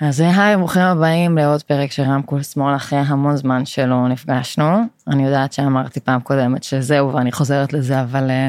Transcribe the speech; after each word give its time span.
אז 0.00 0.20
היי, 0.20 0.56
ברוכים 0.56 0.82
הבאים 0.82 1.38
לעוד 1.38 1.62
פרק 1.62 1.92
של 1.92 2.02
רמקול 2.02 2.42
שמאל 2.42 2.76
אחרי 2.76 2.98
המון 2.98 3.36
זמן 3.36 3.66
שלא 3.66 4.08
נפגשנו. 4.08 4.82
אני 5.08 5.24
יודעת 5.24 5.52
שאמרתי 5.52 6.00
פעם 6.00 6.20
קודמת 6.20 6.62
שזהו 6.62 7.14
ואני 7.14 7.32
חוזרת 7.32 7.72
לזה, 7.72 8.00
אבל 8.00 8.30
אה, 8.30 8.48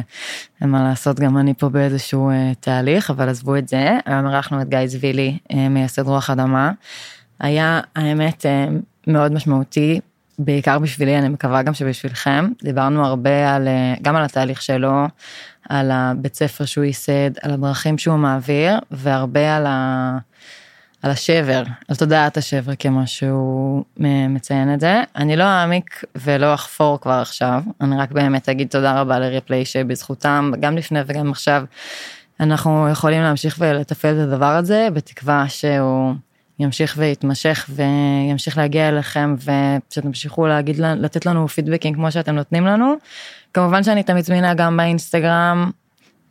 אין 0.62 0.70
מה 0.70 0.84
לעשות, 0.84 1.20
גם 1.20 1.38
אני 1.38 1.54
פה 1.54 1.70
באיזשהו 1.70 2.30
אה, 2.30 2.52
תהליך, 2.60 3.10
אבל 3.10 3.30
עזבו 3.30 3.56
את 3.56 3.68
זה. 3.68 3.98
היום 4.06 4.28
ערכנו 4.28 4.62
את 4.62 4.70
גיא 4.70 4.88
זבילי, 4.88 5.38
אה, 5.54 5.70
מייסד 5.70 6.08
רוח 6.08 6.30
אדמה. 6.30 6.72
היה, 7.40 7.82
האמת, 7.96 8.46
מאוד 9.08 9.34
משמעותי, 9.34 10.00
בעיקר 10.40 10.80
בשבילי, 10.80 11.18
אני 11.18 11.30
מקווה 11.30 11.62
גם 11.62 11.74
שבשבילכם. 11.74 12.48
דיברנו 12.64 13.06
הרבה 13.06 13.56
על, 13.56 13.68
גם 14.02 14.16
על 14.16 14.24
התהליך 14.24 14.62
שלו, 14.62 15.06
על 15.70 15.92
הבית 15.92 16.36
ספר 16.36 16.66
שהוא 16.66 16.84
ייסד, 16.84 17.38
על 17.42 17.52
הדרכים 17.52 17.98
שהוא 17.98 18.18
מעביר, 18.18 18.80
והרבה 18.92 19.56
על 19.58 19.66
ה... 19.66 20.18
על 21.02 21.12
השבר, 21.12 21.64
על 21.88 21.96
תודעת 21.96 22.38
השבר 22.38 22.76
כמו 22.80 23.02
שהוא 23.06 23.84
מציין 24.30 24.74
את 24.74 24.80
זה. 24.80 25.02
אני 25.16 25.36
לא 25.36 25.44
אעמיק 25.44 26.04
ולא 26.16 26.54
אחפור 26.54 27.00
כבר 27.02 27.12
עכשיו, 27.22 27.64
אני 27.82 27.98
רק 27.98 28.12
באמת 28.12 28.50
אגיד 28.50 28.68
תודה 28.68 29.02
רבה 29.02 29.20
לריפליי 29.20 29.66
שבזכותם, 29.66 30.52
גם 30.60 30.78
לפני 30.78 31.00
וגם 31.06 31.32
עכשיו, 31.32 31.64
אנחנו 32.40 32.90
יכולים 32.92 33.22
להמשיך 33.22 33.56
ולתפעל 33.60 34.16
את 34.16 34.28
הדבר 34.28 34.56
הזה, 34.56 34.88
בתקווה 34.94 35.46
שהוא 35.48 36.14
ימשיך 36.60 36.96
ויתמשך 36.98 37.70
וימשיך 37.70 38.58
להגיע 38.58 38.90
אליכם 38.90 39.36
ושתמשיכו 39.90 40.48
לתת 40.78 41.26
לנו 41.26 41.48
פידבקים 41.48 41.94
כמו 41.94 42.12
שאתם 42.12 42.36
נותנים 42.36 42.66
לנו. 42.66 42.94
כמובן 43.54 43.84
שאני 43.84 44.04
תמיד 44.04 44.26
זמינה 44.26 44.54
גם 44.54 44.78
באינסטגרם, 44.78 45.72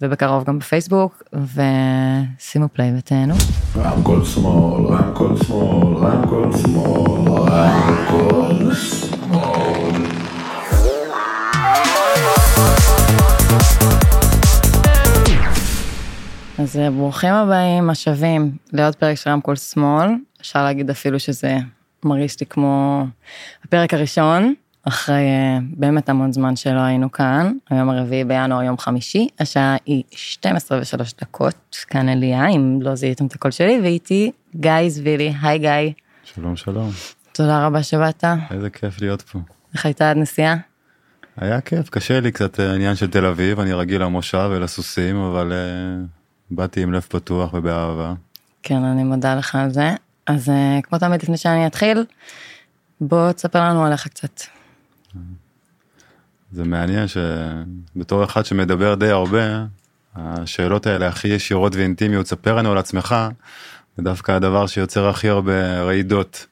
ובקרוב 0.02 0.44
גם 0.44 0.58
בפייסבוק, 0.58 1.22
ושימו 1.32 2.68
פליי 2.72 2.92
ותהנו. 2.98 3.34
רמקול 3.76 4.24
שמאל, 4.24 4.86
רמקול 4.86 5.36
שמאל, 5.42 5.96
רמקול 5.96 6.56
שמאל, 6.56 7.50
רמקול 7.50 8.74
שמאל. 8.74 10.06
אז 16.58 16.76
אה, 16.76 16.90
ברוכים 16.90 17.34
הבאים, 17.34 17.90
השבים, 17.90 18.56
לעוד 18.72 18.94
פרק 18.94 19.16
של 19.16 19.30
רמקול 19.30 19.56
שמאל. 19.56 20.08
אפשר 20.40 20.64
להגיד 20.64 20.90
אפילו 20.90 21.20
שזה 21.20 21.56
מרגיש 22.04 22.40
לי 22.40 22.46
כמו 22.46 23.04
הפרק 23.64 23.94
הראשון. 23.94 24.54
אחרי 24.88 25.14
אה, 25.14 25.58
באמת 25.62 26.08
המון 26.08 26.32
זמן 26.32 26.56
שלא 26.56 26.80
היינו 26.80 27.12
כאן, 27.12 27.52
היום 27.70 27.90
הרביעי 27.90 28.24
בינואר, 28.24 28.62
יום 28.62 28.78
חמישי, 28.78 29.28
השעה 29.40 29.76
היא 29.86 30.02
12 30.10 30.80
ושלוש 30.80 31.14
דקות, 31.20 31.76
כאן 31.88 32.08
אליה, 32.08 32.46
אם 32.46 32.78
לא 32.82 32.94
זיהיתם 32.94 33.26
את 33.26 33.34
הקול 33.34 33.50
שלי, 33.50 33.80
ואיתי 33.82 34.32
גיא 34.56 34.88
זבילי, 34.88 35.34
היי 35.42 35.58
גיא. 35.58 35.92
שלום 36.24 36.56
שלום. 36.56 36.90
תודה 37.32 37.66
רבה 37.66 37.82
שבאת. 37.82 38.24
איזה 38.50 38.70
כיף 38.70 39.00
להיות 39.00 39.22
פה. 39.22 39.38
איך 39.74 39.86
הייתה 39.86 40.10
הנסיעה? 40.10 40.56
היה 41.36 41.60
כיף, 41.60 41.88
קשה 41.88 42.20
לי 42.20 42.32
קצת 42.32 42.60
אה, 42.60 42.74
עניין 42.74 42.94
של 42.94 43.10
תל 43.10 43.26
אביב, 43.26 43.60
אני 43.60 43.72
רגיל 43.72 44.02
למושב 44.02 44.50
ולסוסים, 44.52 45.16
אבל 45.16 45.52
uh, 45.52 46.06
באתי 46.50 46.82
עם 46.82 46.92
לב 46.92 47.00
פתוח 47.00 47.54
ובאהבה. 47.54 48.14
כן, 48.62 48.84
אני 48.84 49.04
מודה 49.04 49.34
לך 49.34 49.54
על 49.54 49.70
זה. 49.70 49.90
אז 50.26 50.48
uh, 50.48 50.52
כמו 50.82 50.98
תמיד 50.98 51.22
לפני 51.22 51.36
שאני 51.36 51.66
אתחיל, 51.66 52.04
בוא 53.00 53.32
תספר 53.32 53.60
לנו 53.60 53.84
עליך 53.84 54.08
קצת. 54.08 54.57
זה 56.52 56.64
מעניין 56.64 57.06
שבתור 57.08 58.24
אחד 58.24 58.44
שמדבר 58.44 58.94
די 58.94 59.10
הרבה, 59.10 59.64
השאלות 60.14 60.86
האלה 60.86 61.08
הכי 61.08 61.28
ישירות 61.28 61.76
ואינטימיות, 61.76 62.26
ספר 62.26 62.54
לנו 62.54 62.72
על 62.72 62.78
עצמך, 62.78 63.16
זה 63.96 64.02
דווקא 64.02 64.32
הדבר 64.32 64.66
שיוצר 64.66 65.08
הכי 65.08 65.28
הרבה 65.28 65.82
רעידות. 65.82 66.46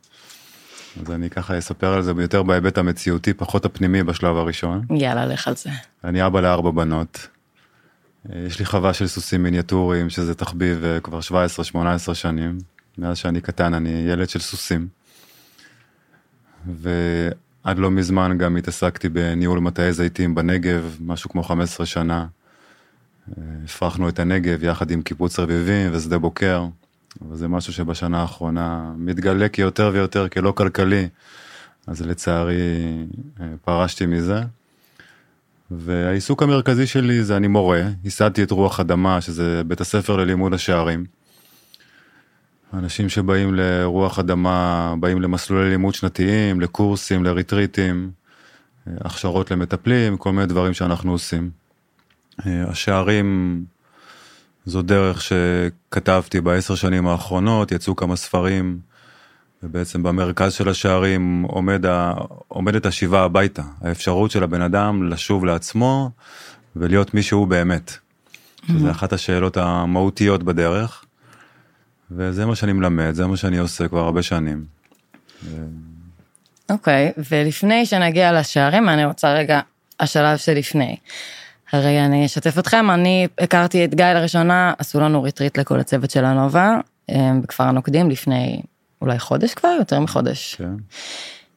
אז 1.01 1.11
אני 1.11 1.31
ככה 1.31 1.59
אספר 1.59 1.93
על 1.95 2.03
זה 2.03 2.13
יותר 2.19 2.43
בהיבט 2.43 2.79
המציאותי, 2.79 3.35
פחות 3.35 3.65
הפנימי 3.65 4.03
בשלב 4.03 4.37
הראשון. 4.37 4.83
יאללה, 4.91 5.27
לך 5.27 5.49
על 5.49 5.57
זה. 5.57 5.71
אני 6.05 6.27
אבא 6.27 6.41
לארבע 6.41 6.71
בנות. 6.71 7.29
יש 8.35 8.59
לי 8.59 8.65
חווה 8.65 8.95
של 8.95 9.07
סוסים 9.07 9.43
מיניאטוריים, 9.43 10.11
שזה 10.11 10.35
תחביב 10.35 10.85
אה, 10.85 11.01
כבר 11.01 11.19
17-18 12.11 12.15
שנים. 12.15 12.59
מאז 12.99 13.19
שאני 13.19 13.41
קטן 13.41 13.75
אני 13.75 13.91
ילד 13.91 14.29
של 14.29 14.41
סוסים. 14.41 14.89
ו... 16.69 16.91
עד 17.67 17.79
לא 17.79 17.91
מזמן 17.91 18.39
גם 18.39 18.57
התעסקתי 18.57 19.09
בניהול 19.09 19.59
מטעי 19.59 19.93
זיתים 19.93 20.35
בנגב, 20.35 20.97
משהו 21.01 21.31
כמו 21.31 21.43
15 21.43 21.87
שנה. 21.87 22.27
הפרחנו 23.65 24.09
את 24.09 24.19
הנגב 24.19 24.65
יחד 24.65 24.91
עם 24.91 25.03
קיבוץ 25.03 25.39
רביבים 25.39 25.91
ושדה 25.95 26.19
בוקר, 26.19 26.67
אבל 27.23 27.37
זה 27.37 27.49
משהו 27.49 27.73
שבשנה 27.73 28.21
האחרונה 28.21 28.93
מתגלה 28.97 29.49
כיותר 29.49 29.91
ויותר 29.93 30.29
כלא 30.29 30.51
כלכלי, 30.51 31.09
אז 31.87 32.03
לצערי 32.03 32.57
אה, 33.41 33.47
פרשתי 33.65 34.07
מזה. 34.07 34.41
והעיסוק 35.71 36.43
המרכזי 36.43 36.87
שלי 36.87 37.25
זה 37.25 37.37
אני 37.37 37.49
מורה, 37.49 37.83
ייסדתי 38.05 38.43
את 38.43 38.51
רוח 38.51 38.81
אדמה, 38.81 39.21
שזה 39.21 39.63
בית 39.67 39.81
הספר 39.81 40.17
ללימוד 40.17 40.55
השערים. 40.55 41.05
אנשים 42.75 43.09
שבאים 43.09 43.55
לרוח 43.55 44.19
אדמה, 44.19 44.95
באים 45.01 45.23
למסלולי 45.23 45.71
לימוד 45.71 45.95
שנתיים, 45.95 46.61
לקורסים, 46.61 47.25
לריטריטים, 47.25 48.11
הכשרות 49.01 49.51
למטפלים, 49.51 50.17
כל 50.17 50.33
מיני 50.33 50.47
דברים 50.47 50.75
שאנחנו 50.75 51.13
עושים. 51.13 51.51
השערים 52.39 53.65
זו 54.67 54.83
דרך 54.83 55.23
שכתבתי 55.23 56.41
בעשר 56.41 56.75
שנים 56.75 57.07
האחרונות, 57.07 57.73
יצאו 57.73 57.97
כמה 57.97 58.17
ספרים, 58.17 58.79
ובעצם 59.63 60.03
במרכז 60.03 60.53
של 60.53 60.69
השערים 60.69 61.43
עומד 61.43 61.87
ה... 61.87 62.13
עומדת 62.49 62.87
השיבה 62.87 63.23
הביתה, 63.23 63.63
האפשרות 63.81 64.31
של 64.31 64.43
הבן 64.43 64.63
אדם 64.63 65.11
לשוב 65.11 65.45
לעצמו 65.45 66.11
ולהיות 66.77 67.15
מי 67.15 67.23
שהוא 67.23 67.47
באמת. 67.47 67.91
Mm-hmm. 67.91 68.73
שזה 68.73 68.91
אחת 68.91 69.13
השאלות 69.13 69.57
המהותיות 69.57 70.43
בדרך. 70.43 71.06
וזה 72.11 72.47
מה 72.47 72.57
שאני 72.57 72.73
מלמד, 72.73 73.15
זה 73.15 73.27
מה 73.27 73.37
שאני 73.37 73.59
עושה 73.59 73.89
כבר 73.89 74.01
הרבה 74.01 74.23
שנים. 74.23 74.65
אוקיי, 76.71 77.13
okay, 77.17 77.23
ולפני 77.31 77.87
שנגיע 77.87 78.41
לשערים, 78.41 78.89
אני 78.89 79.05
רוצה 79.05 79.33
רגע, 79.33 79.61
השלב 80.01 80.37
שלפני. 80.37 80.97
הרי 81.73 82.05
אני 82.05 82.27
אשתף 82.27 82.59
אתכם, 82.59 82.91
אני 82.91 83.29
הכרתי 83.41 83.85
את 83.85 83.95
גיא 83.95 84.05
לראשונה, 84.05 84.73
עשו 84.79 85.01
לנו 85.01 85.23
retreat 85.23 85.59
לכל 85.59 85.81
הצוות 85.81 86.11
של 86.11 86.25
הנובה, 86.25 86.77
בכפר 87.43 87.65
הנוקדים 87.65 88.11
לפני 88.11 88.63
אולי 89.03 89.19
חודש 89.19 89.55
כבר, 89.55 89.77
יותר 89.79 90.01
מחודש. 90.01 90.55
כן. 90.55 90.75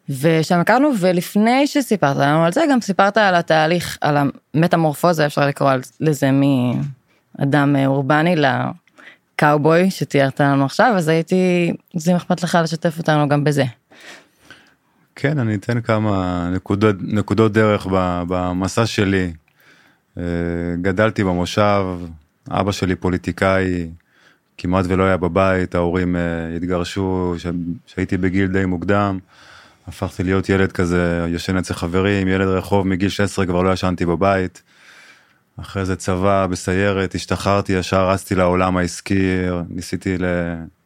ושם 0.09 0.59
הכרנו, 0.59 0.89
ולפני 0.99 1.67
שסיפרת 1.67 2.17
לנו 2.17 2.45
על 2.45 2.51
זה, 2.51 2.63
גם 2.71 2.81
סיפרת 2.81 3.17
על 3.17 3.35
התהליך, 3.35 3.97
על 4.01 4.17
המטמורפוזה, 4.53 5.25
אפשר 5.25 5.47
לקרוא 5.47 5.71
לזה 5.99 6.29
מאדם 6.31 7.75
אורבני 7.85 8.35
קאובוי 9.39 9.91
שתיארת 9.91 10.41
לנו 10.41 10.65
עכשיו 10.65 10.93
אז 10.97 11.07
הייתי 11.07 11.73
זה 11.95 12.15
אכפת 12.15 12.43
לך 12.43 12.57
לשתף 12.63 12.97
אותנו 12.97 13.29
גם 13.29 13.43
בזה. 13.43 13.63
כן 15.15 15.39
אני 15.39 15.55
אתן 15.55 15.81
כמה 15.81 16.49
נקודות 16.53 16.95
נקודות 17.01 17.53
דרך 17.53 17.87
במסע 18.27 18.85
שלי. 18.85 19.33
אה, 20.17 20.23
גדלתי 20.81 21.23
במושב 21.23 21.85
אבא 22.51 22.71
שלי 22.71 22.95
פוליטיקאי 22.95 23.89
כמעט 24.57 24.85
ולא 24.87 25.03
היה 25.03 25.17
בבית 25.17 25.75
ההורים 25.75 26.15
אה, 26.15 26.21
התגרשו 26.55 27.35
כשהייתי 27.85 28.17
בגיל 28.17 28.47
די 28.47 28.65
מוקדם. 28.65 29.19
הפכתי 29.87 30.23
להיות 30.23 30.49
ילד 30.49 30.71
כזה 30.71 31.25
ישן 31.29 31.57
אצל 31.57 31.73
חברים 31.73 32.27
ילד 32.27 32.47
רחוב 32.47 32.87
מגיל 32.87 33.09
16 33.09 33.45
כבר 33.45 33.61
לא 33.61 33.73
ישנתי 33.73 34.05
בבית. 34.05 34.61
אחרי 35.61 35.85
זה 35.85 35.95
צבא 35.95 36.47
בסיירת, 36.47 37.15
השתחררתי, 37.15 37.73
ישר 37.73 38.09
רצתי 38.09 38.35
לעולם 38.35 38.77
העסקי, 38.77 39.31
ניסיתי 39.69 40.17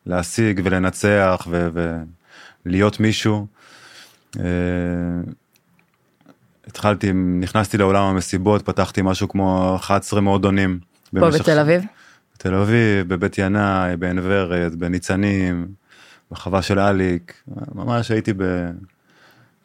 להשיג 0.06 0.61
ולנצח 0.63 1.47
ולהיות 2.66 2.99
מישהו. 2.99 3.47
אה, 4.40 4.43
התחלתי, 6.67 7.14
נכנסתי 7.14 7.78
לעולם 7.78 8.03
המסיבות, 8.03 8.61
פתחתי 8.66 9.02
משהו 9.02 9.29
כמו 9.29 9.75
11 9.75 10.22
מועדונים. 10.22 10.79
פה 11.11 11.19
במשך... 11.19 11.41
בתל 11.41 11.59
אביב? 11.59 11.84
בתל 12.35 12.53
אביב, 12.53 13.08
בבית 13.08 13.37
ינאי, 13.37 13.97
בעין 13.97 14.19
ורד, 14.22 14.76
בניצנים, 14.76 15.67
בחווה 16.31 16.61
של 16.61 16.79
אליק, 16.79 17.43
ממש 17.76 18.11
הייתי 18.11 18.34
ב... 18.37 18.43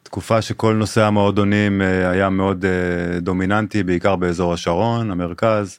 תקופה 0.09 0.43
שכל 0.43 0.75
נושא 0.75 1.03
המועדונים 1.03 1.83
אה, 1.83 2.11
היה 2.11 2.29
מאוד 2.29 2.65
אה, 2.65 3.21
דומיננטי, 3.21 3.83
בעיקר 3.83 4.17
באזור 4.17 4.53
השרון, 4.53 5.11
המרכז, 5.11 5.79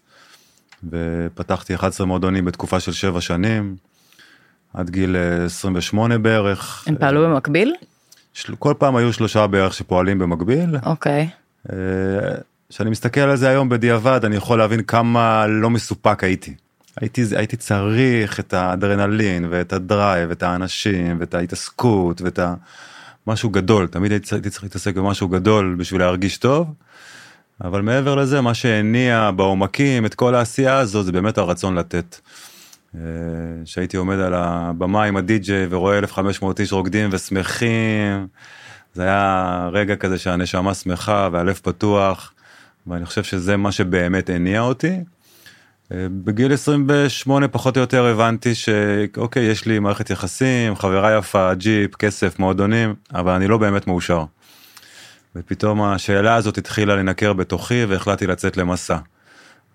ופתחתי 0.90 1.76
11 1.76 2.08
מועדונים 2.08 2.46
בתקופה 2.46 2.80
של 2.80 2.92
7 2.92 3.22
שנים, 3.22 3.76
עד 4.74 4.90
גיל 4.90 5.16
28 5.46 6.14
אה, 6.14 6.20
בערך. 6.20 6.84
הם 6.88 6.96
פעלו 7.00 7.30
במקביל? 7.30 7.76
של... 8.34 8.56
כל 8.56 8.74
פעם 8.78 8.96
היו 8.96 9.14
שלושה 9.14 9.48
בערך 9.48 9.74
שפועלים 9.74 10.20
במקביל. 10.20 10.76
אוקיי. 10.86 11.30
כשאני 12.70 12.90
מסתכל 12.90 13.22
על 13.22 13.36
זה 13.36 13.50
היום 13.50 13.70
בדיעבד, 13.70 14.26
אני 14.26 14.36
יכול 14.36 14.58
להבין 14.58 14.84
כמה 14.84 15.48
לא 15.48 15.70
מסופק 15.70 16.24
הייתי. 16.24 16.54
הייתי, 17.02 17.24
הייתי 17.36 17.58
צריך 17.58 18.40
את 18.40 18.54
האדרנלין 18.54 19.46
ואת 19.50 19.74
הדרייב, 19.74 20.32
את 20.32 20.44
האנשים 20.44 21.18
ואת 21.20 21.34
ההתעסקות 21.34 22.22
ואת 22.22 22.40
ה... 22.40 22.54
משהו 23.30 23.50
גדול, 23.50 23.88
תמיד 23.88 24.12
הייתי, 24.12 24.50
צריך 24.50 24.64
להתעסק 24.64 24.96
במשהו 24.96 25.28
גדול 25.28 25.76
בשביל 25.80 26.02
להרגיש 26.02 26.38
טוב. 26.38 26.74
אבל 27.64 27.82
מעבר 27.82 28.16
לזה, 28.16 28.42
מה 28.42 28.54
שהניע 28.54 29.32
בעומקים 29.36 30.06
את 30.06 30.16
כל 30.16 30.36
העשייה 30.36 30.78
הזו 30.78 31.04
זה 31.04 31.12
באמת 31.12 31.38
הרצון 31.38 31.76
לתת. 31.76 32.20
אה, 32.96 33.02
שהייתי 33.66 33.98
עומד 33.98 34.20
על 34.20 34.34
הבמה 34.34 35.04
עם 35.04 35.18
הדי-ג'יי 35.18 35.68
ורואה 35.70 35.98
1500 35.98 36.60
איש 36.60 36.74
רוקדים 36.74 37.10
ושמחים. 37.12 38.28
זה 38.94 39.04
היה 39.04 39.70
רגע 39.72 39.96
כזה 39.96 40.18
שהנשמה 40.18 40.74
שמחה 40.74 41.30
והלב 41.32 41.60
פתוח, 41.64 42.34
ואני 42.88 43.06
חושב 43.06 43.24
שזה 43.24 43.58
מה 43.58 43.72
שבאמת 43.72 44.30
הניע 44.30 44.62
אותי. 44.62 45.00
בגיל 45.92 46.54
28 46.54 47.48
פחות 47.48 47.78
או 47.78 47.82
יותר 47.82 48.06
הבנתי 48.06 48.56
שאוקיי 48.56 49.44
יש 49.44 49.66
לי 49.66 49.80
מערכת 49.80 50.10
יחסים 50.10 50.76
חברה 50.76 51.18
יפה 51.18 51.54
ג'יפ 51.54 51.96
כסף 51.96 52.40
מועדונים 52.40 52.96
אבל 53.14 53.32
אני 53.32 53.48
לא 53.48 53.58
באמת 53.58 53.88
מאושר. 53.88 54.24
ופתאום 55.36 55.82
השאלה 55.82 56.36
הזאת 56.36 56.58
התחילה 56.58 56.96
לנקר 56.96 57.34
בתוכי 57.34 57.86
והחלטתי 57.86 58.28
לצאת 58.28 58.58
למסע. 58.58 58.98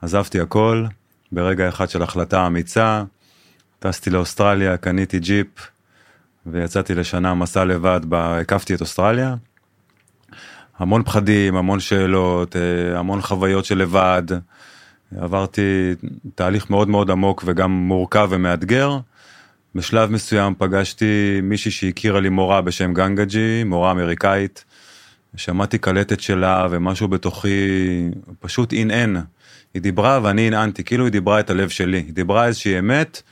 עזבתי 0.02 0.40
הכל 0.40 0.86
ברגע 1.32 1.68
אחד 1.68 1.90
של 1.90 2.02
החלטה 2.02 2.46
אמיצה 2.46 3.02
טסתי 3.78 4.10
לאוסטרליה 4.10 4.76
קניתי 4.76 5.18
ג'יפ 5.18 5.46
ויצאתי 6.46 6.94
לשנה 6.94 7.34
מסע 7.34 7.64
לבד 7.64 8.00
בה 8.04 8.38
הקפתי 8.38 8.74
את 8.74 8.80
אוסטרליה. 8.80 9.34
המון 10.78 11.02
פחדים 11.02 11.56
המון 11.56 11.80
שאלות 11.80 12.56
אה, 12.56 12.98
המון 12.98 13.22
חוויות 13.22 13.64
של 13.64 13.78
לבד. 13.78 14.22
עברתי 15.18 15.94
תהליך 16.34 16.70
מאוד 16.70 16.88
מאוד 16.88 17.10
עמוק 17.10 17.42
וגם 17.46 17.70
מורכב 17.70 18.28
ומאתגר. 18.30 18.98
בשלב 19.74 20.10
מסוים 20.10 20.54
פגשתי 20.58 21.40
מישהי 21.42 21.70
שהכירה 21.70 22.20
לי 22.20 22.28
מורה 22.28 22.60
בשם 22.60 22.94
גנגג'י, 22.94 23.64
מורה 23.64 23.90
אמריקאית. 23.90 24.64
שמעתי 25.36 25.78
קלטת 25.78 26.20
שלה 26.20 26.66
ומשהו 26.70 27.08
בתוכי 27.08 27.68
פשוט 28.40 28.72
אינען. 28.72 29.16
היא 29.74 29.82
דיברה 29.82 30.20
ואני 30.22 30.46
הנענתי, 30.46 30.84
כאילו 30.84 31.04
היא 31.04 31.12
דיברה 31.12 31.40
את 31.40 31.50
הלב 31.50 31.68
שלי. 31.68 31.96
היא 31.98 32.12
דיברה 32.12 32.46
איזושהי 32.46 32.78
אמת 32.78 33.22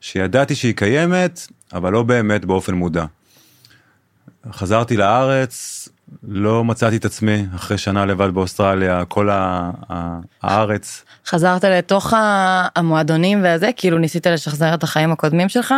שידעתי 0.00 0.54
שהיא 0.54 0.74
קיימת, 0.74 1.46
אבל 1.72 1.92
לא 1.92 2.02
באמת 2.02 2.44
באופן 2.44 2.74
מודע. 2.74 3.04
חזרתי 4.52 4.96
לארץ, 4.96 5.88
לא 6.22 6.64
מצאתי 6.64 6.96
את 6.96 7.04
עצמי 7.04 7.46
אחרי 7.56 7.78
שנה 7.78 8.06
לבד 8.06 8.30
באוסטרליה, 8.34 9.04
כל 9.04 9.28
הארץ. 10.42 11.04
חזרת 11.26 11.64
לתוך 11.64 12.14
המועדונים 12.76 13.42
והזה, 13.42 13.70
כאילו 13.76 13.98
ניסית 13.98 14.26
לשחזר 14.26 14.74
את 14.74 14.82
החיים 14.82 15.12
הקודמים 15.12 15.48
שלך? 15.48 15.74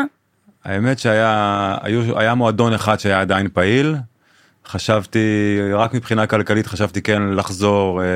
האמת 0.64 0.98
שהיה 0.98 1.76
היו, 1.82 2.18
היה 2.18 2.34
מועדון 2.34 2.72
אחד 2.72 3.00
שהיה 3.00 3.20
עדיין 3.20 3.48
פעיל. 3.52 3.96
חשבתי 4.66 5.58
רק 5.74 5.94
מבחינה 5.94 6.26
כלכלית 6.26 6.66
חשבתי 6.66 7.02
כן 7.02 7.22
לחזור 7.22 8.02
אה, 8.02 8.06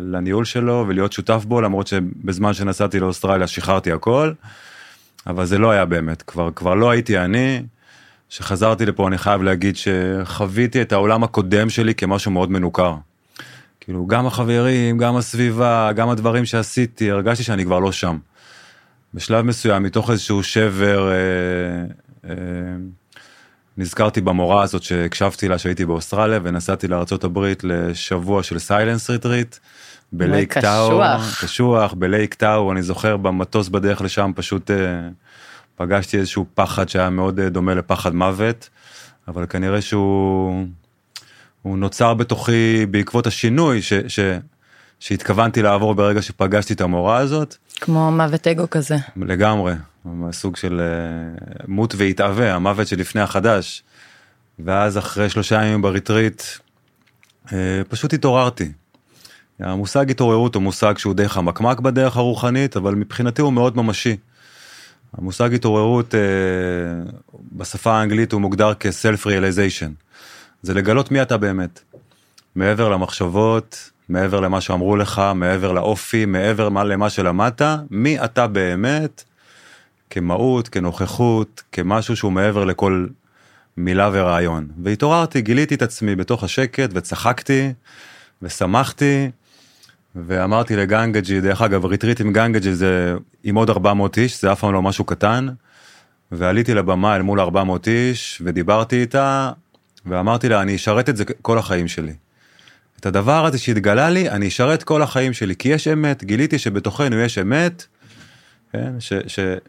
לניהול 0.00 0.44
שלו 0.44 0.84
ולהיות 0.88 1.12
שותף 1.12 1.44
בו 1.44 1.60
למרות 1.60 1.86
שבזמן 1.86 2.54
שנסעתי 2.54 3.00
לאוסטרליה 3.00 3.46
שחררתי 3.46 3.92
הכל. 3.92 4.32
אבל 5.26 5.46
זה 5.46 5.58
לא 5.58 5.70
היה 5.70 5.84
באמת 5.84 6.22
כבר 6.22 6.50
כבר 6.54 6.74
לא 6.74 6.90
הייתי 6.90 7.18
אני. 7.18 7.62
שחזרתי 8.32 8.86
לפה 8.86 9.08
אני 9.08 9.18
חייב 9.18 9.42
להגיד 9.42 9.76
שחוויתי 9.76 10.82
את 10.82 10.92
העולם 10.92 11.24
הקודם 11.24 11.70
שלי 11.70 11.94
כמשהו 11.94 12.30
מאוד 12.30 12.50
מנוכר. 12.50 12.94
כאילו 13.80 14.06
גם 14.06 14.26
החברים 14.26 14.98
גם 14.98 15.16
הסביבה 15.16 15.92
גם 15.92 16.08
הדברים 16.08 16.44
שעשיתי 16.44 17.10
הרגשתי 17.10 17.44
שאני 17.44 17.64
כבר 17.64 17.78
לא 17.78 17.92
שם. 17.92 18.18
בשלב 19.14 19.44
מסוים 19.44 19.82
מתוך 19.82 20.10
איזשהו 20.10 20.42
שבר 20.42 21.10
אה, 21.10 21.14
אה, 22.30 22.34
נזכרתי 23.76 24.20
במורה 24.20 24.62
הזאת 24.62 24.82
שהקשבתי 24.82 25.48
לה 25.48 25.58
שהייתי 25.58 25.86
באוסטרליה 25.86 26.40
ונסעתי 26.42 26.88
לארה"ב 26.88 27.46
לשבוע 27.62 28.42
של 28.42 28.58
silence 28.58 29.10
retreat. 29.10 29.56
בלייק 30.12 30.58
טאהו, 30.58 31.02
קשוח, 31.40 31.92
בלייק 31.92 32.34
טאהו, 32.34 32.72
אני 32.72 32.82
זוכר 32.82 33.16
במטוס 33.16 33.68
בדרך 33.68 34.02
לשם 34.02 34.30
פשוט 34.34 34.70
אה, 34.70 34.76
פגשתי 35.76 36.18
איזשהו 36.18 36.46
פחד 36.54 36.88
שהיה 36.88 37.10
מאוד 37.10 37.40
אה, 37.40 37.48
דומה 37.48 37.74
לפחד 37.74 38.14
מוות, 38.14 38.68
אבל 39.28 39.46
כנראה 39.46 39.80
שהוא 39.80 40.66
הוא 41.62 41.78
נוצר 41.78 42.14
בתוכי 42.14 42.86
בעקבות 42.90 43.26
השינוי 43.26 43.82
ש, 43.82 43.92
ש, 44.08 44.20
שהתכוונתי 45.00 45.62
לעבור 45.62 45.94
ברגע 45.94 46.22
שפגשתי 46.22 46.72
את 46.72 46.80
המורה 46.80 47.16
הזאת. 47.16 47.56
כמו 47.80 48.12
מוות 48.12 48.46
אגו 48.46 48.70
כזה. 48.70 48.96
לגמרי, 49.16 49.72
סוג 50.30 50.56
של 50.56 50.80
uh, 50.80 51.64
מות 51.68 51.94
והתאווה, 51.96 52.54
המוות 52.54 52.86
שלפני 52.86 53.20
החדש. 53.20 53.82
ואז 54.58 54.98
אחרי 54.98 55.28
שלושה 55.28 55.64
ימים 55.64 55.82
בריטריט, 55.82 56.42
uh, 57.46 57.50
פשוט 57.88 58.12
התעוררתי. 58.12 58.72
המושג 59.60 60.10
התעוררות 60.10 60.54
הוא 60.54 60.62
מושג 60.62 60.98
שהוא 60.98 61.14
די 61.14 61.28
חמקמק 61.28 61.80
בדרך 61.80 62.16
הרוחנית, 62.16 62.76
אבל 62.76 62.94
מבחינתי 62.94 63.42
הוא 63.42 63.52
מאוד 63.52 63.76
ממשי. 63.76 64.16
המושג 65.18 65.54
התעוררות 65.54 66.14
אה, 66.14 66.20
בשפה 67.52 67.92
האנגלית 67.92 68.32
הוא 68.32 68.40
מוגדר 68.40 68.72
כ-self 68.80 69.24
realization. 69.24 69.90
זה 70.62 70.74
לגלות 70.74 71.10
מי 71.10 71.22
אתה 71.22 71.36
באמת. 71.36 71.80
מעבר 72.54 72.88
למחשבות, 72.88 73.90
מעבר 74.08 74.40
למה 74.40 74.60
שאמרו 74.60 74.96
לך, 74.96 75.22
מעבר 75.34 75.72
לאופי, 75.72 76.24
מעבר 76.24 76.68
למה 76.68 77.10
שלמדת, 77.10 77.62
מי 77.90 78.24
אתה 78.24 78.46
באמת 78.46 79.24
כמהות, 80.10 80.68
כנוכחות, 80.68 81.62
כמשהו 81.72 82.16
שהוא 82.16 82.32
מעבר 82.32 82.64
לכל 82.64 83.06
מילה 83.76 84.10
ורעיון. 84.12 84.68
והתעוררתי, 84.82 85.40
גיליתי 85.40 85.74
את 85.74 85.82
עצמי 85.82 86.16
בתוך 86.16 86.44
השקט 86.44 86.90
וצחקתי 86.92 87.72
ושמחתי 88.42 89.30
ואמרתי 90.16 90.76
לגנגג'י, 90.76 91.40
דרך 91.40 91.62
אגב, 91.62 91.84
retreat 91.84 92.20
עם 92.20 92.32
גנגג'י 92.32 92.74
זה 92.74 93.14
עם 93.44 93.54
עוד 93.54 93.70
400 93.70 94.18
איש, 94.18 94.42
זה 94.42 94.52
אף 94.52 94.60
פעם 94.60 94.72
לא 94.72 94.82
משהו 94.82 95.04
קטן. 95.04 95.48
ועליתי 96.32 96.74
לבמה 96.74 97.16
אל 97.16 97.22
מול 97.22 97.40
400 97.40 97.88
איש 97.88 98.42
ודיברתי 98.44 99.00
איתה 99.00 99.50
ואמרתי 100.06 100.48
לה 100.48 100.62
אני 100.62 100.76
אשרת 100.76 101.08
את 101.08 101.16
זה 101.16 101.24
כל 101.42 101.58
החיים 101.58 101.88
שלי. 101.88 102.14
את 103.00 103.06
הדבר 103.06 103.44
הזה 103.44 103.58
שהתגלה 103.58 104.10
לי 104.10 104.30
אני 104.30 104.48
אשרת 104.48 104.82
כל 104.82 105.02
החיים 105.02 105.32
שלי 105.32 105.56
כי 105.56 105.68
יש 105.68 105.88
אמת 105.88 106.24
גיליתי 106.24 106.58
שבתוכנו 106.58 107.16
יש 107.16 107.38
אמת. 107.38 107.86
כן, 108.72 108.92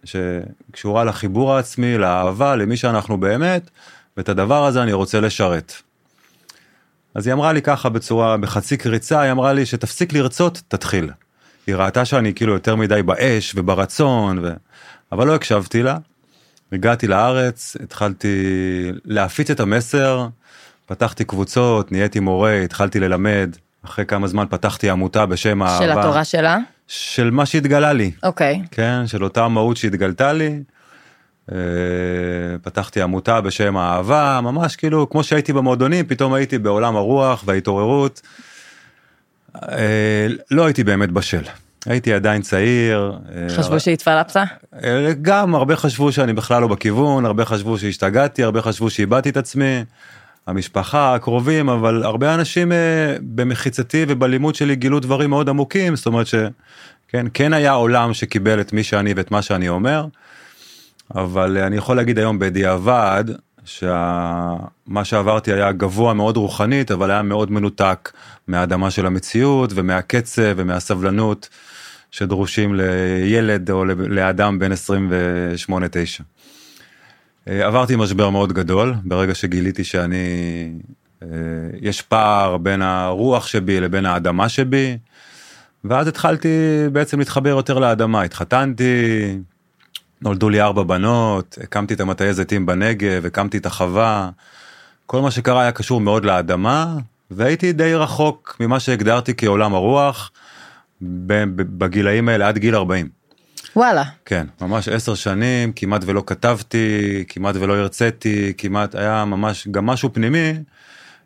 שקשורה 0.03 1.03
לחיבור 1.03 1.53
העצמי 1.53 1.97
לאהבה 1.97 2.55
למי 2.55 2.77
שאנחנו 2.77 3.17
באמת 3.17 3.69
ואת 4.17 4.29
הדבר 4.29 4.65
הזה 4.65 4.83
אני 4.83 4.93
רוצה 4.93 5.19
לשרת. 5.19 5.73
אז 7.15 7.27
היא 7.27 7.33
אמרה 7.33 7.53
לי 7.53 7.61
ככה 7.61 7.89
בצורה, 7.89 8.37
בחצי 8.37 8.77
קריצה, 8.77 9.21
היא 9.21 9.31
אמרה 9.31 9.53
לי 9.53 9.65
שתפסיק 9.65 10.13
לרצות, 10.13 10.61
תתחיל. 10.67 11.09
היא 11.67 11.75
ראתה 11.75 12.05
שאני 12.05 12.33
כאילו 12.33 12.53
יותר 12.53 12.75
מדי 12.75 13.03
באש 13.03 13.53
וברצון, 13.55 14.39
ו... 14.43 14.53
אבל 15.11 15.27
לא 15.27 15.35
הקשבתי 15.35 15.83
לה. 15.83 15.97
הגעתי 16.71 17.07
לארץ, 17.07 17.77
התחלתי 17.83 18.37
להפיץ 19.05 19.51
את 19.51 19.59
המסר, 19.59 20.27
פתחתי 20.85 21.25
קבוצות, 21.25 21.91
נהייתי 21.91 22.19
מורה, 22.19 22.61
התחלתי 22.61 22.99
ללמד. 22.99 23.55
אחרי 23.85 24.05
כמה 24.05 24.27
זמן 24.27 24.45
פתחתי 24.49 24.89
עמותה 24.89 25.25
בשם 25.25 25.61
האהבה. 25.61 25.85
של 25.85 25.91
התורה 25.91 26.23
שלה? 26.23 26.57
של 26.87 27.31
מה 27.31 27.45
שהתגלה 27.45 27.93
לי. 27.93 28.11
אוקיי. 28.23 28.61
Okay. 28.63 28.67
כן, 28.71 29.07
של 29.07 29.23
אותה 29.23 29.47
מהות 29.47 29.77
שהתגלתה 29.77 30.33
לי. 30.33 30.63
אה, 31.51 31.57
פתחתי 32.61 33.01
עמותה 33.01 33.41
בשם 33.41 33.77
אהבה 33.77 34.39
ממש 34.43 34.75
כאילו 34.75 35.09
כמו 35.09 35.23
שהייתי 35.23 35.53
במועדונים 35.53 36.05
פתאום 36.05 36.33
הייתי 36.33 36.57
בעולם 36.57 36.95
הרוח 36.95 37.43
וההתעוררות. 37.45 38.21
אה, 39.55 40.27
לא 40.51 40.65
הייתי 40.65 40.83
באמת 40.83 41.11
בשל 41.11 41.41
הייתי 41.85 42.13
עדיין 42.13 42.41
צעיר. 42.41 43.19
אה, 43.35 43.49
חשבו 43.49 43.79
שהתפלפת? 43.79 44.41
גם 45.21 45.55
הרבה 45.55 45.75
חשבו 45.75 46.11
שאני 46.11 46.33
בכלל 46.33 46.61
לא 46.61 46.67
בכיוון 46.67 47.25
הרבה 47.25 47.45
חשבו 47.45 47.77
שהשתגעתי 47.77 48.43
הרבה 48.43 48.61
חשבו 48.61 48.89
שאיבדתי 48.89 49.29
את 49.29 49.37
עצמי. 49.37 49.83
המשפחה 50.47 51.15
הקרובים 51.15 51.69
אבל 51.69 52.03
הרבה 52.03 52.33
אנשים 52.33 52.71
במחיצתי 53.21 54.05
ובלימוד 54.07 54.55
שלי 54.55 54.75
גילו 54.75 54.99
דברים 54.99 55.29
מאוד 55.29 55.49
עמוקים 55.49 55.95
זאת 55.95 56.05
אומרת 56.05 56.27
שכן 56.27 57.25
כן 57.33 57.53
היה 57.53 57.71
עולם 57.71 58.13
שקיבל 58.13 58.61
את 58.61 58.73
מי 58.73 58.83
שאני 58.83 59.13
ואת 59.13 59.31
מה 59.31 59.41
שאני 59.41 59.69
אומר. 59.69 60.05
אבל 61.15 61.57
אני 61.57 61.75
יכול 61.75 61.95
להגיד 61.95 62.19
היום 62.19 62.39
בדיעבד 62.39 63.23
שמה 63.65 65.03
שעברתי 65.03 65.53
היה 65.53 65.71
גבוה 65.71 66.13
מאוד 66.13 66.37
רוחנית 66.37 66.91
אבל 66.91 67.11
היה 67.11 67.21
מאוד 67.21 67.51
מנותק 67.51 68.11
מהאדמה 68.47 68.91
של 68.91 69.05
המציאות 69.05 69.71
ומהקצב 69.75 70.53
ומהסבלנות 70.57 71.49
שדרושים 72.11 72.75
לילד 72.75 73.71
או 73.71 73.85
לאדם 73.85 74.59
בן 74.59 74.71
28-9. 74.71 74.75
אה, 77.47 77.67
עברתי 77.67 77.95
משבר 77.95 78.29
מאוד 78.29 78.53
גדול 78.53 78.93
ברגע 79.03 79.35
שגיליתי 79.35 79.83
שאני 79.83 80.17
אה, 81.23 81.27
יש 81.81 82.01
פער 82.01 82.57
בין 82.57 82.81
הרוח 82.81 83.47
שבי 83.47 83.79
לבין 83.79 84.05
האדמה 84.05 84.49
שבי 84.49 84.97
ואז 85.83 86.07
התחלתי 86.07 86.49
בעצם 86.91 87.19
להתחבר 87.19 87.49
יותר 87.49 87.79
לאדמה, 87.79 88.21
התחתנתי, 88.21 89.37
נולדו 90.23 90.49
לי 90.49 90.61
ארבע 90.61 90.83
בנות, 90.83 91.57
הקמתי 91.63 91.93
את 91.93 91.99
המטעי 91.99 92.33
זיתים 92.33 92.65
בנגב, 92.65 93.25
הקמתי 93.25 93.57
את 93.57 93.65
החווה, 93.65 94.29
כל 95.05 95.21
מה 95.21 95.31
שקרה 95.31 95.61
היה 95.61 95.71
קשור 95.71 96.01
מאוד 96.01 96.25
לאדמה, 96.25 96.97
והייתי 97.31 97.73
די 97.73 97.95
רחוק 97.95 98.57
ממה 98.59 98.79
שהגדרתי 98.79 99.33
כעולם 99.37 99.73
הרוח, 99.73 100.31
בגילאים 101.01 102.29
האלה 102.29 102.47
עד 102.47 102.57
גיל 102.57 102.75
40. 102.75 103.09
וואלה. 103.75 104.03
כן, 104.25 104.47
ממש 104.61 104.87
עשר 104.87 105.15
שנים, 105.15 105.71
כמעט 105.75 106.01
ולא 106.05 106.23
כתבתי, 106.25 107.23
כמעט 107.27 107.55
ולא 107.55 107.77
הרציתי, 107.77 108.53
כמעט 108.57 108.95
היה 108.95 109.25
ממש 109.25 109.67
גם 109.71 109.85
משהו 109.85 110.13
פנימי, 110.13 110.53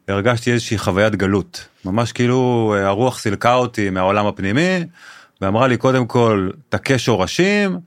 הרגשתי 0.07 0.51
איזושהי 0.51 0.77
חוויית 0.77 1.15
גלות. 1.15 1.67
ממש 1.85 2.11
כאילו 2.11 2.73
אה, 2.77 2.87
הרוח 2.87 3.19
סילקה 3.19 3.53
אותי 3.53 3.89
מהעולם 3.89 4.27
הפנימי, 4.27 4.83
ואמרה 5.41 5.67
לי 5.67 5.77
קודם 5.77 6.05
כל, 6.05 6.49
תכה 6.69 6.97
שורשים, 6.97 7.79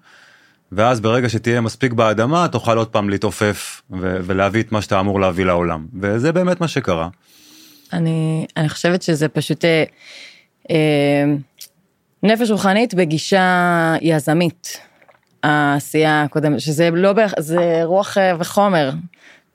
ואז 0.72 1.00
ברגע 1.00 1.28
שתהיה 1.28 1.60
מספיק 1.60 1.92
באדמה, 1.92 2.48
תוכל 2.48 2.78
עוד 2.78 2.88
פעם 2.88 3.10
להתעופף 3.10 3.82
ולהביא 4.00 4.62
את 4.62 4.72
מה 4.72 4.82
שאתה 4.82 5.00
אמור 5.00 5.20
להביא 5.20 5.44
לעולם. 5.44 5.86
וזה 6.00 6.32
באמת 6.32 6.60
מה 6.60 6.68
שקרה. 6.68 7.08
אני, 7.92 8.46
אני 8.56 8.68
חושבת 8.68 9.02
שזה 9.02 9.28
פשוט... 9.28 9.64
אה, 9.64 9.84
אה, 10.70 11.24
נפש 12.22 12.50
רוחנית 12.50 12.94
בגישה 12.94 13.94
יזמית. 14.00 14.80
העשייה 15.42 16.22
הקודמת, 16.22 16.60
שזה 16.60 16.90
לא 16.90 17.12
זה 17.38 17.80
רוח 17.84 18.18
אה, 18.18 18.32
וחומר, 18.38 18.90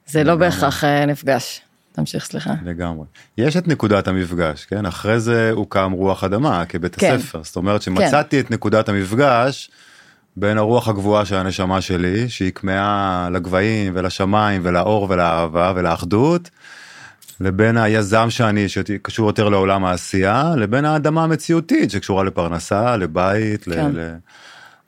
זה 0.08 0.24
לא 0.24 0.36
בהכרח 0.36 0.84
אה, 0.84 1.06
נפגש. 1.06 1.62
תמשיך, 1.92 2.26
סליחה. 2.26 2.54
לגמרי. 2.66 3.06
יש 3.38 3.58
את 3.58 3.68
נקודת 3.68 4.08
המפגש, 4.08 4.66
כן? 4.66 4.86
אחרי 4.86 5.20
זה 5.20 5.52
הוקם 5.54 5.92
רוח 5.92 6.24
אדמה 6.24 6.66
כבית 6.66 6.96
כן. 6.96 7.16
הספר. 7.16 7.44
זאת 7.44 7.56
אומרת 7.56 7.82
שמצאתי 7.82 8.38
כן. 8.38 8.46
את 8.46 8.52
נקודת 8.52 8.90
המפגש 8.90 9.70
בין 10.38 10.58
הרוח 10.58 10.88
הגבוהה 10.88 11.26
של 11.26 11.36
הנשמה 11.36 11.82
שלי, 11.82 12.30
שהיא 12.30 12.52
כמהה 12.52 13.30
לגבהים 13.32 13.94
ולשמיים 13.96 14.62
ולאור 14.66 15.08
ולאהבה 15.10 15.74
ולאחדות, 15.76 16.50
לבין 17.40 17.78
היזם 17.78 18.30
שאני 18.30 18.70
שקשור 18.70 19.28
יותר 19.28 19.50
לעולם 19.50 19.86
העשייה 19.86 20.54
לבין 20.58 20.86
האדמה 20.86 21.24
המציאותית 21.24 21.92
שקשורה 21.92 22.24
לפרנסה 22.24 22.98
לבית 22.98 23.64
כן. 23.64 23.92
ל, 23.94 24.16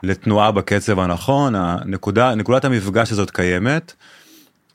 לתנועה 0.03 0.51
בקצב 0.51 0.99
הנכון 0.99 1.55
הנקודה 1.55 2.35
נקודת 2.35 2.65
המפגש 2.65 3.11
הזאת 3.11 3.31
קיימת. 3.31 3.93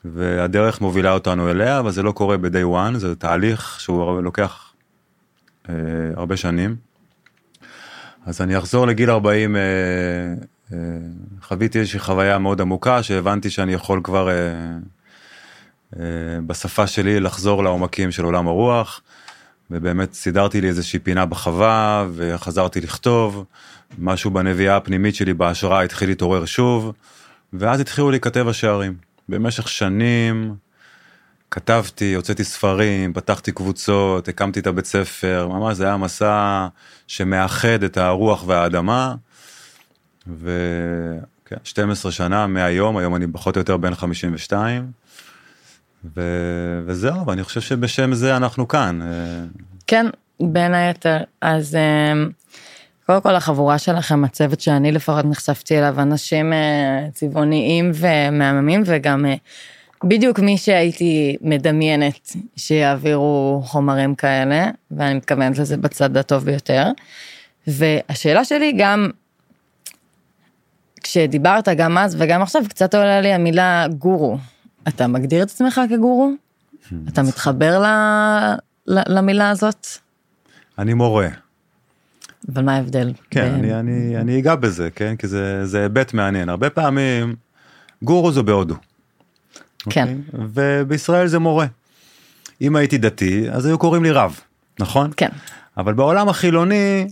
והדרך 0.05 0.81
מובילה 0.81 1.11
אותנו 1.11 1.51
אליה 1.51 1.79
אבל 1.79 1.91
זה 1.91 2.03
לא 2.03 2.11
קורה 2.11 2.37
ב-day 2.37 2.93
one 2.93 2.97
זה 2.97 3.15
תהליך 3.15 3.79
שהוא 3.79 4.21
לוקח 4.21 4.73
אה, 5.69 5.75
הרבה 6.15 6.37
שנים. 6.37 6.75
אז 8.25 8.41
אני 8.41 8.57
אחזור 8.57 8.87
לגיל 8.87 9.09
40 9.09 9.55
אה, 9.55 9.61
אה, 9.61 10.33
חוויתי 11.41 11.79
איזושהי 11.79 11.99
חוויה 11.99 12.37
מאוד 12.37 12.61
עמוקה 12.61 13.03
שהבנתי 13.03 13.49
שאני 13.49 13.73
יכול 13.73 14.01
כבר 14.03 14.29
אה, 14.29 14.33
אה, 15.99 16.05
בשפה 16.47 16.87
שלי 16.87 17.19
לחזור 17.19 17.63
לעומקים 17.63 18.11
של 18.11 18.23
עולם 18.23 18.47
הרוח. 18.47 19.01
ובאמת 19.71 20.13
סידרתי 20.13 20.61
לי 20.61 20.67
איזושהי 20.67 20.99
פינה 20.99 21.25
בחווה 21.25 22.07
וחזרתי 22.15 22.81
לכתוב, 22.81 23.45
משהו 23.99 24.31
בנביאה 24.31 24.77
הפנימית 24.77 25.15
שלי 25.15 25.33
בהשראה 25.33 25.83
התחיל 25.83 26.09
להתעורר 26.09 26.45
שוב, 26.45 26.93
ואז 27.53 27.79
התחילו 27.79 28.11
להיכתב 28.11 28.47
השערים. 28.47 28.95
במשך 29.29 29.67
שנים 29.67 30.55
כתבתי, 31.51 32.13
הוצאתי 32.13 32.43
ספרים, 32.43 33.13
פתחתי 33.13 33.51
קבוצות, 33.51 34.27
הקמתי 34.27 34.59
את 34.59 34.67
הבית 34.67 34.85
ספר, 34.85 35.47
ממש 35.51 35.77
זה 35.77 35.85
היה 35.85 35.97
מסע 35.97 36.67
שמאחד 37.07 37.83
את 37.83 37.97
הרוח 37.97 38.43
והאדמה. 38.47 39.15
ו-12 40.27 42.11
שנה 42.11 42.47
מהיום, 42.47 42.97
היום 42.97 43.15
אני 43.15 43.25
פחות 43.33 43.55
או 43.55 43.61
יותר 43.61 43.77
בן 43.77 43.95
52. 43.95 44.91
ו- 46.15 46.81
וזהו, 46.85 47.27
ואני 47.27 47.43
חושב 47.43 47.61
שבשם 47.61 48.13
זה 48.13 48.37
אנחנו 48.37 48.67
כאן. 48.67 49.01
אה. 49.01 49.07
כן, 49.87 50.05
בין 50.39 50.73
היתר. 50.73 51.17
אז 51.41 51.75
אה, 51.75 52.13
קודם 53.05 53.21
כל 53.21 53.35
החבורה 53.35 53.77
שלכם, 53.77 54.23
הצוות 54.23 54.59
שאני 54.61 54.91
לפחות 54.91 55.25
נחשפתי 55.25 55.77
אליו, 55.79 56.01
אנשים 56.01 56.53
אה, 56.53 57.07
צבעוניים 57.13 57.91
ומהממים, 57.95 58.83
וגם 58.85 59.25
בדיוק 60.03 60.39
מי 60.39 60.57
שהייתי 60.57 61.37
מדמיינת 61.41 62.35
שיעבירו 62.55 63.61
חומרים 63.65 64.15
כאלה, 64.15 64.65
ואני 64.91 65.13
מתכוונת 65.13 65.57
לזה 65.57 65.77
בצד 65.77 66.17
הטוב 66.17 66.45
ביותר. 66.45 66.87
והשאלה 67.67 68.45
שלי 68.45 68.73
גם, 68.77 69.09
כשדיברת 71.03 71.69
גם 71.69 71.97
אז 71.97 72.15
וגם 72.19 72.41
עכשיו, 72.41 72.61
קצת 72.69 72.95
עולה 72.95 73.21
לי 73.21 73.33
המילה 73.33 73.87
גורו. 73.97 74.37
אתה 74.87 75.07
מגדיר 75.07 75.43
את 75.43 75.49
עצמך 75.49 75.81
כגורו? 75.89 76.31
אתה 77.07 77.23
מתחבר 77.23 77.79
ל... 77.79 77.85
ל... 78.87 79.17
למילה 79.17 79.49
הזאת? 79.49 79.87
אני 80.79 80.93
מורה. 80.93 81.27
אבל 82.53 82.63
מה 82.63 82.75
ההבדל? 82.75 83.13
כן, 83.29 83.51
ב... 83.51 83.53
אני, 83.53 83.79
אני, 83.79 84.17
אני 84.17 84.39
אגע 84.39 84.55
בזה, 84.55 84.89
כן? 84.95 85.15
כי 85.15 85.27
זה, 85.27 85.65
זה 85.65 85.81
היבט 85.81 86.13
מעניין. 86.13 86.49
הרבה 86.49 86.69
פעמים 86.69 87.35
גורו 88.03 88.31
זה 88.31 88.43
בהודו. 88.43 88.75
כן. 89.89 90.07
Okay? 90.07 90.33
אוקיי? 90.33 90.49
ובישראל 90.53 91.27
זה 91.27 91.39
מורה. 91.39 91.65
אם 92.61 92.75
הייתי 92.75 92.97
דתי, 92.97 93.51
אז 93.51 93.65
היו 93.65 93.77
קוראים 93.77 94.03
לי 94.03 94.11
רב, 94.11 94.39
נכון? 94.79 95.11
כן. 95.17 95.29
אבל 95.77 95.93
בעולם 95.93 96.29
החילוני, 96.29 97.07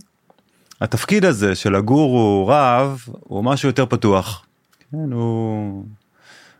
התפקיד 0.82 1.24
הזה 1.24 1.54
של 1.54 1.74
הגורו 1.74 2.46
רב 2.48 3.04
הוא 3.20 3.44
משהו 3.44 3.68
יותר 3.68 3.86
פתוח. 3.86 4.46
כן, 4.92 5.12
הוא 5.12 5.84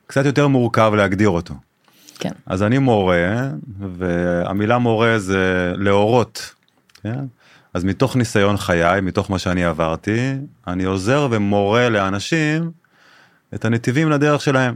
קצת 0.07 0.25
יותר 0.25 0.49
מורכב 0.49 0.93
להגדיר 0.97 1.29
אותו. 1.29 1.55
כן. 2.19 2.31
אז 2.47 2.63
אני 2.63 2.79
מורה, 2.79 3.49
והמילה 3.79 4.79
מורה 4.79 5.19
זה 5.19 5.73
להורות. 5.77 6.55
כן? 7.03 7.25
אז 7.75 7.85
מתוך 7.85 8.17
ניסיון 8.17 8.57
חיי, 8.57 9.01
מתוך 9.01 9.31
מה 9.31 9.39
שאני 9.39 9.65
עברתי, 9.65 10.35
אני 10.67 10.85
עוזר 10.85 11.29
ומורה 11.31 11.89
לאנשים 11.89 12.71
את 13.55 13.65
הנתיבים 13.65 14.11
לדרך 14.11 14.43
שלהם. 14.43 14.75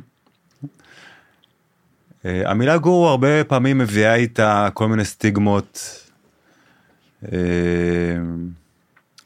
אה, 2.25 2.51
המילה 2.51 2.79
גורו 2.79 3.09
הרבה 3.09 3.45
פעמים 3.45 3.79
מביאה 3.79 4.15
איתה 4.15 4.69
כל 4.75 4.89
מיני 4.89 5.05
סטיגמות 5.05 6.01
אה, 7.33 7.39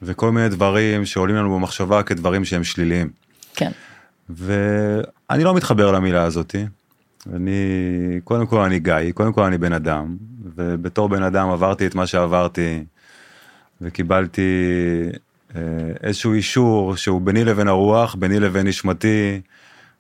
וכל 0.03 0.33
מיני 0.33 0.49
דברים 0.49 1.05
שעולים 1.05 1.37
לנו 1.37 1.55
במחשבה 1.55 2.03
כדברים 2.03 2.45
שהם 2.45 2.65
שליליים. 2.65 3.11
כן. 3.55 3.71
ואני 4.29 5.45
לא 5.45 5.55
מתחבר 5.55 5.93
למילה 5.93 6.23
הזאתי. 6.23 6.67
אני, 7.33 7.61
קודם 8.25 8.47
כל 8.47 8.61
אני 8.61 8.79
גיא, 8.79 9.13
קודם 9.15 9.33
כל 9.33 9.43
אני 9.43 9.59
בן 9.59 9.73
אדם, 9.73 10.17
ובתור 10.55 11.09
בן 11.09 11.23
אדם 11.23 11.49
עברתי 11.51 11.87
את 11.87 11.95
מה 11.95 12.07
שעברתי, 12.07 12.85
וקיבלתי 13.81 14.51
אה, 15.57 15.61
איזשהו 16.03 16.33
אישור 16.33 16.97
שהוא 16.97 17.21
ביני 17.21 17.45
לבין 17.45 17.69
הרוח, 17.69 18.15
ביני 18.15 18.41
לבין 18.41 18.67
נשמתי, 18.67 19.41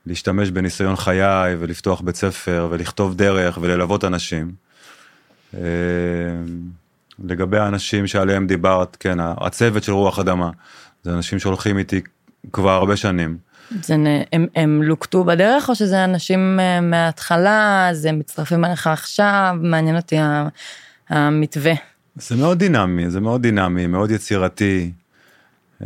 להשתמש 0.06 0.50
בניסיון 0.50 0.96
חיי 0.96 1.56
ולפתוח 1.58 2.00
בית 2.00 2.16
ספר 2.16 2.68
ולכתוב 2.70 3.14
דרך 3.14 3.58
וללוות 3.60 4.04
אנשים. 4.04 4.52
אה, 5.54 5.60
לגבי 7.24 7.58
האנשים 7.58 8.06
שעליהם 8.06 8.46
דיברת, 8.46 8.96
כן, 9.00 9.18
הצוות 9.20 9.82
של 9.82 9.92
רוח 9.92 10.18
אדמה, 10.18 10.50
זה 11.02 11.12
אנשים 11.12 11.38
שהולכים 11.38 11.78
איתי 11.78 12.00
כבר 12.52 12.70
הרבה 12.70 12.96
שנים. 12.96 13.36
זה, 13.82 13.96
הם, 14.32 14.46
הם 14.56 14.82
לוקטו 14.82 15.24
בדרך 15.24 15.68
או 15.68 15.74
שזה 15.74 16.04
אנשים 16.04 16.60
אה, 16.60 16.80
מההתחלה, 16.80 17.88
זה 17.92 18.12
מצטרפים 18.12 18.64
אליך 18.64 18.86
עכשיו, 18.86 19.56
מעניין 19.60 19.96
אותי 19.96 20.16
המתווה. 21.08 21.72
זה 22.16 22.36
מאוד 22.36 22.58
דינמי, 22.58 23.10
זה 23.10 23.20
מאוד 23.20 23.42
דינמי, 23.42 23.86
מאוד 23.86 24.10
יצירתי. 24.10 24.92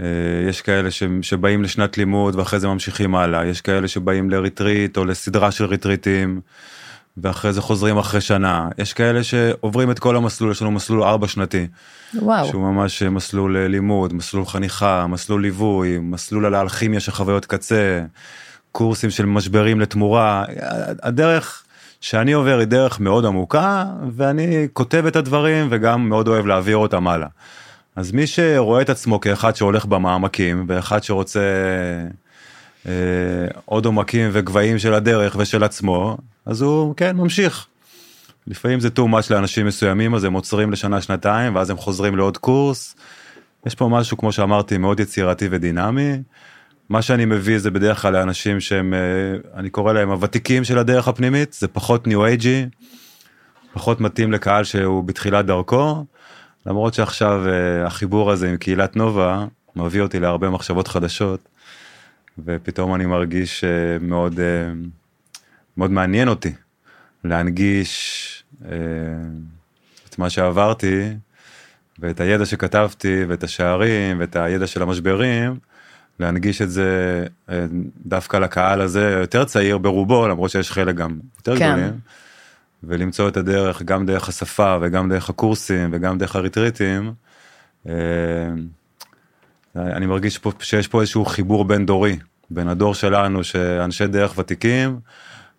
אה, 0.01 0.07
יש 0.49 0.63
כאלה 0.63 0.89
שבאים 1.23 1.63
לשנת 1.63 1.99
לימוד 1.99 2.35
ואחרי 2.35 2.61
זה 2.61 2.69
ממשיכים 2.69 3.15
הלאה, 3.15 3.47
יש 3.47 3.61
כאלה 3.61 3.89
שבאים 3.89 4.31
לריטריט 4.31 4.97
או 4.97 5.05
לסדרה 5.05 5.51
של 5.51 5.65
ריטריטים 5.65 6.41
ואחרי 7.17 7.53
זה 7.53 7.61
חוזרים 7.61 7.99
אחרי 7.99 8.21
שנה, 8.21 8.69
יש 8.79 8.93
כאלה 8.93 9.25
שעוברים 9.25 9.91
את 9.91 9.99
כל 9.99 10.17
המסלול, 10.17 10.51
יש 10.51 10.63
לנו 10.63 10.71
מסלול 10.71 11.03
ארבע 11.03 11.29
שנתי. 11.29 11.67
וואו. 12.15 12.47
שהוא 12.49 12.63
ממש 12.63 13.03
מסלול 13.03 13.57
אה, 13.57 13.69
לימוד, 13.69 14.15
מסלול 14.15 14.47
חניכה, 14.47 15.07
מסלול 15.07 15.43
ליווי, 15.43 15.99
מסלול 15.99 16.47
על 16.47 16.55
האלכימיה 16.55 17.01
של 17.01 17.13
חוויות 17.13 17.47
קצה, 17.47 18.05
קורסים 18.73 19.11
של 19.11 19.27
משברים 19.27 19.81
לתמורה. 19.81 20.45
הדרך 21.03 21.65
שאני 22.01 22.33
עובר 22.33 22.59
היא 22.59 22.67
דרך 22.67 23.01
מאוד 23.01 23.25
עמוקה, 23.25 23.85
ואני 24.17 24.69
כותב 24.73 25.07
את 25.07 25.17
הדברים 25.17 25.67
וגם 25.71 26.09
מאוד 26.09 26.29
אוהב 26.29 26.47
להעביר 26.47 26.77
אותם 26.77 27.09
הלאה. 27.09 27.29
אז 27.97 28.13
מי 28.13 28.27
שרואה 28.27 28.83
את 28.83 28.91
עצמו 28.91 29.21
כאחד 29.21 29.57
שהולך 29.57 29.85
במעמקים, 29.85 30.65
ואחד 30.69 31.03
שרוצה 31.03 31.41
עוד 33.65 33.87
עומקים 33.87 34.31
וגבהים 34.33 34.79
של 34.79 34.95
הדרך 34.95 35.37
ושל 35.39 35.65
עצמו, 35.65 36.17
אז 36.47 36.63
הוא 36.63 36.95
כן 36.97 37.17
ממשיך. 37.17 37.67
לפעמים 38.47 38.81
זה 38.81 38.89
too 38.89 39.09
much 39.13 39.27
לאנשים 39.31 39.67
מסוימים 39.67 40.15
אז 40.15 40.25
הם 40.25 40.33
עוצרים 40.33 40.73
לשנה 40.73 41.01
שנתיים 41.01 41.55
ואז 41.55 41.71
הם 41.71 41.77
חוזרים 41.77 42.17
לעוד 42.17 42.39
קורס. 42.39 42.97
יש 43.67 43.75
פה 43.75 43.89
משהו, 43.89 44.17
כמו 44.17 44.33
שאמרתי, 44.33 44.79
מאוד 44.79 45.01
יצירתי 45.01 45.49
ודינמי. 45.51 46.23
מה 46.89 47.03
שאני 47.03 47.25
מביא 47.25 47.59
זה 47.59 47.71
בדרך 47.71 48.03
כלל 48.03 48.13
לאנשים 48.13 48.61
שהם, 48.61 48.95
אה, 48.95 49.59
אני 49.59 49.71
קורא 49.71 49.93
להם 49.93 50.11
הוותיקים 50.11 50.65
של 50.65 50.79
הדרך 50.79 51.09
הפנימית, 51.09 51.53
זה 51.53 51.69
פחות 51.69 52.07
ניו 52.07 52.25
אייג'י, 52.25 52.67
פחות 53.73 54.01
מתאים 54.01 54.33
לקהל 54.33 54.65
שהוא 54.65 55.05
בתחילת 55.05 55.47
דרכו, 55.47 56.05
למרות 56.67 56.95
שעכשיו 56.95 57.43
אה, 57.49 57.87
החיבור 57.87 58.31
הזה 58.31 58.51
עם 58.51 58.57
קהילת 58.57 58.97
נובה 58.97 59.45
מביא 59.77 60.01
אותי 60.01 60.21
להרבה 60.21 60.51
מחשבות 60.51 60.89
חדשות, 60.89 61.41
ופתאום 62.45 62.95
אני 62.95 63.07
מרגיש 63.07 63.65
אה, 63.65 63.99
מאוד, 64.01 64.41
מאוד 65.77 65.91
מעניין 65.91 66.29
אותי 66.29 66.53
להנגיש 67.25 68.45
את 70.09 70.19
מה 70.19 70.31
שעברתי 70.31 71.17
ואת 71.99 72.21
הידע 72.21 72.47
שכתבתי 72.47 73.25
ואת 73.29 73.45
השערים 73.45 74.21
ואת 74.21 74.37
הידע 74.37 74.67
של 74.67 74.83
המשברים. 74.83 75.59
להנגיש 76.21 76.63
את 76.63 76.71
זה 76.71 77.25
אה, 77.51 77.67
דווקא 78.07 78.37
לקהל 78.37 78.81
הזה 78.81 79.17
יותר 79.21 79.45
צעיר 79.45 79.79
ברובו 79.79 80.29
למרות 80.29 80.51
שיש 80.51 80.73
חלק 80.73 80.95
גם 80.95 81.19
יותר 81.37 81.59
כן. 81.59 81.73
גדולים. 81.73 81.99
ולמצוא 82.83 83.29
את 83.29 83.37
הדרך 83.37 83.83
גם 83.83 84.07
דרך 84.07 84.29
השפה 84.29 84.77
וגם 84.81 85.09
דרך 85.09 85.31
הקורסים 85.31 85.91
וגם 85.93 86.19
דרך 86.19 86.37
הריטריטים. 86.37 87.13
אני 89.77 90.07
מרגיש 90.07 90.39
פה 90.39 90.53
שיש 90.61 90.89
פה 90.89 91.01
איזשהו 91.01 91.25
חיבור 91.25 91.65
בין 91.65 91.87
דורי 91.87 92.19
בין 92.51 92.69
הדור 92.69 92.95
שלנו 92.95 93.45
שאנשי 93.45 94.07
דרך 94.07 94.39
ותיקים 94.39 94.99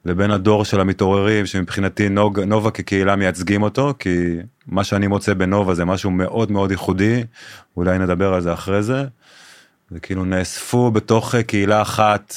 לבין 0.06 0.32
הדור 0.32 0.66
של 0.66 0.80
המתעוררים 0.80 1.46
שמבחינתי 1.46 2.10
נוג, 2.10 2.40
נובה 2.40 2.72
כקהילה 2.72 3.16
מייצגים 3.16 3.64
אותו 3.64 3.94
כי 4.00 4.36
מה 4.68 4.84
שאני 4.84 5.08
מוצא 5.08 5.34
בנובה 5.34 5.74
זה 5.74 5.86
משהו 5.86 6.12
מאוד 6.12 6.52
מאוד 6.52 6.72
ייחודי 6.72 7.24
אולי 7.78 8.00
נדבר 8.00 8.34
על 8.34 8.42
זה 8.42 8.54
אחרי 8.54 8.84
זה. 8.84 9.06
זה 9.92 10.00
כאילו 10.00 10.26
נאספו 10.26 10.92
בתוך 10.92 11.36
קהילה 11.36 11.82
אחת 11.82 12.36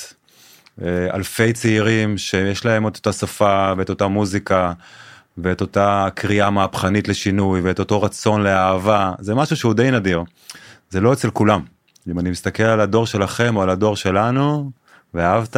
אה, 0.83 1.15
אלפי 1.15 1.53
צעירים 1.53 2.19
שיש 2.19 2.65
להם 2.65 2.89
את 2.89 2.97
אותה 2.97 3.13
שפה 3.13 3.73
ואת 3.77 3.91
אותה 3.91 4.07
מוזיקה 4.07 4.73
ואת 5.39 5.61
אותה 5.61 6.09
קריאה 6.15 6.51
מהפכנית 6.51 7.09
לשינוי 7.09 7.61
ואת 7.61 7.79
אותו 7.79 8.03
רצון 8.03 8.43
לאהבה 8.43 9.13
זה 9.19 9.35
משהו 9.35 9.57
שהוא 9.57 9.75
די 9.75 9.91
נדיר. 9.91 10.23
זה 10.91 11.01
לא 11.01 11.13
אצל 11.13 11.31
כולם. 11.31 11.61
אם 12.11 12.19
אני 12.19 12.31
מסתכל 12.31 12.63
על 12.63 12.81
הדור 12.81 13.07
שלכם 13.07 13.57
או 13.57 13.63
על 13.63 13.71
הדור 13.71 13.97
שלנו 13.97 14.71
ואהבת 15.15 15.57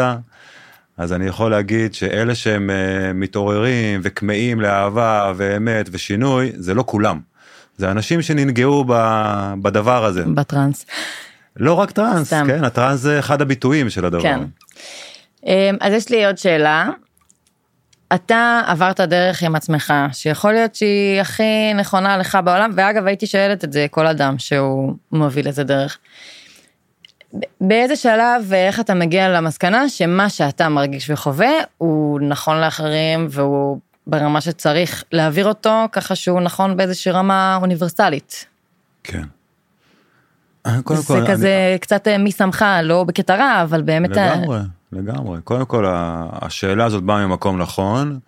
אז 0.97 1.13
אני 1.13 1.27
יכול 1.27 1.51
להגיד 1.51 1.95
שאלה 1.95 2.35
שהם 2.35 2.71
uh, 2.71 3.13
מתעוררים 3.15 4.01
וכמהים 4.03 4.61
לאהבה 4.61 5.33
ואמת 5.37 5.89
ושינוי 5.93 6.53
זה 6.55 6.75
לא 6.75 6.85
כולם. 6.87 7.21
זה 7.77 7.91
אנשים 7.91 8.23
שננגעו 8.23 8.85
בדבר 9.63 10.05
הזה. 10.05 10.25
בטראנס. 10.35 10.87
לא 11.57 11.75
רק 11.75 11.91
טראנס, 11.91 12.27
סתם. 12.27 12.45
כן, 12.47 12.65
הטראנס 12.65 13.01
זה 13.01 13.19
אחד 13.19 13.43
הביטויים 13.43 13.91
של 13.91 14.05
הדבר. 14.05 14.23
כן. 14.23 14.41
אמ, 15.47 15.77
אז 15.81 15.93
יש 15.93 16.09
לי 16.09 16.27
עוד 16.27 16.39
שאלה. 16.39 16.91
אתה 18.15 18.63
עברת 18.67 19.01
דרך 19.01 19.43
עם 19.43 19.55
עצמך, 19.57 19.95
שיכול 20.13 20.53
להיות 20.53 20.75
שהיא 20.75 21.21
הכי 21.21 21.75
נכונה 21.75 22.17
לך 22.17 22.39
בעולם, 22.45 22.71
ואגב 22.75 23.07
הייתי 23.07 23.27
שואלת 23.27 23.65
את 23.65 23.73
זה 23.73 23.87
כל 23.91 24.07
אדם 24.07 24.39
שהוא 24.39 24.95
מוביל 25.13 25.47
איזה 25.47 25.65
דרך. 25.65 25.99
באיזה 27.61 27.97
שלב 27.97 28.45
ואיך 28.45 28.81
אתה 28.81 28.95
מגיע 28.95 29.29
למסקנה 29.29 29.89
שמה 29.89 30.29
שאתה 30.29 30.69
מרגיש 30.69 31.11
וחווה 31.11 31.51
הוא 31.79 32.21
נכון 32.21 32.61
לאחרים 32.61 33.27
והוא 33.31 33.79
ברמה 34.07 34.41
שצריך 34.41 35.05
להעביר 35.13 35.49
אותו 35.49 35.85
ככה 35.93 36.15
שהוא 36.15 36.41
נכון 36.41 36.77
באיזושהי 36.77 37.13
רמה 37.13 37.59
אוניברסלית. 37.61 38.47
כן. 39.05 39.23
קודם 40.85 41.01
זה 41.01 41.07
כל, 41.07 41.27
כזה 41.29 41.69
אני... 41.71 41.79
קצת 41.79 42.09
אה, 42.09 42.19
מי 42.19 42.33
שמך 42.33 42.65
לא 42.83 43.05
בקטע 43.05 43.37
רע 43.37 43.63
אבל 43.63 43.83
באמת 43.83 44.19
אה, 44.19 44.37
לגמרי 44.37 44.59
לגמרי 44.93 45.41
קודם 45.45 45.65
כל 45.65 45.85
השאלה 46.33 46.85
הזאת 46.85 47.03
באה 47.03 47.27
ממקום 47.27 47.59
נכון 47.59 48.19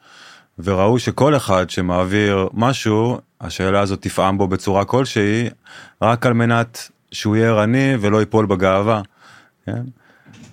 וראוי 0.59 1.00
שכל 1.00 1.37
אחד 1.37 1.71
שמעביר 1.71 2.48
משהו 2.53 3.18
השאלה 3.40 3.81
הזאת 3.81 4.03
תפעם 4.03 4.38
בו 4.38 4.48
בצורה 4.48 4.85
כלשהי 4.85 5.48
רק 6.03 6.27
על 6.27 6.33
מנת 6.33 6.88
שהוא 7.11 7.37
יהיה 7.37 7.48
ערני 7.48 7.94
ולא 8.01 8.20
ייפול 8.20 8.46
בגאווה. 8.46 9.03
כן? 9.66 9.83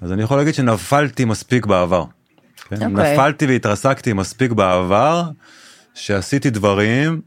אז 0.02 0.12
אני 0.12 0.24
יכול 0.24 0.38
להגיד 0.38 0.54
שנפלתי 0.54 1.26
מספיק 1.26 1.66
בעבר. 1.66 2.06
כן? 2.70 2.76
Okay. 2.76 2.86
אוקיי. 2.92 3.14
נפלתי 3.14 3.46
והתרסקתי 3.46 4.14
מספיק 4.14 4.52
בעבר 4.52 5.24
שעשיתי 5.94 6.50
דברים 6.50 7.22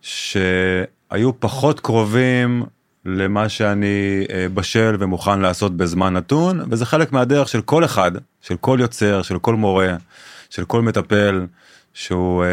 שהיו 0.00 1.40
פחות 1.40 1.80
קרובים 1.80 2.64
למה 3.04 3.48
שאני 3.48 4.24
אה, 4.32 4.46
בשל 4.54 4.96
ומוכן 4.98 5.40
לעשות 5.40 5.76
בזמן 5.76 6.14
נתון 6.14 6.60
וזה 6.70 6.86
חלק 6.86 7.12
מהדרך 7.12 7.48
של 7.48 7.62
כל 7.62 7.84
אחד 7.84 8.12
של 8.40 8.56
כל 8.56 8.78
יוצר 8.80 9.22
של 9.22 9.38
כל 9.38 9.54
מורה 9.54 9.96
של 10.50 10.64
כל 10.64 10.82
מטפל 10.82 11.46
שהוא 11.94 12.44
אה, 12.44 12.48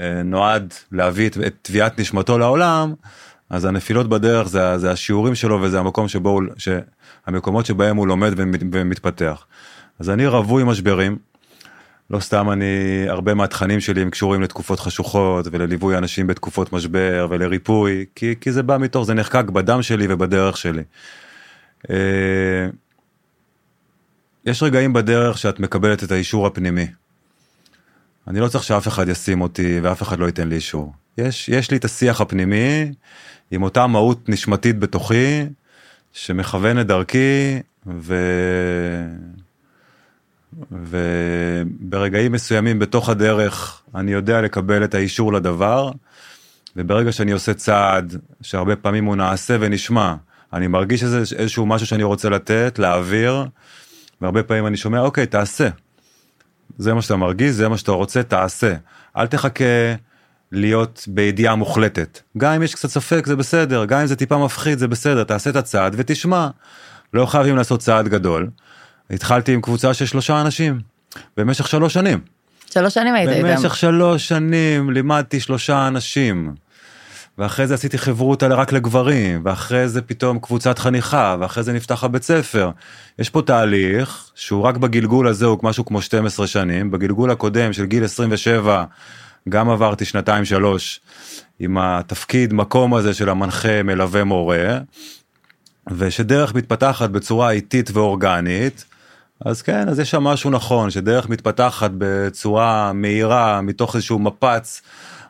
אה, 0.00 0.22
נועד 0.22 0.74
להביא 0.92 1.26
את, 1.26 1.38
תביעת 1.62 2.00
נשמתו 2.00 2.38
לעולם 2.38 2.94
אז 3.50 3.64
הנפילות 3.64 4.08
בדרך 4.08 4.48
זה, 4.48 4.78
זה 4.78 4.90
השיעורים 4.90 5.34
שלו 5.34 5.62
וזה 5.62 5.78
המקום 5.78 6.08
שבו 6.08 6.28
הוא, 6.28 6.42
המקומות 7.26 7.66
שבהם 7.66 7.96
הוא 7.96 8.06
לומד 8.06 8.32
ומת, 8.36 8.60
ומתפתח. 8.72 9.46
אז 9.98 10.10
אני 10.10 10.26
רווי 10.26 10.64
משברים 10.64 11.18
לא 12.10 12.20
סתם 12.20 12.50
אני, 12.50 13.04
הרבה 13.08 13.34
מהתכנים 13.34 13.80
שלי 13.80 14.02
הם 14.02 14.10
קשורים 14.10 14.42
לתקופות 14.42 14.80
חשוכות 14.80 15.46
ולליווי 15.50 15.98
אנשים 15.98 16.26
בתקופות 16.26 16.72
משבר 16.72 17.26
ולריפוי, 17.30 18.04
כי, 18.14 18.34
כי 18.40 18.52
זה 18.52 18.62
בא 18.62 18.78
מתוך, 18.78 19.06
זה 19.06 19.14
נחקק 19.14 19.44
בדם 19.50 19.82
שלי 19.82 20.06
ובדרך 20.08 20.56
שלי. 20.56 20.82
אה, 21.90 22.66
יש 24.44 24.62
רגעים 24.62 24.92
בדרך 24.92 25.38
שאת 25.38 25.60
מקבלת 25.60 26.04
את 26.04 26.12
האישור 26.12 26.46
הפנימי. 26.46 26.86
אני 28.28 28.40
לא 28.40 28.48
צריך 28.48 28.64
שאף 28.64 28.88
אחד 28.88 29.08
ישים 29.08 29.40
אותי 29.40 29.80
ואף 29.82 30.02
אחד 30.02 30.18
לא 30.18 30.26
ייתן 30.26 30.48
לי 30.48 30.56
אישור. 30.56 30.92
יש, 31.18 31.48
יש 31.48 31.70
לי 31.70 31.76
את 31.76 31.84
השיח 31.84 32.20
הפנימי 32.20 32.92
עם 33.50 33.62
אותה 33.62 33.86
מהות 33.86 34.28
נשמתית 34.28 34.78
בתוכי 34.78 35.44
שמכוון 36.12 36.80
את 36.80 36.86
דרכי 36.86 37.58
ו... 37.86 38.16
וברגעים 40.72 42.32
מסוימים 42.32 42.78
בתוך 42.78 43.08
הדרך 43.08 43.82
אני 43.94 44.12
יודע 44.12 44.40
לקבל 44.40 44.84
את 44.84 44.94
האישור 44.94 45.32
לדבר 45.32 45.90
וברגע 46.76 47.12
שאני 47.12 47.32
עושה 47.32 47.54
צעד 47.54 48.16
שהרבה 48.42 48.76
פעמים 48.76 49.04
הוא 49.04 49.16
נעשה 49.16 49.56
ונשמע 49.60 50.14
אני 50.52 50.66
מרגיש 50.66 51.00
שזה 51.00 51.36
איזשהו 51.36 51.66
משהו 51.66 51.86
שאני 51.86 52.02
רוצה 52.02 52.28
לתת 52.28 52.78
להעביר 52.78 53.44
והרבה 54.20 54.42
פעמים 54.42 54.66
אני 54.66 54.76
שומע 54.76 55.00
אוקיי 55.00 55.26
תעשה. 55.26 55.68
זה 56.78 56.94
מה 56.94 57.02
שאתה 57.02 57.16
מרגיש 57.16 57.50
זה 57.50 57.68
מה 57.68 57.78
שאתה 57.78 57.92
רוצה 57.92 58.22
תעשה. 58.22 58.74
אל 59.16 59.26
תחכה 59.26 59.94
להיות 60.52 61.04
בידיעה 61.08 61.54
מוחלטת. 61.54 62.20
גם 62.38 62.52
אם 62.52 62.62
יש 62.62 62.74
קצת 62.74 62.88
ספק 62.88 63.26
זה 63.26 63.36
בסדר. 63.36 63.84
גם 63.84 64.00
אם 64.00 64.06
זה 64.06 64.16
טיפה 64.16 64.44
מפחיד 64.44 64.78
זה 64.78 64.88
בסדר. 64.88 65.24
תעשה 65.24 65.50
את 65.50 65.56
הצעד 65.56 65.94
ותשמע. 65.96 66.48
לא 67.14 67.26
חייבים 67.26 67.56
לעשות 67.56 67.80
צעד 67.80 68.08
גדול. 68.08 68.50
התחלתי 69.10 69.54
עם 69.54 69.60
קבוצה 69.60 69.94
של 69.94 70.06
שלושה 70.06 70.40
אנשים 70.40 70.80
במשך 71.36 71.68
שלוש 71.68 71.94
שנים. 71.94 72.20
שלוש 72.70 72.94
שנים 72.94 73.14
היית 73.14 73.30
איתם. 73.30 73.48
במשך 73.48 73.76
שלוש 73.76 74.28
שנים 74.28 74.90
לימדתי 74.90 75.40
שלושה 75.40 75.88
אנשים. 75.88 76.54
ואחרי 77.38 77.66
זה 77.66 77.74
עשיתי 77.74 77.98
חברותא 77.98 78.48
רק 78.50 78.72
לגברים 78.72 79.40
ואחרי 79.44 79.88
זה 79.88 80.02
פתאום 80.02 80.38
קבוצת 80.38 80.78
חניכה 80.78 81.36
ואחרי 81.40 81.62
זה 81.62 81.72
נפתח 81.72 82.04
הבית 82.04 82.22
ספר. 82.22 82.70
יש 83.18 83.30
פה 83.30 83.42
תהליך 83.42 84.30
שהוא 84.34 84.62
רק 84.62 84.76
בגלגול 84.76 85.28
הזה 85.28 85.46
הוא 85.46 85.58
משהו 85.62 85.84
כמו 85.84 86.02
12 86.02 86.46
שנים 86.46 86.90
בגלגול 86.90 87.30
הקודם 87.30 87.72
של 87.72 87.84
גיל 87.84 88.04
27 88.04 88.84
גם 89.48 89.70
עברתי 89.70 90.04
שנתיים 90.04 90.44
שלוש 90.44 91.00
עם 91.58 91.78
התפקיד 91.78 92.52
מקום 92.52 92.94
הזה 92.94 93.14
של 93.14 93.28
המנחה 93.28 93.82
מלווה 93.82 94.24
מורה. 94.24 94.78
ושדרך 95.90 96.54
מתפתחת 96.54 97.10
בצורה 97.10 97.50
איטית 97.50 97.90
ואורגנית 97.90 98.84
אז 99.40 99.62
כן 99.62 99.88
אז 99.88 99.98
יש 99.98 100.10
שם 100.10 100.24
משהו 100.24 100.50
נכון 100.50 100.90
שדרך 100.90 101.28
מתפתחת 101.28 101.90
בצורה 101.98 102.92
מהירה 102.92 103.60
מתוך 103.60 103.94
איזשהו 103.94 104.18
מפץ 104.18 104.82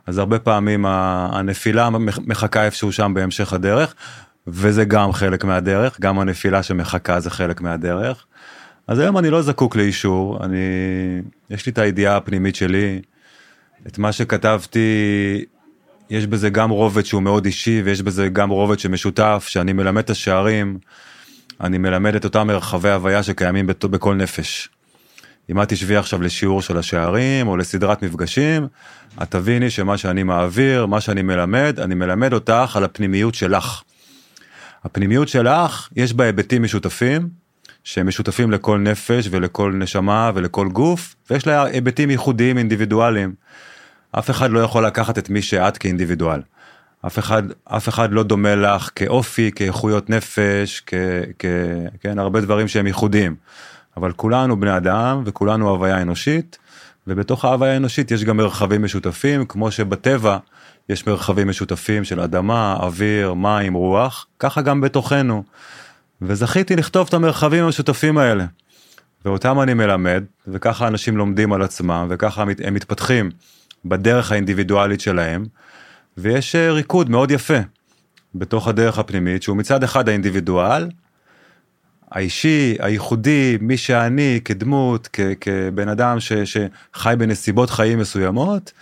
אז 0.06 0.18
הרבה 0.18 0.38
פעמים 0.38 0.86
הנפילה 0.86 1.90
מחכה 2.26 2.64
איפשהו 2.64 2.92
שם 2.92 3.14
בהמשך 3.14 3.52
הדרך 3.52 3.94
וזה 4.46 4.84
גם 4.84 5.12
חלק 5.12 5.44
מהדרך 5.44 6.00
גם 6.00 6.18
הנפילה 6.18 6.62
שמחכה 6.62 7.20
זה 7.20 7.30
חלק 7.30 7.60
מהדרך. 7.60 8.26
אז 8.86 8.98
היום 8.98 9.18
אני 9.18 9.30
לא 9.30 9.42
זקוק 9.42 9.76
לאישור 9.76 10.44
אני 10.44 10.58
יש 11.50 11.66
לי 11.66 11.72
את 11.72 11.78
הידיעה 11.78 12.16
הפנימית 12.16 12.56
שלי 12.56 13.00
את 13.86 13.98
מה 13.98 14.12
שכתבתי 14.12 15.44
יש 16.10 16.26
בזה 16.26 16.50
גם 16.50 16.70
רובד 16.70 17.04
שהוא 17.04 17.22
מאוד 17.22 17.44
אישי 17.44 17.82
ויש 17.84 18.02
בזה 18.02 18.28
גם 18.28 18.50
רובד 18.50 18.78
שמשותף 18.78 19.44
שאני 19.48 19.72
מלמד 19.72 20.02
את 20.02 20.10
השערים. 20.10 20.78
אני 21.60 21.78
מלמד 21.78 22.14
את 22.14 22.24
אותם 22.24 22.46
מרחבי 22.46 22.90
הוויה 22.90 23.22
שקיימים 23.22 23.66
בכל 23.66 24.14
נפש. 24.14 24.68
אם 25.50 25.62
את 25.62 25.68
תשבי 25.68 25.96
עכשיו 25.96 26.22
לשיעור 26.22 26.62
של 26.62 26.78
השערים 26.78 27.48
או 27.48 27.56
לסדרת 27.56 28.02
מפגשים, 28.02 28.66
את 29.22 29.30
תביני 29.30 29.70
שמה 29.70 29.98
שאני 29.98 30.22
מעביר, 30.22 30.86
מה 30.86 31.00
שאני 31.00 31.22
מלמד, 31.22 31.80
אני 31.80 31.94
מלמד 31.94 32.32
אותך 32.32 32.76
על 32.76 32.84
הפנימיות 32.84 33.34
שלך. 33.34 33.82
הפנימיות 34.84 35.28
שלך, 35.28 35.88
יש 35.96 36.12
בה 36.12 36.24
היבטים 36.24 36.62
משותפים, 36.62 37.28
שהם 37.84 38.06
משותפים 38.06 38.50
לכל 38.50 38.78
נפש 38.78 39.28
ולכל 39.30 39.72
נשמה 39.72 40.30
ולכל 40.34 40.68
גוף, 40.68 41.14
ויש 41.30 41.46
לה 41.46 41.64
היבטים 41.64 42.10
ייחודיים 42.10 42.58
אינדיבידואליים. 42.58 43.34
אף 44.18 44.30
אחד 44.30 44.50
לא 44.50 44.60
יכול 44.60 44.86
לקחת 44.86 45.18
את 45.18 45.30
מי 45.30 45.42
שאת 45.42 45.78
כאינדיבידואל. 45.78 46.40
אף 47.06 47.18
אחד, 47.18 47.42
אף 47.64 47.88
אחד 47.88 48.12
לא 48.12 48.22
דומה 48.22 48.54
לך 48.54 48.90
כאופי, 48.94 49.50
כאיכויות 49.54 50.10
נפש, 50.10 50.82
כ, 50.86 50.94
כ, 51.38 51.44
כן, 52.00 52.18
הרבה 52.18 52.40
דברים 52.40 52.68
שהם 52.68 52.86
ייחודיים. 52.86 53.34
אבל 53.96 54.12
כולנו 54.12 54.60
בני 54.60 54.76
אדם 54.76 55.22
וכולנו 55.24 55.68
הוויה 55.70 56.02
אנושית, 56.02 56.58
ובתוך 57.06 57.44
ההוויה 57.44 57.72
האנושית 57.72 58.10
יש 58.10 58.24
גם 58.24 58.36
מרחבים 58.36 58.82
משותפים, 58.82 59.46
כמו 59.46 59.70
שבטבע 59.70 60.38
יש 60.88 61.06
מרחבים 61.06 61.48
משותפים 61.48 62.04
של 62.04 62.20
אדמה, 62.20 62.76
אוויר, 62.80 63.34
מים, 63.34 63.74
רוח, 63.74 64.26
ככה 64.38 64.62
גם 64.62 64.80
בתוכנו. 64.80 65.44
וזכיתי 66.22 66.76
לכתוב 66.76 67.06
את 67.08 67.14
המרחבים 67.14 67.64
המשותפים 67.64 68.18
האלה. 68.18 68.44
ואותם 69.24 69.60
אני 69.60 69.74
מלמד, 69.74 70.24
וככה 70.48 70.88
אנשים 70.88 71.16
לומדים 71.16 71.52
על 71.52 71.62
עצמם, 71.62 72.06
וככה 72.10 72.44
הם 72.64 72.74
מתפתחים 72.74 73.30
בדרך 73.84 74.32
האינדיבידואלית 74.32 75.00
שלהם, 75.00 75.44
ויש 76.16 76.56
אה, 76.56 76.72
ריקוד 76.72 77.10
מאוד 77.10 77.30
יפה 77.30 77.58
בתוך 78.34 78.68
הדרך 78.68 78.98
הפנימית, 78.98 79.42
שהוא 79.42 79.56
מצד 79.56 79.84
אחד 79.84 80.08
האינדיבידואל, 80.08 80.88
האישי, 82.10 82.76
הייחודי, 82.78 83.58
מי 83.60 83.76
שאני 83.76 84.40
כדמות, 84.44 85.08
כ, 85.12 85.20
כבן 85.40 85.88
אדם 85.88 86.20
ש, 86.20 86.32
שחי 86.32 87.14
בנסיבות 87.18 87.70
חיים 87.70 87.98
מסוימות, 87.98 88.72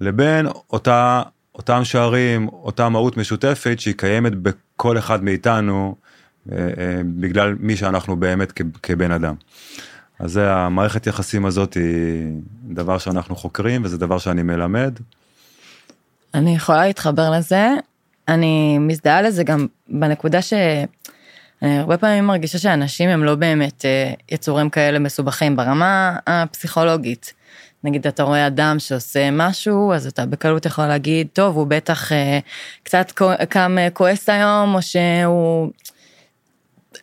לבין 0.00 0.46
אותה, 0.70 1.22
אותם 1.54 1.84
שערים, 1.84 2.48
אותה 2.48 2.88
מהות 2.88 3.16
משותפת 3.16 3.80
שהיא 3.80 3.94
קיימת 3.96 4.32
בכל 4.34 4.98
אחד 4.98 5.24
מאיתנו 5.24 5.96
אה, 6.52 6.58
אה, 6.58 7.00
בגלל 7.04 7.56
מי 7.60 7.76
שאנחנו 7.76 8.16
באמת 8.16 8.52
כ, 8.52 8.62
כבן 8.82 9.10
אדם. 9.12 9.34
אז 10.18 10.36
המערכת 10.36 11.06
יחסים 11.06 11.46
הזאת 11.46 11.74
היא 11.74 12.40
דבר 12.64 12.98
שאנחנו 12.98 13.36
חוקרים 13.36 13.84
וזה 13.84 13.98
דבר 13.98 14.18
שאני 14.18 14.42
מלמד. 14.42 14.98
אני 16.34 16.56
יכולה 16.56 16.86
להתחבר 16.86 17.30
לזה, 17.30 17.68
אני 18.28 18.78
מזדהה 18.78 19.22
לזה 19.22 19.44
גם 19.44 19.66
בנקודה 19.88 20.42
ש... 20.42 20.52
אני 21.62 21.78
הרבה 21.78 21.98
פעמים 21.98 22.26
מרגישה 22.26 22.58
שאנשים 22.58 23.08
הם 23.08 23.24
לא 23.24 23.34
באמת 23.34 23.84
אה, 23.84 24.12
יצורים 24.30 24.70
כאלה 24.70 24.98
מסובכים 24.98 25.56
ברמה 25.56 26.16
הפסיכולוגית. 26.26 27.32
נגיד 27.84 28.06
אתה 28.06 28.22
רואה 28.22 28.46
אדם 28.46 28.78
שעושה 28.78 29.30
משהו 29.30 29.92
אז 29.92 30.06
אתה 30.06 30.26
בקלות 30.26 30.66
יכול 30.66 30.86
להגיד 30.86 31.26
טוב 31.32 31.56
הוא 31.56 31.66
בטח 31.66 32.12
אה, 32.12 32.38
קצת 32.82 33.12
קם 33.48 33.76
אה, 33.78 33.90
כועס 33.90 34.28
היום 34.28 34.74
או 34.74 34.82
שהוא 34.82 35.70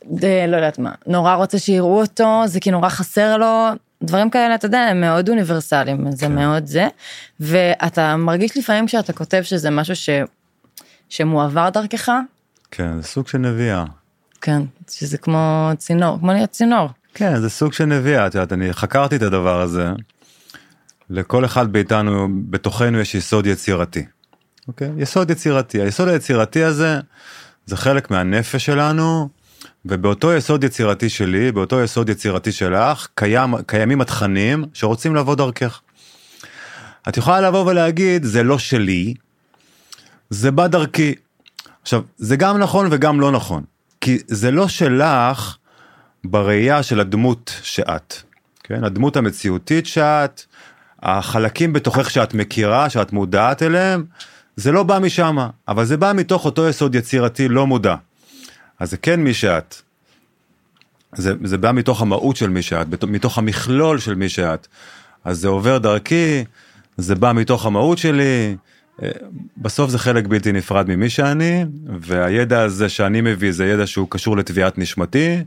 די, 0.06 0.48
לא 0.48 0.56
יודעת 0.56 0.80
מה. 0.80 0.92
נורא 1.08 1.34
רוצה 1.34 1.60
שיראו 1.60 2.02
אותו 2.02 2.44
זה 2.46 2.60
כי 2.60 2.72
נורא 2.72 2.90
חסר 2.90 3.38
לו 3.38 3.68
דברים 4.06 4.30
כאלה 4.30 4.56
אתה 4.56 4.66
יודע 4.66 4.80
הם 4.80 5.02
מאוד 5.02 5.30
אוניברסליים 5.30 6.06
כן. 6.06 6.12
זה 6.12 6.28
מאוד 6.28 6.66
זה 6.66 6.88
ואתה 7.40 8.16
מרגיש 8.16 8.58
לפעמים 8.58 8.88
כשאתה 8.88 9.14
כותב 9.14 9.42
שזה 9.42 9.70
משהו 9.70 9.96
ש... 9.96 10.10
שמועבר 11.10 11.70
דרכך. 11.70 12.12
כן 12.72 13.02
זה 13.02 13.08
סוג 13.08 13.28
של 13.28 13.38
נביאה. 13.38 13.86
כן, 14.42 14.62
שזה 14.90 15.18
כמו 15.18 15.72
צינור, 15.78 16.20
כמו 16.20 16.34
להיות 16.34 16.50
צינור. 16.50 16.90
כן, 17.14 17.40
זה 17.42 17.50
סוג 17.50 17.74
של 17.74 17.86
נביאה, 17.86 18.28
את 18.28 18.36
יודעת, 18.36 18.54
אני 18.54 18.74
חקרתי 18.74 19.16
את 19.16 19.22
הדבר 19.22 19.62
הזה. 19.62 19.90
לכל 21.10 21.46
אחד 21.46 21.74
מאיתנו, 21.74 22.28
בתוכנו 22.50 23.00
יש 23.00 23.16
יסוד 23.16 23.46
יצירתי. 23.46 24.06
אוקיי? 24.68 24.92
יסוד 24.98 25.30
יצירתי. 25.30 25.82
היסוד 25.82 26.08
היצירתי 26.08 26.64
הזה, 26.64 27.00
זה 27.66 27.78
חלק 27.78 28.12
מהנפש 28.12 28.66
שלנו, 28.66 29.30
ובאותו 29.86 30.34
יסוד 30.34 30.64
יצירתי 30.64 31.10
שלי, 31.10 31.52
באותו 31.52 31.82
יסוד 31.82 32.10
יצירתי 32.10 32.52
שלך, 32.52 33.08
קיים, 33.16 33.62
קיימים 33.68 34.02
התכנים 34.02 34.66
שרוצים 34.74 35.16
לבוא 35.16 35.36
דרכך. 35.36 35.82
את 37.10 37.18
יכולה 37.18 37.42
לבוא 37.42 37.72
ולהגיד, 37.72 38.24
זה 38.24 38.44
לא 38.44 38.58
שלי, 38.58 39.14
זה 40.30 40.52
בא 40.52 40.68
דרכי. 40.68 41.16
עכשיו, 41.82 42.02
זה 42.18 42.36
גם 42.36 42.58
נכון 42.58 42.88
וגם 42.92 43.20
לא 43.20 43.32
נכון. 43.32 43.64
כי 44.02 44.18
זה 44.28 44.52
לא 44.52 44.68
שלך 44.68 45.58
בראייה 46.24 46.84
של 46.84 47.00
הדמות 47.00 47.60
שאת, 47.64 48.16
כן? 48.64 48.84
הדמות 48.84 49.18
המציאותית 49.18 49.86
שאת, 49.86 50.42
החלקים 51.04 51.74
בתוכך 51.74 52.10
שאת 52.10 52.34
מכירה, 52.34 52.90
שאת 52.90 53.14
מודעת 53.14 53.64
אליהם, 53.64 54.06
זה 54.56 54.72
לא 54.72 54.84
בא 54.84 55.00
משם, 55.00 55.38
אבל 55.68 55.86
זה 55.86 55.98
בא 55.98 56.12
מתוך 56.16 56.46
אותו 56.46 56.70
יסוד 56.70 56.96
יצירתי 56.96 57.48
לא 57.48 57.68
מודע. 57.68 57.96
אז 58.80 58.92
זה 58.92 58.98
כן 58.98 59.24
מי 59.24 59.34
שאת. 59.34 59.76
זה, 61.16 61.34
זה 61.44 61.58
בא 61.58 61.72
מתוך 61.72 62.02
המהות 62.02 62.36
של 62.36 62.50
מי 62.50 62.62
שאת, 62.62 63.04
מתוך 63.04 63.38
המכלול 63.38 64.00
של 64.00 64.16
מי 64.16 64.30
שאת. 64.30 64.68
אז 65.24 65.40
זה 65.40 65.48
עובר 65.48 65.78
דרכי, 65.78 66.44
זה 66.98 67.16
בא 67.16 67.34
מתוך 67.34 67.66
המהות 67.66 67.98
שלי, 67.98 68.56
בסוף 69.58 69.90
זה 69.90 70.00
חלק 70.00 70.28
בלתי 70.28 70.52
נפרד 70.52 70.90
ממי 70.90 71.10
שאני, 71.10 71.66
והידע 72.00 72.62
הזה 72.62 72.90
שאני 72.90 73.22
מביא 73.22 73.52
זה 73.52 73.66
ידע 73.66 73.88
שהוא 73.88 74.08
קשור 74.10 74.38
לתביעת 74.38 74.78
נשמתי, 74.78 75.44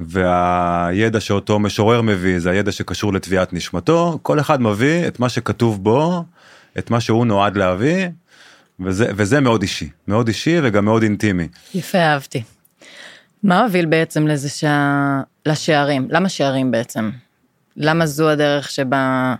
והידע 0.00 1.20
שאותו 1.20 1.58
משורר 1.58 2.02
מביא 2.02 2.38
זה 2.38 2.50
הידע 2.50 2.72
שקשור 2.72 3.12
לתביעת 3.12 3.52
נשמתו, 3.52 4.18
כל 4.22 4.40
אחד 4.40 4.62
מביא 4.62 5.08
את 5.08 5.20
מה 5.20 5.28
שכתוב 5.28 5.84
בו, 5.84 6.24
את 6.78 6.90
מה 6.90 7.00
שהוא 7.00 7.26
נועד 7.26 7.56
להביא, 7.56 8.08
וזה, 8.84 9.06
וזה 9.16 9.40
מאוד 9.40 9.62
אישי, 9.62 9.90
מאוד 10.08 10.28
אישי 10.28 10.58
וגם 10.62 10.84
מאוד 10.84 11.02
אינטימי. 11.02 11.48
יפה, 11.74 11.98
אהבתי. 11.98 12.42
מה 13.42 13.62
הוביל 13.62 13.86
בעצם 13.86 14.26
לזה 14.26 14.48
שה... 14.48 15.20
לשערים? 15.46 16.08
למה 16.10 16.28
שערים 16.28 16.70
בעצם? 16.70 17.10
למה 17.76 18.06
זו 18.06 18.30
הדרך 18.30 18.70
שבה... 18.70 19.34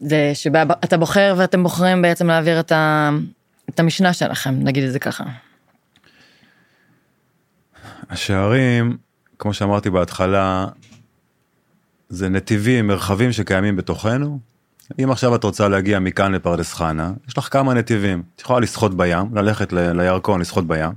זה 0.00 0.30
שבה 0.34 0.62
אתה 0.84 0.96
בוחר 0.96 1.34
ואתם 1.38 1.62
בוחרים 1.62 2.02
בעצם 2.02 2.26
להעביר 2.26 2.60
את, 2.60 2.72
ה, 2.72 3.10
את 3.68 3.80
המשנה 3.80 4.12
שלכם, 4.12 4.54
נגיד 4.58 4.84
את 4.84 4.92
זה 4.92 4.98
ככה. 4.98 5.24
השערים, 8.10 8.96
כמו 9.38 9.54
שאמרתי 9.54 9.90
בהתחלה, 9.90 10.66
זה 12.08 12.28
נתיבים, 12.28 12.86
מרחבים 12.86 13.32
שקיימים 13.32 13.76
בתוכנו. 13.76 14.38
אם 15.02 15.10
עכשיו 15.10 15.34
את 15.34 15.44
רוצה 15.44 15.68
להגיע 15.68 15.98
מכאן 15.98 16.32
לפרדס 16.32 16.72
חנה, 16.72 17.12
יש 17.28 17.38
לך 17.38 17.48
כמה 17.52 17.74
נתיבים. 17.74 18.22
את 18.36 18.40
יכולה 18.40 18.60
לשחות 18.60 18.96
בים, 18.96 19.26
ללכת 19.34 19.72
ל- 19.72 20.00
לירקון, 20.00 20.40
לשחות 20.40 20.66
בים. 20.66 20.90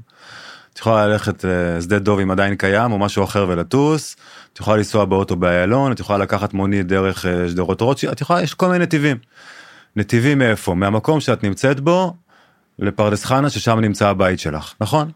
את 0.74 0.80
יכולה 0.80 1.08
ללכת 1.08 1.46
לשדה 1.48 1.96
אה, 1.96 2.00
דוב 2.00 2.20
אם 2.20 2.32
עדיין 2.32 2.56
קיים 2.56 2.92
או 2.92 3.00
משהו 3.00 3.24
אחר 3.24 3.46
ולטוס. 3.50 4.16
את 4.54 4.60
יכולה 4.60 4.78
לנסוע 4.78 5.06
באוטו 5.06 5.36
באיילון, 5.36 5.92
את 5.92 6.00
יכולה 6.00 6.20
לקחת 6.20 6.54
מונית 6.54 6.88
דרך 6.88 7.26
אה, 7.26 7.50
שדרות 7.50 7.82
רוטשילד, 7.82 8.14
את 8.14 8.22
יכולה, 8.22 8.42
יש 8.42 8.54
כל 8.54 8.68
מיני 8.68 8.80
נתיבים. 8.80 9.18
נתיבים 9.96 10.40
מאיפה? 10.40 10.74
מהמקום 10.76 11.20
שאת 11.20 11.44
נמצאת 11.44 11.80
בו 11.80 12.14
לפרדס 12.80 13.26
חנה 13.26 13.50
ששם 13.50 13.80
נמצא 13.80 14.08
הבית 14.08 14.40
שלך, 14.40 14.74
נכון? 14.82 15.12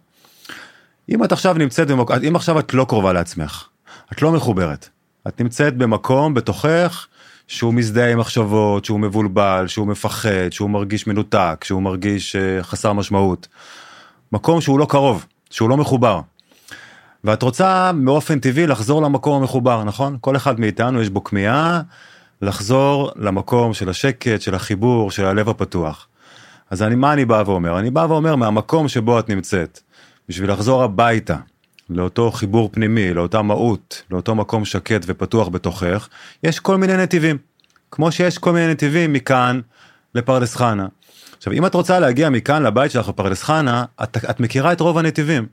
אם 1.10 1.24
את 1.24 1.32
עכשיו 1.32 1.54
נמצאת 1.54 1.88
במקום, 1.88 2.16
אם 2.28 2.36
עכשיו 2.36 2.60
את 2.60 2.74
לא 2.74 2.86
קרובה 2.90 3.14
לעצמך, 3.14 3.66
את 4.14 4.22
לא 4.22 4.32
מחוברת, 4.32 4.90
את 5.28 5.42
נמצאת 5.42 5.78
במקום 5.78 6.34
בתוכך 6.34 7.08
שהוא 7.52 7.74
מזדהה 7.74 8.12
עם 8.12 8.20
מחשבות, 8.20 8.86
שהוא 8.86 9.00
מבולבל, 9.00 9.66
שהוא 9.68 9.88
מפחד, 9.88 10.52
שהוא 10.52 10.70
מרגיש 10.70 11.08
מנותק, 11.08 11.64
שהוא 11.68 11.82
מרגיש 11.82 12.36
uh, 12.36 12.64
חסר 12.64 12.94
משמעות. 12.94 13.48
מקום 14.32 14.62
שהוא 14.62 14.80
לא 14.80 14.86
קרוב, 14.86 15.26
שהוא 15.50 15.70
לא 15.70 15.78
מחובר. 15.78 16.22
ואת 17.24 17.44
רוצה 17.44 17.92
באופן 18.06 18.40
טבעי 18.40 18.68
לחזור 18.68 19.02
למקום 19.02 19.42
המחובר, 19.42 19.84
נכון? 19.84 20.18
כל 20.22 20.36
אחד 20.36 20.60
מאיתנו 20.60 21.02
יש 21.02 21.10
בו 21.10 21.24
כמיהה 21.24 21.82
לחזור 22.42 23.12
למקום 23.16 23.74
של 23.74 23.90
השקט, 23.90 24.42
של 24.42 24.56
החיבור, 24.56 25.12
של 25.12 25.26
הלב 25.26 25.50
הפתוח. 25.50 26.08
אז 26.70 26.84
אני, 26.84 26.96
מה 26.96 27.14
אני 27.14 27.26
בא 27.26 27.44
ואומר? 27.46 27.80
אני 27.80 27.90
בא 27.90 28.06
ואומר 28.10 28.36
מהמקום 28.36 28.88
שבו 28.88 29.20
את 29.20 29.30
נמצאת, 29.30 29.80
בשביל 30.30 30.52
לחזור 30.52 30.84
הביתה, 30.84 31.38
לאותו 31.96 32.32
חיבור 32.32 32.70
פנימי, 32.72 33.14
לאותה 33.14 33.42
מהות, 33.42 34.04
לאותו 34.12 34.36
מקום 34.36 34.66
שקט 34.66 35.02
ופתוח 35.06 35.48
בתוכך, 35.48 36.10
יש 36.44 36.60
כל 36.60 36.78
מיני 36.78 36.98
נתיבים. 36.98 37.38
כמו 37.92 38.12
שיש 38.12 38.38
כל 38.38 38.52
מיני 38.52 38.68
נתיבים 38.68 39.14
מכאן 39.14 39.60
לפרדס 40.16 40.56
חנה. 40.56 40.88
עכשיו 41.38 41.54
אם 41.54 41.66
את 41.66 41.74
רוצה 41.74 42.00
להגיע 42.00 42.30
מכאן 42.30 42.64
לבית 42.64 42.92
שלך 42.92 43.10
בפרדס 43.10 43.44
חנה, 43.44 43.86
את, 44.04 44.18
את 44.30 44.40
מכירה 44.40 44.72
את 44.72 44.80
רוב 44.80 44.98
הנתיבים. 44.98 45.46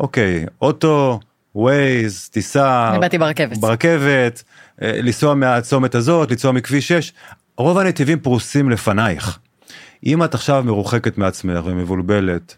אוקיי, 0.00 0.46
אוטו, 0.62 1.20
ווייז, 1.54 2.28
טיסה, 2.28 2.90
אני 2.90 2.98
באתי 2.98 3.18
ברכבת, 3.18 3.56
ברכבת, 3.56 4.42
אה, 4.82 5.00
לנסוע 5.02 5.34
מהצומת 5.34 5.94
הזאת, 5.94 6.30
לנסוע 6.30 6.52
מכביש 6.52 6.88
6, 6.88 7.12
רוב 7.56 7.78
הנתיבים 7.78 8.20
פרוסים 8.20 8.70
לפנייך. 8.70 9.38
אם 10.06 10.24
את 10.24 10.34
עכשיו 10.34 10.62
מרוחקת 10.66 11.18
מעצמך 11.18 11.60
ומבולבלת 11.64 12.56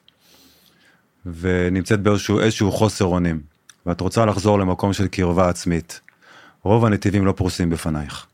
ונמצאת 1.27 2.01
באיזשהו 2.01 2.41
איזשהו 2.41 2.73
חוסר 2.73 3.05
אונים 3.05 3.41
ואת 3.87 4.01
רוצה 4.01 4.27
לחזור 4.27 4.59
למקום 4.59 4.93
של 4.93 5.07
קרבה 5.07 5.49
עצמית, 5.49 6.01
רוב 6.63 6.85
הנתיבים 6.85 7.27
לא 7.27 7.33
פרוסים 7.33 7.71
בפנייך. 7.71 8.27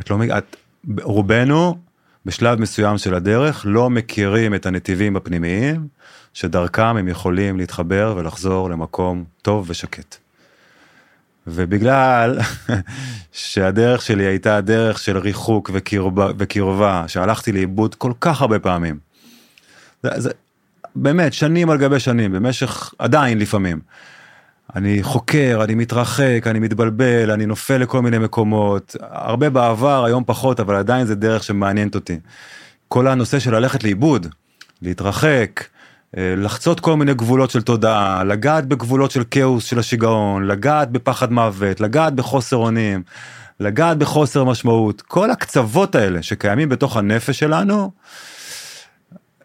את 0.00 0.10
לא, 0.10 0.18
את, 0.38 0.56
רובנו 1.02 1.78
בשלב 2.26 2.60
מסוים 2.60 2.98
של 2.98 3.14
הדרך 3.14 3.62
לא 3.68 3.90
מכירים 3.90 4.54
את 4.54 4.66
הנתיבים 4.66 5.16
הפנימיים, 5.16 5.88
שדרכם 6.34 6.96
הם 6.96 7.08
יכולים 7.08 7.56
להתחבר 7.56 8.14
ולחזור 8.16 8.70
למקום 8.70 9.24
טוב 9.42 9.66
ושקט. 9.70 10.16
ובגלל 11.46 12.38
שהדרך 13.32 14.02
שלי 14.02 14.24
הייתה 14.24 14.60
דרך 14.60 14.98
של 14.98 15.18
ריחוק 15.18 15.70
וקרבה, 15.74 16.30
וקרבה 16.38 17.04
שהלכתי 17.06 17.52
לאיבוד 17.52 17.94
כל 17.94 18.12
כך 18.20 18.40
הרבה 18.40 18.58
פעמים. 18.58 18.98
זה, 20.02 20.10
זה 20.16 20.30
באמת 20.96 21.32
שנים 21.32 21.70
על 21.70 21.78
גבי 21.78 22.00
שנים 22.00 22.32
במשך 22.32 22.94
עדיין 22.98 23.38
לפעמים. 23.38 23.80
אני 24.76 25.02
חוקר, 25.02 25.60
אני 25.64 25.74
מתרחק, 25.74 26.42
אני 26.46 26.58
מתבלבל, 26.58 27.30
אני 27.30 27.46
נופל 27.46 27.76
לכל 27.76 28.02
מיני 28.02 28.18
מקומות, 28.18 28.96
הרבה 29.00 29.50
בעבר, 29.50 30.04
היום 30.04 30.24
פחות, 30.26 30.60
אבל 30.60 30.74
עדיין 30.74 31.06
זה 31.06 31.14
דרך 31.14 31.44
שמעניינת 31.44 31.94
אותי. 31.94 32.18
כל 32.88 33.06
הנושא 33.06 33.38
של 33.38 33.54
ללכת 33.54 33.84
לאיבוד, 33.84 34.26
להתרחק, 34.82 35.64
אה, 36.16 36.34
לחצות 36.36 36.80
כל 36.80 36.96
מיני 36.96 37.14
גבולות 37.14 37.50
של 37.50 37.62
תודעה, 37.62 38.24
לגעת 38.24 38.66
בגבולות 38.66 39.10
של 39.10 39.22
כאוס 39.30 39.64
של 39.64 39.78
השיגעון, 39.78 40.46
לגעת 40.46 40.90
בפחד 40.90 41.32
מוות, 41.32 41.80
לגעת 41.80 42.14
בחוסר 42.14 42.56
אונים, 42.56 43.02
לגעת 43.60 43.98
בחוסר 43.98 44.44
משמעות, 44.44 45.02
כל 45.02 45.30
הקצוות 45.30 45.94
האלה 45.94 46.22
שקיימים 46.22 46.68
בתוך 46.68 46.96
הנפש 46.96 47.38
שלנו, 47.38 47.90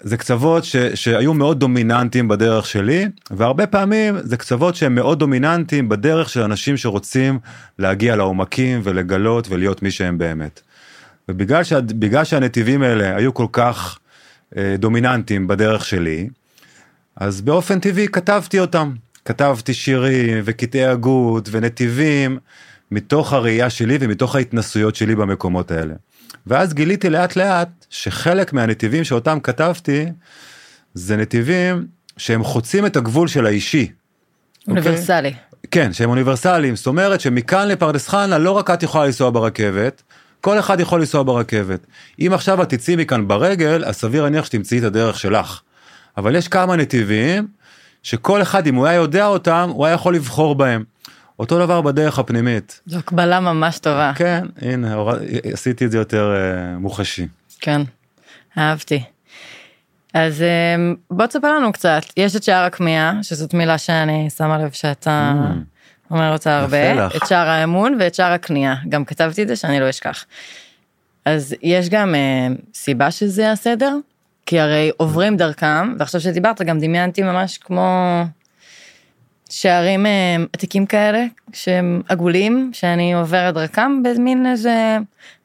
זה 0.03 0.17
קצוות 0.17 0.63
ש, 0.63 0.75
שהיו 0.75 1.33
מאוד 1.33 1.59
דומיננטיים 1.59 2.27
בדרך 2.27 2.65
שלי, 2.65 3.07
והרבה 3.31 3.67
פעמים 3.67 4.15
זה 4.23 4.37
קצוות 4.37 4.75
שהם 4.75 4.95
מאוד 4.95 5.19
דומיננטיים 5.19 5.89
בדרך 5.89 6.29
של 6.29 6.41
אנשים 6.41 6.77
שרוצים 6.77 7.39
להגיע 7.79 8.15
לעומקים 8.15 8.81
ולגלות 8.83 9.47
ולהיות 9.49 9.81
מי 9.81 9.91
שהם 9.91 10.17
באמת. 10.17 10.61
ובגלל 11.29 11.63
שה, 11.63 11.79
שהנתיבים 12.25 12.81
האלה 12.81 13.15
היו 13.15 13.33
כל 13.33 13.47
כך 13.51 13.99
אה, 14.57 14.75
דומיננטיים 14.77 15.47
בדרך 15.47 15.85
שלי, 15.85 16.29
אז 17.15 17.41
באופן 17.41 17.79
טבעי 17.79 18.07
כתבתי 18.07 18.59
אותם. 18.59 18.91
כתבתי 19.25 19.73
שירים 19.73 20.41
וקטעי 20.45 20.85
הגות 20.85 21.49
ונתיבים 21.51 22.37
מתוך 22.91 23.33
הראייה 23.33 23.69
שלי 23.69 23.97
ומתוך 23.99 24.35
ההתנסויות 24.35 24.95
שלי 24.95 25.15
במקומות 25.15 25.71
האלה. 25.71 25.93
ואז 26.47 26.73
גיליתי 26.73 27.09
לאט 27.09 27.35
לאט 27.35 27.85
שחלק 27.89 28.53
מהנתיבים 28.53 29.03
שאותם 29.03 29.39
כתבתי 29.43 30.05
זה 30.93 31.17
נתיבים 31.17 31.87
שהם 32.17 32.43
חוצים 32.43 32.85
את 32.85 32.95
הגבול 32.95 33.27
של 33.27 33.45
האישי. 33.45 33.91
אוניברסלי. 34.67 35.29
Okay? 35.29 35.67
כן, 35.71 35.93
שהם 35.93 36.09
אוניברסליים, 36.09 36.75
זאת 36.75 36.87
אומרת 36.87 37.21
שמכאן 37.21 37.67
לפרדס 37.67 38.07
חנה 38.07 38.37
לא 38.37 38.51
רק 38.51 38.69
את 38.69 38.83
יכולה 38.83 39.05
לנסוע 39.05 39.29
ברכבת, 39.29 40.03
כל 40.41 40.59
אחד 40.59 40.79
יכול 40.79 40.99
לנסוע 40.99 41.23
ברכבת. 41.23 41.79
אם 42.19 42.31
עכשיו 42.33 42.63
את 42.63 42.69
תצאי 42.69 42.95
מכאן 42.95 43.27
ברגל, 43.27 43.85
אז 43.85 43.95
סביר 43.95 44.23
להניח 44.23 44.45
שתמצאי 44.45 44.79
את 44.79 44.83
הדרך 44.83 45.19
שלך. 45.19 45.61
אבל 46.17 46.35
יש 46.35 46.47
כמה 46.47 46.75
נתיבים 46.75 47.47
שכל 48.03 48.41
אחד 48.41 48.67
אם 48.67 48.75
הוא 48.75 48.85
היה 48.85 48.95
יודע 48.95 49.25
אותם 49.25 49.69
הוא 49.73 49.85
היה 49.85 49.93
יכול 49.93 50.15
לבחור 50.15 50.55
בהם. 50.55 50.83
אותו 51.43 51.59
דבר 51.59 51.81
בדרך 51.81 52.19
הפנימית. 52.19 52.81
זו 52.85 52.97
הקבלה 52.97 53.39
ממש 53.39 53.79
טובה. 53.79 54.11
כן, 54.15 54.45
הנה, 54.61 54.95
עשיתי 55.53 55.85
את 55.85 55.91
זה 55.91 55.97
יותר 55.97 56.35
uh, 56.35 56.79
מוחשי. 56.79 57.27
כן, 57.59 57.81
אהבתי. 58.57 59.03
אז 60.13 60.41
uh, 60.41 60.97
בוא 61.11 61.25
תספר 61.25 61.57
לנו 61.57 61.73
קצת, 61.73 62.01
יש 62.17 62.35
את 62.35 62.43
שער 62.43 62.63
הכמיהה, 62.63 63.13
שזאת 63.21 63.53
מילה 63.53 63.77
שאני 63.77 64.29
שמה 64.37 64.57
לב 64.57 64.71
שאתה 64.71 65.33
mm. 65.35 66.11
אומר 66.11 66.33
אותה 66.33 66.59
הרבה, 66.59 67.07
את 67.07 67.27
שער 67.27 67.49
האמון 67.49 67.97
ואת 67.99 68.15
שער 68.15 68.31
הכניעה, 68.31 68.75
גם 68.89 69.05
כתבתי 69.05 69.43
את 69.43 69.47
זה 69.47 69.55
שאני 69.55 69.79
לא 69.79 69.89
אשכח. 69.89 70.25
אז 71.25 71.55
יש 71.61 71.89
גם 71.89 72.15
uh, 72.15 72.61
סיבה 72.73 73.11
שזה 73.11 73.51
הסדר? 73.51 73.95
כי 74.45 74.59
הרי 74.59 74.91
עוברים 74.97 75.37
דרכם, 75.37 75.93
ועכשיו 75.99 76.21
שדיברת 76.21 76.61
גם 76.61 76.79
דמיינתי 76.79 77.23
ממש 77.23 77.57
כמו 77.57 78.23
שערים 79.49 80.05
אה, 80.05 80.35
עתיקים 80.53 80.85
כאלה, 80.85 81.25
שהם 81.53 82.01
עגולים, 82.09 82.71
שאני 82.73 83.13
עוברת 83.13 83.53
דרכם 83.53 84.03
במין 84.03 84.45
איזה 84.45 84.97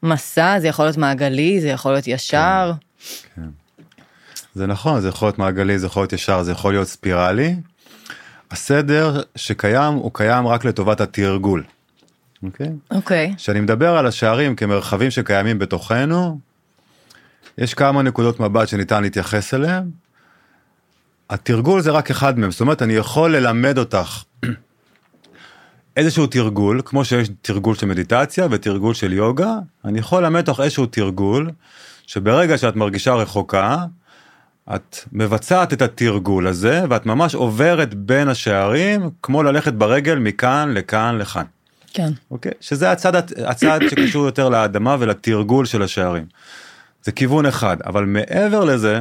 מסע, 0.03 0.61
זה 0.61 0.69
יכול 0.69 0.85
להיות 0.85 0.97
מעגלי, 0.97 1.61
זה 1.61 1.69
יכול 1.69 1.93
להיות 1.93 2.09
ישר. 2.09 2.73
כן, 3.37 3.43
כן. 3.43 3.49
זה 4.55 4.67
נכון, 4.67 5.01
זה 5.01 5.09
יכול 5.09 5.29
להיות 5.29 5.39
מעגלי, 5.39 5.79
זה 5.79 5.87
יכול 5.87 6.03
להיות 6.03 6.13
ישר, 6.13 6.43
זה 6.43 6.53
יכול 6.53 6.73
להיות 6.73 6.89
ספירלי. 6.89 7.57
הסדר 8.51 9.23
שקיים 9.37 9.95
הוא 9.95 10.11
קיים 10.15 10.47
רק 10.47 10.65
לטובת 10.65 11.01
התרגול. 11.01 11.65
אוקיי? 12.43 12.71
אוקיי. 12.91 13.35
כשאני 13.37 13.61
מדבר 13.61 13.97
על 13.97 14.07
השערים 14.07 14.57
כמרחבים 14.57 15.11
שקיימים 15.11 15.59
בתוכנו, 15.59 16.39
יש 17.59 17.75
כמה 17.75 18.03
נקודות 18.03 18.41
מבט 18.41 18.69
שניתן 18.69 19.03
להתייחס 19.03 19.55
אליהם. 19.55 19.91
התרגול 21.31 21.81
זה 21.81 21.91
רק 21.91 22.11
אחד 22.11 22.39
מהם, 22.39 22.51
זאת 22.51 22.61
אומרת 22.61 22.83
אני 22.83 22.93
יכול 22.93 23.37
ללמד 23.37 23.79
אותך 23.79 24.23
איזשהו 25.97 26.27
תרגול, 26.27 26.81
כמו 26.85 27.05
שיש 27.05 27.29
תרגול 27.43 27.75
של 27.75 27.87
מדיטציה 27.87 28.47
ותרגול 28.51 28.95
של 28.95 29.13
יוגה, 29.13 29.55
אני 29.85 29.99
יכול 29.99 30.23
ללמד 30.23 30.49
אותך 30.49 30.61
איזשהו 30.61 30.87
תרגול, 30.87 31.51
שברגע 32.07 32.59
שאת 32.59 32.77
מרגישה 32.77 33.15
רחוקה, 33.15 33.85
את 34.75 34.99
מבצעת 35.13 35.73
את 35.73 35.83
התרגול 35.83 36.47
הזה 36.47 36.83
ואת 36.91 37.07
ממש 37.07 37.35
עוברת 37.35 37.95
בין 37.95 38.29
השערים 38.29 39.11
כמו 39.23 39.43
ללכת 39.43 39.73
ברגל 39.73 40.19
מכאן 40.19 40.73
לכאן 40.75 41.19
לכאן. 41.19 41.45
כן. 41.93 42.13
אוקיי? 42.31 42.53
שזה 42.61 42.91
הצד, 42.91 43.15
הצד 43.45 43.81
שקשור 43.91 44.27
יותר 44.27 44.49
לאדמה 44.49 44.97
ולתרגול 44.99 45.67
של 45.67 45.83
השערים. 45.83 46.25
זה 47.03 47.13
כיוון 47.13 47.47
אחד, 47.47 47.77
אבל 47.87 48.05
מעבר 48.05 48.65
לזה, 48.65 49.01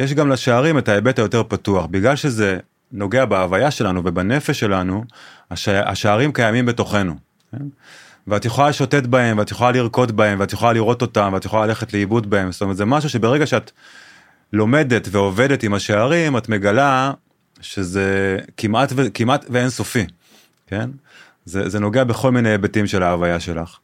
יש 0.00 0.14
גם 0.14 0.28
לשערים 0.28 0.78
את 0.78 0.88
ההיבט 0.88 1.18
היותר 1.18 1.42
פתוח, 1.48 1.86
בגלל 1.86 2.16
שזה 2.16 2.58
נוגע 2.92 3.24
בהוויה 3.24 3.70
שלנו 3.70 4.02
ובנפש 4.04 4.60
שלנו, 4.60 5.04
השע... 5.50 5.90
השערים 5.90 6.32
קיימים 6.32 6.66
בתוכנו. 6.66 7.14
כן? 7.52 7.64
ואת 8.26 8.44
יכולה 8.44 8.68
לשוטט 8.68 9.06
בהם, 9.06 9.38
ואת 9.38 9.50
יכולה 9.50 9.70
לרקוד 9.72 10.16
בהם, 10.16 10.40
ואת 10.40 10.52
יכולה 10.52 10.72
לראות 10.72 11.02
אותם, 11.02 11.30
ואת 11.34 11.44
יכולה 11.44 11.66
ללכת 11.66 11.92
לאיבוד 11.92 12.30
בהם, 12.30 12.52
זאת 12.52 12.62
אומרת 12.62 12.76
זה 12.76 12.84
משהו 12.84 13.08
שברגע 13.08 13.46
שאת 13.46 13.70
לומדת 14.52 15.08
ועובדת 15.10 15.62
עם 15.62 15.74
השערים, 15.74 16.36
את 16.36 16.48
מגלה 16.48 17.12
שזה 17.60 18.38
כמעט, 18.56 18.92
ו... 18.96 19.02
כמעט 19.14 19.44
ואין 19.50 19.70
סופי, 19.70 20.06
כן? 20.66 20.90
זה, 21.44 21.68
זה 21.68 21.80
נוגע 21.80 22.04
בכל 22.04 22.30
מיני 22.30 22.48
היבטים 22.48 22.86
של 22.86 23.02
ההוויה 23.02 23.40
שלך. 23.40 23.78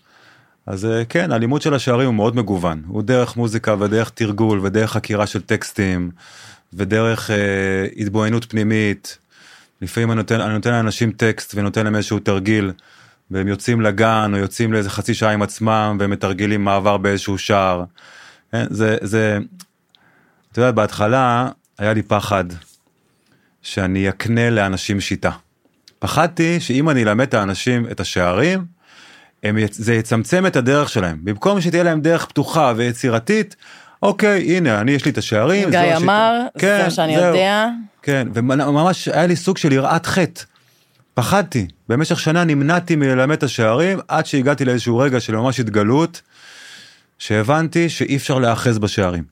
אז 0.67 0.85
אה, 0.85 1.05
כן, 1.05 1.33
הלימוד 1.33 1.63
של 1.63 1.75
השערים 1.75 2.07
הוא 2.07 2.15
מאוד 2.15 2.37
מגוון, 2.37 2.83
הוא 2.87 3.03
דרך 3.03 3.37
מוזיקה 3.37 3.75
ודרך 3.81 4.11
תרגול 4.11 4.61
ודרך 4.63 4.93
חקירה 4.93 5.27
של 5.27 5.41
טקסטים 5.41 6.11
ודרך 6.75 7.31
אה, 7.31 7.87
התבוננות 7.97 8.45
פנימית. 8.45 9.19
לפעמים 9.83 10.11
אני 10.11 10.17
נותן, 10.17 10.41
אני 10.41 10.55
נותן 10.55 10.71
לאנשים 10.71 11.11
טקסט 11.11 11.53
ונותן 11.55 11.85
להם 11.85 11.97
איזשהו 11.97 12.19
תרגיל 12.19 12.73
והם 13.31 13.49
יוצאים 13.49 13.81
לגן 13.81 14.31
או 14.35 14.39
יוצאים 14.39 14.73
לאיזה 14.73 14.91
חצי 14.91 15.15
שעה 15.15 15.33
עם 15.33 15.43
עצמם 15.43 15.97
והם 16.01 16.11
מתרגלים 16.11 16.65
מעבר 16.65 16.97
באיזשהו 16.97 17.39
שער. 17.39 17.85
כן, 18.53 18.65
זה, 18.71 18.97
זה, 19.03 19.39
אתה 20.53 20.61
יודע, 20.61 20.71
בהתחלה 20.71 21.49
היה 21.79 21.93
לי 21.93 22.03
פחד 22.03 22.45
שאני 23.63 24.09
אקנה 24.09 24.51
לאנשים 24.51 25.01
שיטה. 25.01 25.31
פחדתי 25.99 26.61
שאם 26.61 26.91
אני 26.91 27.03
אלמד 27.03 27.27
את 27.27 27.35
האנשים 27.35 27.87
את 27.91 28.01
השערים, 28.01 28.76
הם, 29.49 29.57
זה 29.71 29.95
יצמצם 29.95 30.47
את 30.47 30.57
הדרך 30.57 30.89
שלהם. 30.89 31.19
במקום 31.25 31.61
שתהיה 31.61 31.83
להם 31.83 32.01
דרך 32.01 32.27
פתוחה 32.27 32.73
ויצירתית, 32.77 33.57
אוקיי, 34.03 34.57
הנה, 34.57 34.81
אני 34.81 34.93
יש 34.93 35.05
לי 35.05 35.11
את 35.11 35.19
השערים. 35.19 35.71
גיא 35.71 35.97
אמר, 35.97 36.41
כן, 36.59 36.81
זה 36.85 36.91
שאני 36.91 37.17
זהו. 37.17 37.27
יודע. 37.27 37.69
כן, 38.03 38.29
וממש 38.35 39.09
היה 39.09 39.27
לי 39.27 39.37
סוג 39.37 39.59
של 39.59 39.73
יראת 39.73 40.07
חטא. 40.07 40.43
פחדתי, 41.15 41.67
במשך 41.89 42.21
שנה 42.21 42.45
נמנעתי 42.45 42.97
מללמד 42.97 43.37
את 43.37 43.43
השערים, 43.43 43.99
עד 44.09 44.27
שהגעתי 44.27 44.65
לאיזשהו 44.65 44.99
רגע 44.99 45.21
של 45.21 45.37
ממש 45.37 45.61
התגלות, 45.61 46.23
שהבנתי 47.19 47.89
שאי 47.89 48.17
אפשר 48.17 48.39
להאחז 48.39 48.79
בשערים. 48.79 49.25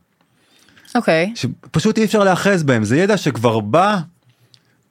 אוקיי. 0.94 1.32
שפשוט 1.34 1.98
אי 1.98 2.04
אפשר 2.04 2.24
להאחז 2.24 2.62
בהם, 2.62 2.84
זה 2.84 2.96
ידע 2.96 3.16
שכבר 3.16 3.60
בא, 3.60 3.98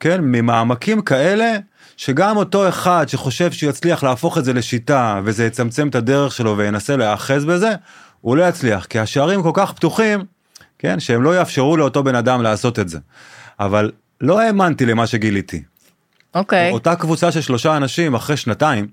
כן, 0.00 0.20
ממעמקים 0.20 1.00
כאלה, 1.00 1.56
שגם 1.96 2.36
אותו 2.36 2.68
אחד 2.68 3.08
שחושב 3.08 3.52
שהוא 3.52 3.70
יצליח 3.70 4.02
להפוך 4.02 4.38
את 4.38 4.44
זה 4.44 4.52
לשיטה 4.52 5.20
וזה 5.24 5.46
יצמצם 5.46 5.88
את 5.88 5.94
הדרך 5.94 6.32
שלו 6.34 6.56
וינסה 6.56 6.96
להאחז 6.96 7.44
בזה, 7.44 7.74
הוא 8.20 8.36
לא 8.36 8.48
יצליח, 8.48 8.84
כי 8.84 8.98
השערים 8.98 9.42
כל 9.42 9.50
כך 9.54 9.72
פתוחים, 9.72 10.24
כן, 10.78 11.00
שהם 11.00 11.22
לא 11.22 11.38
יאפשרו 11.38 11.76
לאותו 11.76 12.02
בן 12.02 12.14
אדם 12.14 12.42
לעשות 12.42 12.78
את 12.78 12.88
זה. 12.88 12.98
אבל 13.60 13.90
לא 14.20 14.40
האמנתי 14.40 14.86
למה 14.86 15.06
שגיליתי. 15.06 15.62
אוקיי. 16.34 16.70
Okay. 16.70 16.72
אותה 16.72 16.96
קבוצה 16.96 17.32
של 17.32 17.40
שלושה 17.40 17.76
אנשים 17.76 18.14
אחרי 18.14 18.36
שנתיים, 18.36 18.86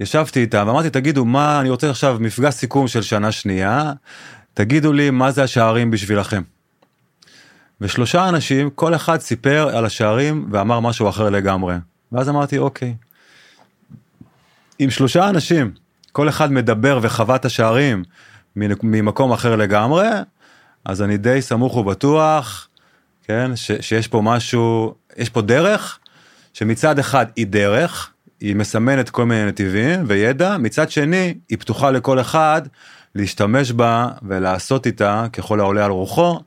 ישבתי 0.00 0.40
איתם 0.40 0.64
ואמרתי 0.66 0.90
תגידו 0.90 1.24
מה 1.24 1.60
אני 1.60 1.70
רוצה 1.70 1.90
עכשיו 1.90 2.16
מפגש 2.20 2.54
סיכום 2.54 2.88
של 2.88 3.02
שנה 3.02 3.32
שנייה, 3.32 3.92
תגידו 4.54 4.92
לי 4.92 5.10
מה 5.10 5.30
זה 5.30 5.42
השערים 5.42 5.90
בשבילכם. 5.90 6.42
ושלושה 7.82 8.28
אנשים, 8.28 8.70
כל 8.70 8.94
אחד 8.94 9.20
סיפר 9.20 9.76
על 9.76 9.84
השערים 9.84 10.48
ואמר 10.50 10.80
משהו 10.80 11.08
אחר 11.08 11.30
לגמרי. 11.30 11.74
ואז 12.12 12.28
אמרתי, 12.28 12.58
אוקיי. 12.58 12.94
אם 14.80 14.90
שלושה 14.90 15.28
אנשים, 15.28 15.72
כל 16.12 16.28
אחד 16.28 16.52
מדבר 16.52 16.98
וחווה 17.02 17.36
את 17.36 17.44
השערים 17.44 18.04
ממקום 18.56 19.32
אחר 19.32 19.56
לגמרי, 19.56 20.08
אז 20.84 21.02
אני 21.02 21.16
די 21.16 21.42
סמוך 21.42 21.76
ובטוח, 21.76 22.68
כן, 23.24 23.56
ש, 23.56 23.70
שיש 23.80 24.08
פה 24.08 24.20
משהו, 24.24 24.94
יש 25.16 25.30
פה 25.30 25.42
דרך, 25.42 25.98
שמצד 26.52 26.98
אחד 26.98 27.26
היא 27.36 27.46
דרך, 27.46 28.10
היא 28.40 28.56
מסמנת 28.56 29.10
כל 29.10 29.24
מיני 29.24 29.46
נתיבים 29.46 30.04
וידע, 30.06 30.56
מצד 30.58 30.90
שני 30.90 31.34
היא 31.48 31.58
פתוחה 31.58 31.90
לכל 31.90 32.20
אחד 32.20 32.62
להשתמש 33.14 33.72
בה 33.72 34.08
ולעשות 34.22 34.86
איתה 34.86 35.26
ככל 35.32 35.60
העולה 35.60 35.84
על 35.84 35.90
רוחו, 35.90 36.40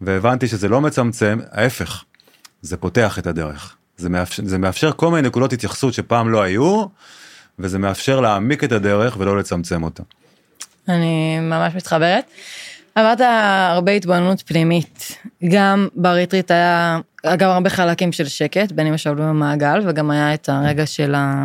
והבנתי 0.00 0.48
שזה 0.48 0.68
לא 0.68 0.80
מצמצם, 0.80 1.38
ההפך, 1.52 2.04
זה 2.62 2.76
פותח 2.76 3.18
את 3.18 3.26
הדרך. 3.26 3.76
זה 3.96 4.08
מאפשר, 4.08 4.42
זה 4.46 4.58
מאפשר 4.58 4.92
כל 4.92 5.10
מיני 5.10 5.28
נקודות 5.28 5.52
התייחסות 5.52 5.94
שפעם 5.94 6.28
לא 6.28 6.42
היו, 6.42 6.86
וזה 7.58 7.78
מאפשר 7.78 8.20
להעמיק 8.20 8.64
את 8.64 8.72
הדרך 8.72 9.16
ולא 9.18 9.38
לצמצם 9.38 9.82
אותה. 9.82 10.02
אני 10.88 11.40
ממש 11.40 11.74
מתחברת. 11.74 12.24
אמרת 12.98 13.20
הרבה 13.70 13.92
התבוננות 13.92 14.42
פנימית, 14.46 15.18
גם 15.48 15.88
בריטריט 15.94 16.50
היה 16.50 16.98
גם 17.36 17.50
הרבה 17.50 17.70
חלקים 17.70 18.12
של 18.12 18.28
שקט, 18.28 18.72
בין 18.72 18.86
אם 18.86 18.94
ישבנו 18.94 19.22
במעגל, 19.22 19.80
וגם 19.88 20.10
היה 20.10 20.34
את 20.34 20.48
הרגע 20.48 20.86
של 20.86 21.14
ה... 21.14 21.44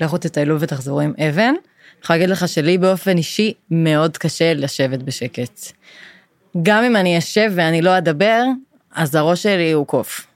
לכו 0.00 0.18
תטיילו 0.18 0.60
ותחזרו 0.60 1.00
עם 1.00 1.12
אבן. 1.28 1.42
אני 1.42 2.02
יכולה 2.02 2.18
להגיד 2.18 2.30
לך 2.30 2.48
שלי 2.48 2.78
באופן 2.78 3.16
אישי 3.16 3.52
מאוד 3.70 4.16
קשה 4.16 4.54
לשבת 4.54 4.98
בשקט. 5.02 5.72
גם 6.62 6.84
אם 6.84 6.96
אני 6.96 7.18
אשב 7.18 7.52
ואני 7.54 7.82
לא 7.82 7.98
אדבר, 7.98 8.44
אז 8.94 9.14
הראש 9.14 9.42
שלי 9.42 9.72
הוא 9.72 9.86
קוף. 9.86 10.26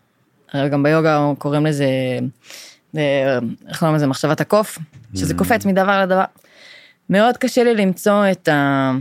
גם 0.70 0.82
ביוגה 0.82 1.30
קוראים 1.38 1.66
לזה, 1.66 1.86
אה, 2.96 3.38
איך 3.68 3.78
קוראים 3.78 3.96
לזה, 3.96 4.06
מחשבת 4.06 4.40
הקוף, 4.40 4.78
שזה 5.14 5.34
mm. 5.34 5.38
קופץ 5.38 5.64
מדבר 5.64 6.02
לדבר. 6.02 6.24
מאוד 7.10 7.36
קשה 7.36 7.64
לי 7.64 7.74
למצוא 7.74 8.30
את, 8.30 8.48
ה, 8.48 8.92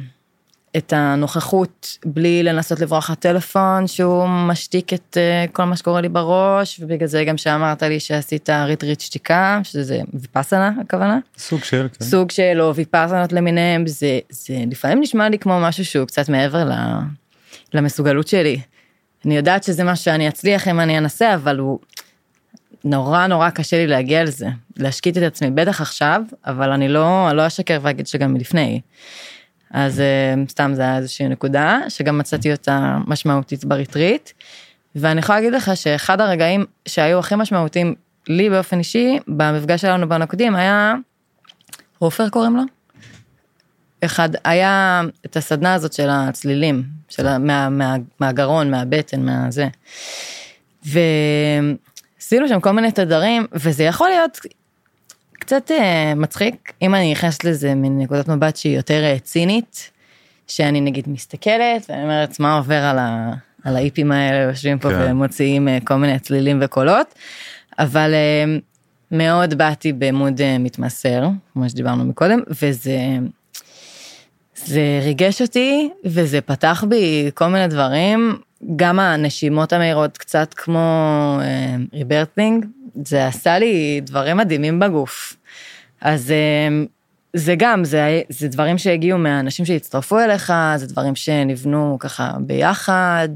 את 0.78 0.94
הנוכחות 0.94 1.98
בלי 2.06 2.44
לנסות 2.44 2.80
לברוח 2.80 3.10
הטלפון 3.10 3.88
שהוא 3.88 4.28
משתיק 4.28 4.94
את 4.94 5.18
אה, 5.18 5.46
כל 5.54 5.64
מה 5.64 5.76
שקורה 5.76 6.02
לי 6.02 6.10
בראש 6.10 6.80
ובגלל 6.84 7.08
זה 7.08 7.24
גם 7.24 7.38
שאמרת 7.38 7.84
לי 7.84 8.00
שעשית 8.00 8.50
retreat 8.50 9.00
שתיקה 9.00 9.60
שזה 9.64 10.02
ויפאסנה 10.14 10.72
הכוונה. 10.82 11.20
סוג 11.38 11.64
של 11.64 11.88
כן. 12.00 12.06
סוג 12.06 12.32
של 12.32 12.62
או 12.62 12.76
ויפאסנות 12.76 13.34
למיניהם 13.34 13.88
זה 13.88 14.20
זה 14.30 14.54
לפעמים 14.72 15.00
נשמע 15.02 15.30
לי 15.30 15.40
כמו 15.40 15.60
משהו 15.60 15.86
שהוא 15.86 16.08
קצת 16.08 16.30
מעבר 16.30 16.70
למסוגלות 17.74 18.28
שלי. 18.28 18.62
אני 19.26 19.38
יודעת 19.38 19.64
שזה 19.64 19.84
מה 19.84 19.96
שאני 19.96 20.28
אצליח 20.28 20.68
אם 20.68 20.80
אני 20.80 20.98
אנסה 20.98 21.36
אבל 21.36 21.58
הוא 21.58 21.80
נורא 22.84 23.28
נורא 23.28 23.50
קשה 23.50 23.78
לי 23.78 23.88
להגיע 23.88 24.24
לזה, 24.24 24.48
להשקיט 24.78 25.18
את 25.18 25.24
עצמי, 25.24 25.52
בטח 25.52 25.82
עכשיו, 25.82 26.22
אבל 26.46 26.72
אני 26.72 26.88
לא, 26.88 27.30
לא 27.34 27.48
אשקר 27.48 27.80
ואגיד 27.82 28.08
שגם 28.08 28.34
מלפני. 28.34 28.82
אז 29.74 30.00
אה, 30.00 30.34
סתם 30.50 30.72
זה 30.76 30.82
היה 30.82 30.98
איזושהי 30.98 31.28
נקודה, 31.28 31.80
שגם 31.90 32.18
מצאתי 32.18 32.52
אותה 32.52 32.98
משמעותית 33.08 33.66
בריטריט. 33.66 34.30
ואני 34.96 35.20
יכולה 35.20 35.40
להגיד 35.40 35.54
לך 35.54 35.72
שאחד 35.76 36.22
הרגעים 36.22 36.66
שהיו 36.88 37.20
הכי 37.20 37.36
משמעותיים 37.36 37.96
לי 38.28 38.50
באופן 38.50 38.80
אישי, 38.80 39.20
במפגש 39.28 39.82
שלנו 39.82 40.10
בנוקדים, 40.10 40.56
היה, 40.56 40.94
עופר 42.00 42.30
קוראים 42.30 42.56
לו? 42.56 42.64
אחד, 44.06 44.30
היה 44.44 45.02
את 45.26 45.38
הסדנה 45.38 45.74
הזאת 45.74 45.94
של 45.94 46.08
הצלילים, 46.10 46.84
של, 47.10 47.38
מה, 47.38 47.70
מה, 47.70 47.96
מהגרון, 48.20 48.72
מהבטן, 48.72 49.26
מהזה. 49.26 49.68
ו... 50.86 51.00
עשינו 52.22 52.48
שם 52.48 52.60
כל 52.60 52.72
מיני 52.72 52.92
תדרים, 52.92 53.46
וזה 53.54 53.84
יכול 53.84 54.10
להיות 54.10 54.40
קצת 55.52 55.72
uh, 55.72 56.16
מצחיק, 56.16 56.74
אם 56.82 56.96
אני 56.96 57.12
נכנסת 57.12 57.44
לזה 57.44 57.76
מנקודת 57.76 58.28
מבט 58.28 58.56
שהיא 58.56 58.76
יותר 58.76 59.04
uh, 59.16 59.20
צינית, 59.20 59.92
שאני 60.48 60.82
נגיד 60.82 61.10
מסתכלת, 61.10 61.86
ואני 61.90 62.04
אומרת, 62.04 62.40
מה 62.40 62.58
עובר 62.58 62.84
על, 62.84 63.00
ה, 63.00 63.34
על 63.64 63.76
האיפים 63.76 64.12
האלה, 64.12 64.38
יושבים 64.38 64.80
פה 64.80 64.90
כן. 64.90 65.12
ומוציאים 65.12 65.68
uh, 65.68 65.86
כל 65.86 65.96
מיני 65.96 66.20
צלילים 66.20 66.60
וקולות, 66.62 67.16
אבל 67.80 68.14
uh, 68.14 68.62
מאוד 69.12 69.54
באתי 69.54 69.94
בעמוד 69.94 70.40
uh, 70.40 70.44
מתמסר, 70.60 71.28
כמו 71.54 71.70
שדיברנו 71.70 72.06
מקודם, 72.06 72.40
וזה... 72.62 72.98
זה 74.56 75.00
ריגש 75.04 75.42
אותי 75.42 75.90
וזה 76.06 76.42
פתח 76.42 76.84
בי 76.90 77.32
כל 77.34 77.48
מיני 77.48 77.68
דברים 77.68 78.38
גם 78.76 79.00
הנשימות 79.00 79.74
המהירות 79.74 80.18
קצת 80.18 80.54
כמו 80.54 81.40
ריברטינג, 81.94 82.64
uh, 82.64 82.68
זה 83.06 83.28
עשה 83.28 83.60
לי 83.60 84.02
דברים 84.04 84.38
מדהימים 84.38 84.80
בגוף. 84.80 85.41
אז 86.02 86.30
uh, 86.30 86.88
זה 87.34 87.56
גם, 87.58 87.84
זה, 87.84 88.22
זה 88.30 88.48
דברים 88.48 88.78
שהגיעו 88.78 89.20
מהאנשים 89.20 89.66
שהצטרפו 89.66 90.20
אליך, 90.20 90.54
זה 90.76 90.88
דברים 90.88 91.16
שנבנו 91.16 91.98
ככה 92.00 92.32
ביחד. 92.40 93.30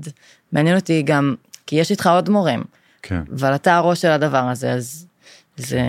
מעניין 0.52 0.76
אותי 0.76 1.02
גם, 1.02 1.36
כי 1.68 1.76
יש 1.76 1.92
איתך 1.92 2.08
עוד 2.08 2.30
מורים, 2.30 2.64
כן. 3.02 3.22
אבל 3.36 3.56
אתה 3.56 3.76
הראש 3.76 4.02
של 4.02 4.12
הדבר 4.12 4.38
הזה, 4.38 4.72
אז 4.72 5.08
זה... 5.58 5.82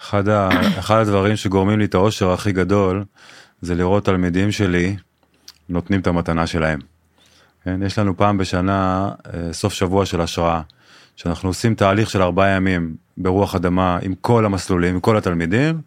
אחד, 0.00 0.28
ה, 0.28 0.48
אחד 0.78 0.96
הדברים 1.00 1.36
שגורמים 1.36 1.78
לי 1.78 1.84
את 1.84 1.94
האושר 1.94 2.32
הכי 2.32 2.52
גדול, 2.52 3.04
זה 3.62 3.74
לראות 3.74 4.04
תלמידים 4.04 4.52
שלי 4.52 4.96
נותנים 5.68 6.00
את 6.00 6.06
המתנה 6.06 6.46
שלהם. 6.46 6.80
כן, 7.64 7.82
יש 7.82 7.98
לנו 7.98 8.16
פעם 8.16 8.38
בשנה 8.38 9.10
אה, 9.26 9.52
סוף 9.52 9.72
שבוע 9.72 10.06
של 10.06 10.20
השראה, 10.20 10.60
שאנחנו 11.16 11.48
עושים 11.48 11.74
תהליך 11.74 12.10
של 12.10 12.22
ארבעה 12.22 12.48
ימים 12.48 12.96
ברוח 13.16 13.54
אדמה 13.54 13.98
עם 14.02 14.14
כל 14.20 14.44
המסלולים, 14.44 14.94
עם 14.94 15.00
כל 15.00 15.16
התלמידים, 15.16 15.80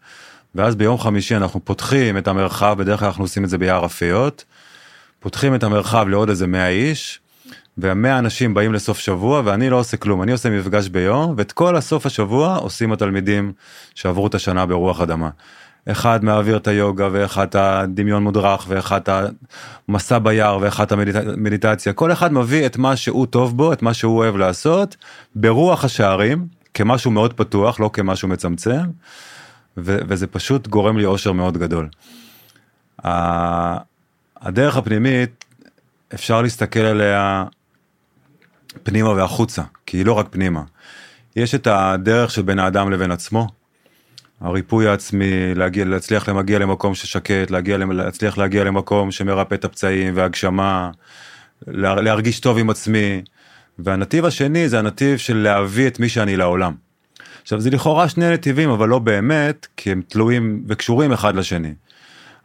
ואז 0.56 0.76
ביום 0.76 0.98
חמישי 0.98 1.36
אנחנו 1.36 1.66
פותחים 1.66 2.18
את 2.18 2.28
המרחב, 2.28 2.76
בדרך 2.80 3.00
כלל 3.00 3.08
אנחנו 3.08 3.24
עושים 3.24 3.44
את 3.44 3.50
זה 3.50 3.58
ביער 3.58 3.84
רפיות, 3.84 4.46
פותחים 5.20 5.56
את 5.56 5.64
המרחב 5.64 6.08
לעוד 6.08 6.30
איזה 6.30 6.48
100 6.48 6.70
איש, 6.70 7.20
והמאה 7.78 8.20
אנשים 8.20 8.54
באים 8.54 8.74
לסוף 8.74 9.00
שבוע 9.00 9.42
ואני 9.46 9.70
לא 9.70 9.80
עושה 9.80 9.98
כלום, 9.98 10.24
אני 10.24 10.32
עושה 10.32 10.50
מפגש 10.50 10.88
ביום, 10.88 11.34
ואת 11.38 11.52
כל 11.52 11.76
הסוף 11.76 12.06
השבוע 12.06 12.56
עושים 12.56 12.92
התלמידים 12.92 13.54
שעברו 13.96 14.28
את 14.28 14.36
השנה 14.36 14.66
ברוח 14.66 15.02
אדמה. 15.02 15.30
אחד 15.92 16.24
מעביר 16.24 16.58
את 16.58 16.68
היוגה 16.68 17.10
ואחד 17.12 17.48
הדמיון 17.54 18.24
מודרך 18.24 18.66
ואחד 18.68 19.02
המסע 19.88 20.20
ביער 20.20 20.58
ואחד 20.62 20.86
המדיטציה 20.92 21.94
כל 21.94 22.12
אחד 22.12 22.34
מביא 22.34 22.66
את 22.66 22.78
מה 22.78 22.96
שהוא 22.96 23.26
טוב 23.26 23.58
בו 23.58 23.74
את 23.74 23.82
מה 23.82 23.94
שהוא 23.94 24.18
אוהב 24.18 24.38
לעשות 24.38 24.96
ברוח 25.36 25.86
השערים 25.86 26.48
כמשהו 26.76 27.12
מאוד 27.12 27.34
פתוח 27.34 27.80
לא 27.80 27.90
כמשהו 27.94 28.28
מצמצם 28.28 28.82
ו- 29.78 29.98
וזה 30.08 30.28
פשוט 30.28 30.68
גורם 30.68 30.98
לי 30.98 31.06
אושר 31.06 31.32
מאוד 31.32 31.58
גדול. 31.58 31.90
הדרך 34.42 34.78
הפנימית 34.78 35.46
אפשר 36.14 36.42
להסתכל 36.42 36.80
עליה 36.80 37.46
פנימה 38.84 39.10
והחוצה 39.10 39.64
כי 39.86 39.98
היא 39.98 40.06
לא 40.06 40.14
רק 40.14 40.28
פנימה. 40.30 40.62
יש 41.36 41.56
את 41.56 41.68
הדרך 41.68 42.32
של 42.32 42.42
בין 42.42 42.60
האדם 42.60 42.92
לבין 42.92 43.12
עצמו 43.12 43.48
הריפוי 44.42 44.88
העצמי, 44.88 45.56
להגיע, 45.56 45.86
להצליח 45.86 46.30
למגיע 46.30 46.60
למקום 46.60 46.96
ששקט, 46.96 47.52
להגיע, 47.52 47.78
להצליח 47.78 48.38
להגיע 48.38 48.64
למקום 48.64 49.12
שמרפא 49.12 49.56
את 49.56 49.66
הפצעים 49.66 50.14
והגשמה, 50.18 50.92
לה, 51.68 51.96
להרגיש 51.96 52.40
טוב 52.40 52.58
עם 52.58 52.70
עצמי. 52.70 53.22
והנתיב 53.80 54.26
השני 54.26 54.70
זה 54.70 54.80
הנתיב 54.80 55.18
של 55.18 55.38
להביא 55.38 55.88
את 55.88 56.00
מי 56.00 56.10
שאני 56.10 56.38
לעולם. 56.38 56.74
עכשיו 57.42 57.60
זה 57.60 57.70
לכאורה 57.70 58.10
שני 58.10 58.34
נתיבים 58.34 58.70
אבל 58.70 58.90
לא 58.90 59.00
באמת 59.00 59.68
כי 59.78 59.92
הם 59.92 60.02
תלויים 60.08 60.64
וקשורים 60.68 61.12
אחד 61.12 61.36
לשני. 61.36 61.74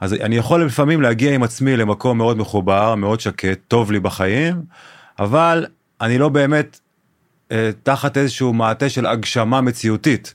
אז 0.01 0.15
אני 0.15 0.37
יכול 0.37 0.65
לפעמים 0.65 1.03
להגיע 1.03 1.35
עם 1.35 1.43
עצמי 1.43 1.77
למקום 1.77 2.19
מאוד 2.19 2.39
מחובר, 2.39 2.95
מאוד 2.95 3.21
שקט, 3.21 3.59
טוב 3.69 3.93
לי 3.93 4.01
בחיים, 4.01 4.63
אבל 5.19 5.67
אני 6.01 6.19
לא 6.19 6.29
באמת 6.29 6.81
אה, 7.53 7.71
תחת 7.83 8.17
איזשהו 8.17 8.53
מעטה 8.53 8.89
של 8.89 9.07
הגשמה 9.07 9.61
מציאותית. 9.61 10.35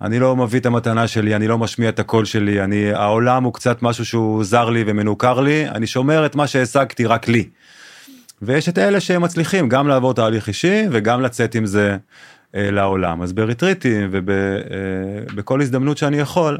אני 0.00 0.18
לא 0.18 0.36
מביא 0.36 0.60
את 0.60 0.66
המתנה 0.66 1.08
שלי, 1.08 1.36
אני 1.36 1.48
לא 1.48 1.58
משמיע 1.58 1.88
את 1.88 1.98
הקול 1.98 2.24
שלי, 2.24 2.64
אני, 2.64 2.92
העולם 2.92 3.44
הוא 3.44 3.54
קצת 3.54 3.82
משהו 3.82 4.04
שהוא 4.04 4.44
זר 4.44 4.70
לי 4.70 4.84
ומנוכר 4.86 5.40
לי, 5.40 5.68
אני 5.68 5.86
שומר 5.86 6.26
את 6.26 6.34
מה 6.34 6.46
שהשגתי 6.46 7.06
רק 7.06 7.28
לי. 7.28 7.48
ויש 8.42 8.68
את 8.68 8.78
אלה 8.78 9.00
שהם 9.00 9.22
מצליחים 9.22 9.68
גם 9.68 9.88
לעבור 9.88 10.14
תהליך 10.14 10.48
אישי 10.48 10.84
וגם 10.90 11.20
לצאת 11.20 11.54
עם 11.54 11.66
זה 11.66 11.96
אה, 12.54 12.70
לעולם. 12.70 13.22
אז 13.22 13.32
בריטריטים 13.32 14.08
ובכל 14.12 15.60
אה, 15.60 15.64
הזדמנות 15.64 15.98
שאני 15.98 16.16
יכול, 16.16 16.58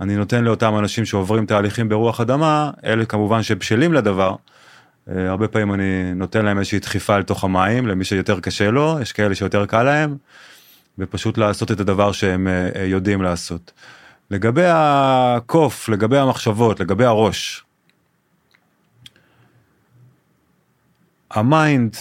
אני 0.00 0.16
נותן 0.16 0.44
לאותם 0.44 0.78
אנשים 0.78 1.04
שעוברים 1.04 1.46
תהליכים 1.46 1.88
ברוח 1.88 2.20
אדמה, 2.20 2.70
אלה 2.84 3.04
כמובן 3.04 3.42
שבשלים 3.42 3.92
לדבר. 3.92 4.34
אה, 5.10 5.28
הרבה 5.30 5.48
פעמים 5.48 5.74
אני 5.74 6.14
נותן 6.14 6.44
להם 6.44 6.58
איזושהי 6.58 6.78
דחיפה 6.78 7.18
לתוך 7.18 7.44
המים, 7.44 7.86
למי 7.86 8.04
שיותר 8.04 8.40
קשה 8.40 8.70
לו, 8.70 8.98
יש 9.02 9.12
כאלה 9.12 9.34
שיותר 9.34 9.66
קל 9.66 9.82
להם. 9.82 10.16
ופשוט 10.98 11.38
לעשות 11.38 11.72
את 11.72 11.80
הדבר 11.80 12.12
שהם 12.12 12.48
אה, 12.48 12.68
אה, 12.76 12.84
יודעים 12.84 13.22
לעשות. 13.22 13.72
לגבי 14.30 14.64
הקוף, 14.66 15.88
לגבי 15.88 16.18
המחשבות, 16.18 16.80
לגבי 16.80 17.04
הראש. 17.04 17.64
ה 21.30 21.41
mind, 21.41 21.96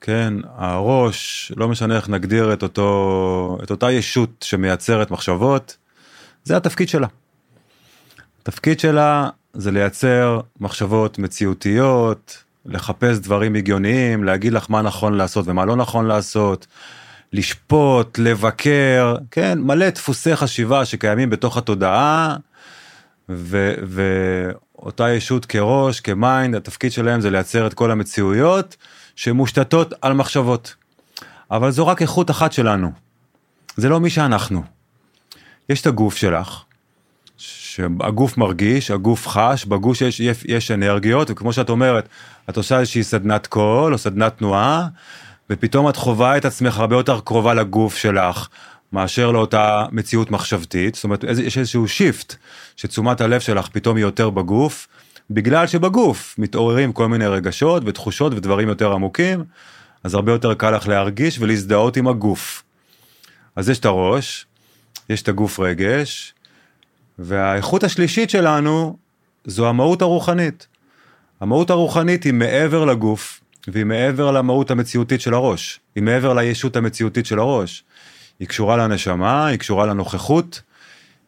כן, 0.00 0.34
הראש, 0.54 1.52
לא 1.56 1.68
משנה 1.68 1.96
איך 1.96 2.08
נגדיר 2.08 2.52
את 2.52 2.62
אותו, 2.62 3.58
את 3.62 3.70
אותה 3.70 3.92
ישות 3.92 4.30
שמייצרת 4.40 5.10
מחשבות, 5.10 5.76
זה 6.44 6.56
התפקיד 6.56 6.88
שלה. 6.88 7.06
התפקיד 8.42 8.80
שלה 8.80 9.28
זה 9.54 9.70
לייצר 9.70 10.40
מחשבות 10.60 11.18
מציאותיות, 11.18 12.44
לחפש 12.66 13.18
דברים 13.18 13.54
הגיוניים, 13.54 14.24
להגיד 14.24 14.52
לך 14.52 14.66
מה 14.68 14.82
נכון 14.82 15.14
לעשות 15.14 15.48
ומה 15.48 15.64
לא 15.64 15.76
נכון 15.76 16.06
לעשות, 16.06 16.66
לשפוט, 17.32 18.18
לבקר, 18.18 19.16
כן, 19.30 19.58
מלא 19.58 19.90
דפוסי 19.90 20.36
חשיבה 20.36 20.84
שקיימים 20.84 21.30
בתוך 21.30 21.56
התודעה, 21.56 22.36
ו, 23.28 23.72
ואותה 24.78 25.10
ישות 25.10 25.46
כראש, 25.46 26.00
כ 26.00 26.15
mind, 26.15 26.54
התפקיד 26.54 26.92
שלהם 26.92 27.20
זה 27.20 27.30
לייצר 27.30 27.66
את 27.66 27.74
כל 27.74 27.90
המציאויות 27.90 28.76
שמושתתות 29.16 29.92
על 30.02 30.12
מחשבות. 30.12 30.74
אבל 31.50 31.70
זו 31.70 31.86
רק 31.86 32.02
איכות 32.02 32.30
אחת 32.30 32.52
שלנו, 32.52 32.92
זה 33.76 33.88
לא 33.88 34.00
מי 34.00 34.10
שאנחנו. 34.10 34.62
יש 35.68 35.80
את 35.80 35.86
הגוף 35.86 36.16
שלך, 36.16 36.62
שהגוף 37.36 38.38
מרגיש, 38.38 38.90
הגוף 38.90 39.28
חש, 39.28 39.64
בגוף 39.64 40.00
יש, 40.00 40.20
יש, 40.20 40.44
יש 40.44 40.70
אנרגיות, 40.70 41.30
וכמו 41.30 41.52
שאת 41.52 41.70
אומרת, 41.70 42.08
את 42.50 42.56
עושה 42.56 42.78
איזושהי 42.80 43.02
סדנת 43.02 43.46
קול 43.46 43.92
או 43.92 43.98
סדנת 43.98 44.38
תנועה, 44.38 44.86
ופתאום 45.50 45.88
את 45.88 45.96
חווה 45.96 46.36
את 46.36 46.44
עצמך 46.44 46.78
הרבה 46.78 46.96
יותר 46.96 47.20
קרובה 47.20 47.54
לגוף 47.54 47.96
שלך, 47.96 48.48
מאשר 48.96 49.30
לאותה 49.30 49.86
מציאות 49.92 50.30
מחשבתית, 50.30 50.94
זאת 50.94 51.04
אומרת 51.04 51.24
יש 51.42 51.58
איזשהו 51.58 51.88
shift, 51.88 52.34
שתשומת 52.76 53.20
הלב 53.20 53.40
שלך 53.40 53.68
פתאום 53.68 53.96
היא 53.96 54.04
יותר 54.04 54.30
בגוף, 54.30 54.88
בגלל 55.30 55.66
שבגוף 55.66 56.34
מתעוררים 56.38 56.92
כל 56.92 57.08
מיני 57.08 57.26
רגשות 57.26 57.82
ותחושות 57.86 58.32
ודברים 58.32 58.68
יותר 58.68 58.92
עמוקים, 58.92 59.44
אז 60.04 60.14
הרבה 60.14 60.32
יותר 60.32 60.54
קל 60.54 60.70
לך 60.70 60.88
להרגיש 60.88 61.38
ולהזדהות 61.38 61.96
עם 61.96 62.08
הגוף. 62.08 62.62
אז 63.56 63.68
יש 63.68 63.78
את 63.78 63.84
הראש, 63.84 64.46
יש 65.10 65.22
את 65.22 65.28
הגוף 65.28 65.60
רגש, 65.60 66.34
והאיכות 67.18 67.84
השלישית 67.84 68.30
שלנו 68.30 68.96
זו 69.44 69.68
המהות 69.68 70.02
הרוחנית. 70.02 70.66
המהות 71.40 71.70
הרוחנית 71.70 72.24
היא 72.24 72.32
מעבר 72.32 72.84
לגוף, 72.84 73.40
והיא 73.68 73.84
מעבר 73.84 74.30
למהות 74.30 74.70
המציאותית 74.70 75.20
של 75.20 75.34
הראש, 75.34 75.80
היא 75.94 76.02
מעבר 76.02 76.34
לישות 76.34 76.76
המציאותית 76.76 77.26
של 77.26 77.38
הראש. 77.38 77.84
היא 78.40 78.48
קשורה 78.48 78.76
לנשמה, 78.76 79.46
היא 79.46 79.58
קשורה 79.58 79.86
לנוכחות, 79.86 80.62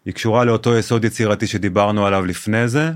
היא 0.05 0.15
קשורה 0.15 0.45
לאותו 0.45 0.77
יסוד 0.77 1.05
יצירתי 1.05 1.47
שדיברנו 1.47 2.07
עליו 2.07 2.27
לפני 2.27 2.69
זה, 2.69 2.91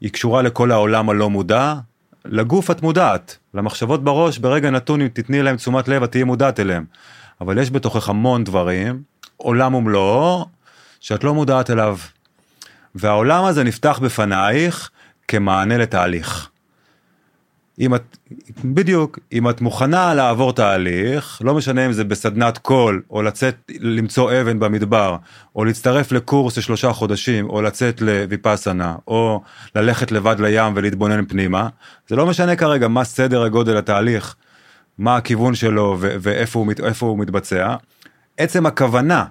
היא 0.00 0.10
קשורה 0.10 0.42
לכל 0.42 0.70
העולם 0.70 1.10
הלא 1.10 1.30
מודע, 1.30 1.74
לגוף 2.24 2.70
את 2.70 2.82
מודעת, 2.82 3.38
למחשבות 3.54 4.04
בראש 4.04 4.38
ברגע 4.38 4.70
נתון 4.70 5.00
אם 5.00 5.08
תתני 5.08 5.42
להם 5.42 5.56
תשומת 5.56 5.88
לב 5.88 6.02
את 6.02 6.10
תהיי 6.10 6.24
מודעת 6.24 6.60
אליהם. 6.60 6.84
אבל 7.40 7.58
יש 7.58 7.70
בתוכך 7.70 8.08
המון 8.08 8.44
דברים, 8.44 9.02
עולם 9.36 9.74
ומלואו, 9.74 10.46
שאת 11.00 11.24
לא 11.24 11.34
מודעת 11.34 11.70
אליו. 11.70 11.98
והעולם 12.94 13.44
הזה 13.44 13.64
נפתח 13.64 13.98
בפנייך 14.02 14.90
כמענה 15.28 15.78
לתהליך. 15.78 16.50
אם 17.80 17.94
את, 17.94 18.16
בדיוק, 18.64 19.18
אם 19.32 19.50
את 19.50 19.60
מוכנה 19.60 20.14
לעבור 20.14 20.52
תהליך, 20.52 21.40
לא 21.44 21.54
משנה 21.54 21.86
אם 21.86 21.92
זה 21.92 22.04
בסדנת 22.04 22.58
קול, 22.58 23.02
או 23.10 23.22
לצאת 23.22 23.70
למצוא 23.80 24.40
אבן 24.40 24.58
במדבר, 24.58 25.16
או 25.56 25.64
להצטרף 25.64 26.12
לקורס 26.12 26.58
לשלושה 26.58 26.92
חודשים, 26.92 27.50
או 27.50 27.62
לצאת 27.62 28.00
לויפאסנה, 28.00 28.96
או 29.08 29.40
ללכת 29.74 30.12
לבד 30.12 30.36
לים 30.40 30.72
ולהתבונן 30.76 31.24
פנימה, 31.24 31.68
זה 32.08 32.16
לא 32.16 32.26
משנה 32.26 32.56
כרגע 32.56 32.88
מה 32.88 33.04
סדר 33.04 33.42
הגודל 33.42 33.76
התהליך, 33.76 34.34
מה 34.98 35.16
הכיוון 35.16 35.54
שלו 35.54 35.96
ואיפה 36.00 36.58
הוא, 36.58 36.74
הוא 37.00 37.18
מתבצע. 37.18 37.76
עצם 38.36 38.66
הכוונה 38.66 39.24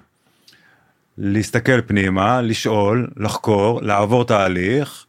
להסתכל 1.18 1.80
פנימה, 1.80 2.42
לשאול, 2.42 3.08
לחקור, 3.16 3.82
לעבור 3.82 4.24
תהליך, 4.24 5.06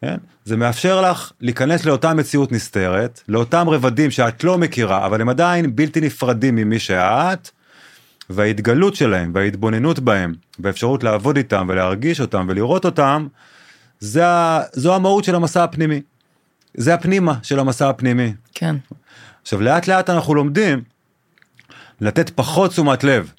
כן? 0.00 0.16
זה 0.44 0.56
מאפשר 0.56 1.00
לך 1.00 1.32
להיכנס 1.40 1.84
לאותה 1.84 2.14
מציאות 2.14 2.52
נסתרת, 2.52 3.20
לאותם 3.28 3.68
רבדים 3.68 4.10
שאת 4.10 4.44
לא 4.44 4.58
מכירה, 4.58 5.06
אבל 5.06 5.20
הם 5.20 5.28
עדיין 5.28 5.76
בלתי 5.76 6.00
נפרדים 6.00 6.54
ממי 6.54 6.78
שאת, 6.78 7.50
וההתגלות 8.30 8.96
שלהם 8.96 9.30
וההתבוננות 9.34 9.98
בהם, 9.98 10.34
והאפשרות 10.58 11.04
לעבוד 11.04 11.36
איתם 11.36 11.66
ולהרגיש 11.68 12.20
אותם 12.20 12.46
ולראות 12.48 12.84
אותם, 12.84 13.26
זה, 14.00 14.24
זו 14.72 14.94
המהות 14.94 15.24
של 15.24 15.34
המסע 15.34 15.64
הפנימי. 15.64 16.00
זה 16.74 16.94
הפנימה 16.94 17.34
של 17.42 17.58
המסע 17.58 17.88
הפנימי. 17.88 18.32
כן. 18.54 18.76
עכשיו 19.42 19.60
לאט 19.60 19.88
לאט 19.88 20.10
אנחנו 20.10 20.34
לומדים 20.34 20.82
לתת 22.00 22.30
פחות 22.30 22.70
תשומת 22.70 23.04
לב 23.04 23.32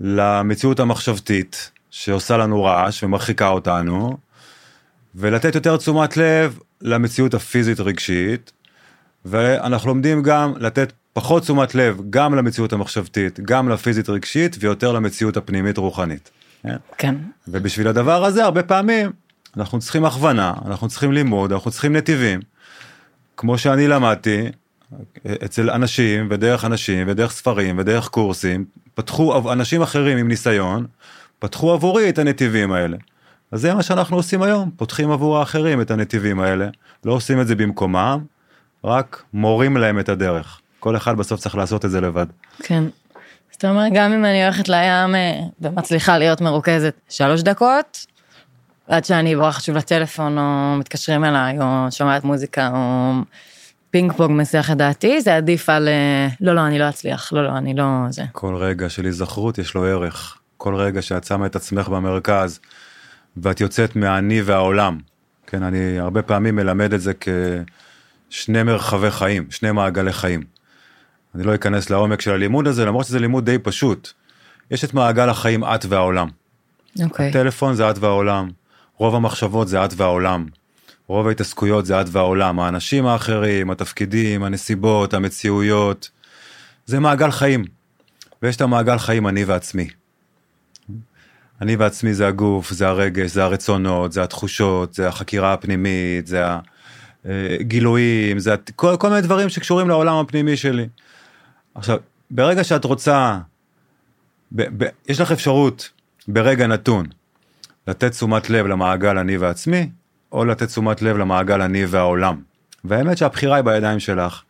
למציאות 0.00 0.80
המחשבתית 0.80 1.70
שעושה 1.90 2.36
לנו 2.36 2.64
רעש 2.64 3.02
ומרחיקה 3.02 3.48
אותנו, 3.48 4.16
ולתת 5.18 5.54
יותר 5.54 5.76
תשומת 5.76 6.16
לב 6.16 6.58
למציאות 6.82 7.34
הפיזית 7.34 7.80
רגשית, 7.80 8.52
ואנחנו 9.24 9.88
לומדים 9.88 10.22
גם 10.22 10.52
לתת 10.56 10.92
פחות 11.12 11.42
תשומת 11.42 11.74
לב 11.74 12.00
גם 12.10 12.34
למציאות 12.34 12.72
המחשבתית, 12.72 13.40
גם 13.40 13.68
לפיזית 13.68 14.08
רגשית, 14.08 14.56
ויותר 14.60 14.92
למציאות 14.92 15.36
הפנימית 15.36 15.78
רוחנית. 15.78 16.30
כן. 16.98 17.14
ובשביל 17.48 17.88
הדבר 17.88 18.24
הזה 18.24 18.44
הרבה 18.44 18.62
פעמים 18.62 19.10
אנחנו 19.56 19.78
צריכים 19.78 20.04
הכוונה, 20.04 20.54
אנחנו 20.66 20.88
צריכים 20.88 21.12
לימוד, 21.12 21.52
אנחנו 21.52 21.70
צריכים 21.70 21.96
נתיבים. 21.96 22.40
כמו 23.36 23.58
שאני 23.58 23.88
למדתי 23.88 24.48
אצל 25.44 25.70
אנשים 25.70 26.26
ודרך 26.30 26.64
אנשים 26.64 27.06
ודרך 27.10 27.32
ספרים 27.32 27.78
ודרך 27.78 28.08
קורסים, 28.08 28.64
פתחו 28.94 29.52
אנשים 29.52 29.82
אחרים 29.82 30.18
עם 30.18 30.28
ניסיון, 30.28 30.86
פתחו 31.38 31.72
עבורי 31.72 32.08
את 32.08 32.18
הנתיבים 32.18 32.72
האלה. 32.72 32.96
אז 33.52 33.60
זה 33.60 33.74
מה 33.74 33.82
שאנחנו 33.82 34.16
עושים 34.16 34.42
היום, 34.42 34.70
פותחים 34.76 35.10
עבור 35.10 35.38
האחרים 35.38 35.80
את 35.80 35.90
הנתיבים 35.90 36.40
האלה, 36.40 36.68
לא 37.04 37.12
עושים 37.12 37.40
את 37.40 37.46
זה 37.46 37.54
במקומם, 37.54 38.24
רק 38.84 39.22
מורים 39.32 39.76
להם 39.76 39.98
את 39.98 40.08
הדרך. 40.08 40.60
כל 40.80 40.96
אחד 40.96 41.16
בסוף 41.16 41.40
צריך 41.40 41.54
לעשות 41.54 41.84
את 41.84 41.90
זה 41.90 42.00
לבד. 42.00 42.26
כן. 42.62 42.84
זאת 43.50 43.64
אומרת, 43.64 43.92
גם 43.94 44.12
אם 44.12 44.24
אני 44.24 44.44
הולכת 44.44 44.68
לים 44.68 45.14
אה, 45.14 45.40
ומצליחה 45.60 46.18
להיות 46.18 46.40
מרוכזת 46.40 46.94
שלוש 47.08 47.42
דקות, 47.42 48.06
עד 48.88 49.04
שאני 49.04 49.34
אברח 49.34 49.60
שוב 49.60 49.76
לטלפון, 49.76 50.38
או 50.38 50.76
מתקשרים 50.78 51.24
אליי, 51.24 51.58
או 51.60 51.86
שומעת 51.90 52.24
מוזיקה, 52.24 52.70
או 52.74 53.12
פינג 53.90 54.12
פונג 54.12 54.40
מסיח 54.40 54.70
את 54.70 54.76
דעתי, 54.76 55.20
זה 55.20 55.36
עדיף 55.36 55.68
על 55.68 55.88
אה, 55.88 56.28
לא, 56.40 56.54
לא, 56.54 56.66
אני 56.66 56.78
לא 56.78 56.88
אצליח, 56.88 57.32
לא, 57.32 57.44
לא, 57.44 57.58
אני 57.58 57.74
לא 57.74 57.84
זה. 58.10 58.22
כל 58.32 58.54
רגע 58.54 58.88
של 58.88 59.04
היזכרות 59.04 59.58
יש 59.58 59.74
לו 59.74 59.84
ערך. 59.84 60.38
כל 60.56 60.74
רגע 60.74 61.02
שאת 61.02 61.24
שמה 61.24 61.46
את 61.46 61.56
עצמך 61.56 61.88
במרכז, 61.88 62.60
ואת 63.42 63.60
יוצאת 63.60 63.96
מהאני 63.96 64.42
והעולם. 64.42 64.98
כן, 65.46 65.62
אני 65.62 65.98
הרבה 65.98 66.22
פעמים 66.22 66.56
מלמד 66.56 66.92
את 66.92 67.00
זה 67.00 67.12
כשני 68.30 68.62
מרחבי 68.62 69.10
חיים, 69.10 69.50
שני 69.50 69.72
מעגלי 69.72 70.12
חיים. 70.12 70.42
אני 71.34 71.42
לא 71.42 71.54
אכנס 71.54 71.90
לעומק 71.90 72.20
של 72.20 72.32
הלימוד 72.32 72.66
הזה, 72.66 72.84
למרות 72.84 73.06
שזה 73.06 73.18
לימוד 73.18 73.44
די 73.44 73.58
פשוט. 73.58 74.12
יש 74.70 74.84
את 74.84 74.94
מעגל 74.94 75.28
החיים 75.28 75.64
את 75.64 75.84
והעולם. 75.88 76.28
אוקיי. 77.02 77.26
Okay. 77.26 77.30
הטלפון 77.30 77.74
זה 77.74 77.90
את 77.90 77.98
והעולם, 77.98 78.48
רוב 78.96 79.14
המחשבות 79.14 79.68
זה 79.68 79.84
את 79.84 79.90
והעולם. 79.96 80.46
רוב 81.06 81.26
ההתעסקויות 81.26 81.86
זה 81.86 82.00
את 82.00 82.06
והעולם, 82.08 82.60
האנשים 82.60 83.06
האחרים, 83.06 83.70
התפקידים, 83.70 84.42
הנסיבות, 84.42 85.14
המציאויות. 85.14 86.10
זה 86.86 87.00
מעגל 87.00 87.30
חיים. 87.30 87.64
ויש 88.42 88.56
את 88.56 88.60
המעגל 88.60 88.98
חיים 88.98 89.28
אני 89.28 89.44
ועצמי. 89.44 89.88
אני 91.62 91.76
ועצמי 91.76 92.14
זה 92.14 92.28
הגוף, 92.28 92.70
זה 92.72 92.88
הרגש, 92.88 93.30
זה 93.30 93.44
הרצונות, 93.44 94.12
זה 94.12 94.22
התחושות, 94.22 94.94
זה 94.94 95.08
החקירה 95.08 95.52
הפנימית, 95.52 96.26
זה 96.26 96.44
הגילויים, 97.24 98.38
זה 98.38 98.54
כל, 98.76 98.96
כל 98.98 99.08
מיני 99.08 99.20
דברים 99.20 99.48
שקשורים 99.48 99.88
לעולם 99.88 100.16
הפנימי 100.16 100.56
שלי. 100.56 100.88
עכשיו, 101.74 101.98
ברגע 102.30 102.64
שאת 102.64 102.84
רוצה, 102.84 103.38
ב, 104.52 104.84
ב, 104.84 104.88
יש 105.08 105.20
לך 105.20 105.32
אפשרות 105.32 105.90
ברגע 106.28 106.66
נתון 106.66 107.06
לתת 107.88 108.10
תשומת 108.10 108.50
לב 108.50 108.66
למעגל 108.66 109.18
אני 109.18 109.36
ועצמי, 109.36 109.90
או 110.32 110.44
לתת 110.44 110.66
תשומת 110.66 111.02
לב 111.02 111.16
למעגל 111.16 111.62
אני 111.62 111.86
והעולם. 111.86 112.40
והאמת 112.84 113.18
שהבחירה 113.18 113.56
היא 113.56 113.64
בידיים 113.64 114.00
שלך. 114.00 114.42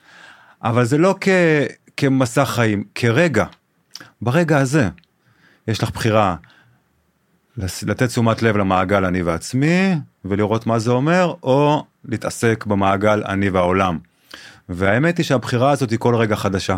אבל 0.63 0.85
זה 0.85 0.99
לא 0.99 1.15
כ, 1.21 1.29
כמסע 1.97 2.45
חיים, 2.45 2.85
כרגע. 2.95 3.45
ברגע 4.23 4.59
הזה 4.59 4.89
יש 5.69 5.83
לך 5.83 5.91
בחירה 5.91 6.37
לתת 7.59 8.09
תשומת 8.09 8.43
לב 8.43 8.57
למעגל 8.57 9.05
אני 9.05 9.23
ועצמי 9.23 9.95
ולראות 10.25 10.67
מה 10.67 10.79
זה 10.79 10.91
אומר, 10.91 11.35
או 11.43 11.85
להתעסק 12.05 12.65
במעגל 12.67 13.23
אני 13.29 13.51
והעולם. 13.51 13.99
והאמת 14.69 15.19
היא 15.19 15.25
שהבחירה 15.25 15.71
הזאת 15.71 15.91
היא 15.91 15.99
כל 15.99 16.15
רגע 16.15 16.37
חדשה. 16.37 16.77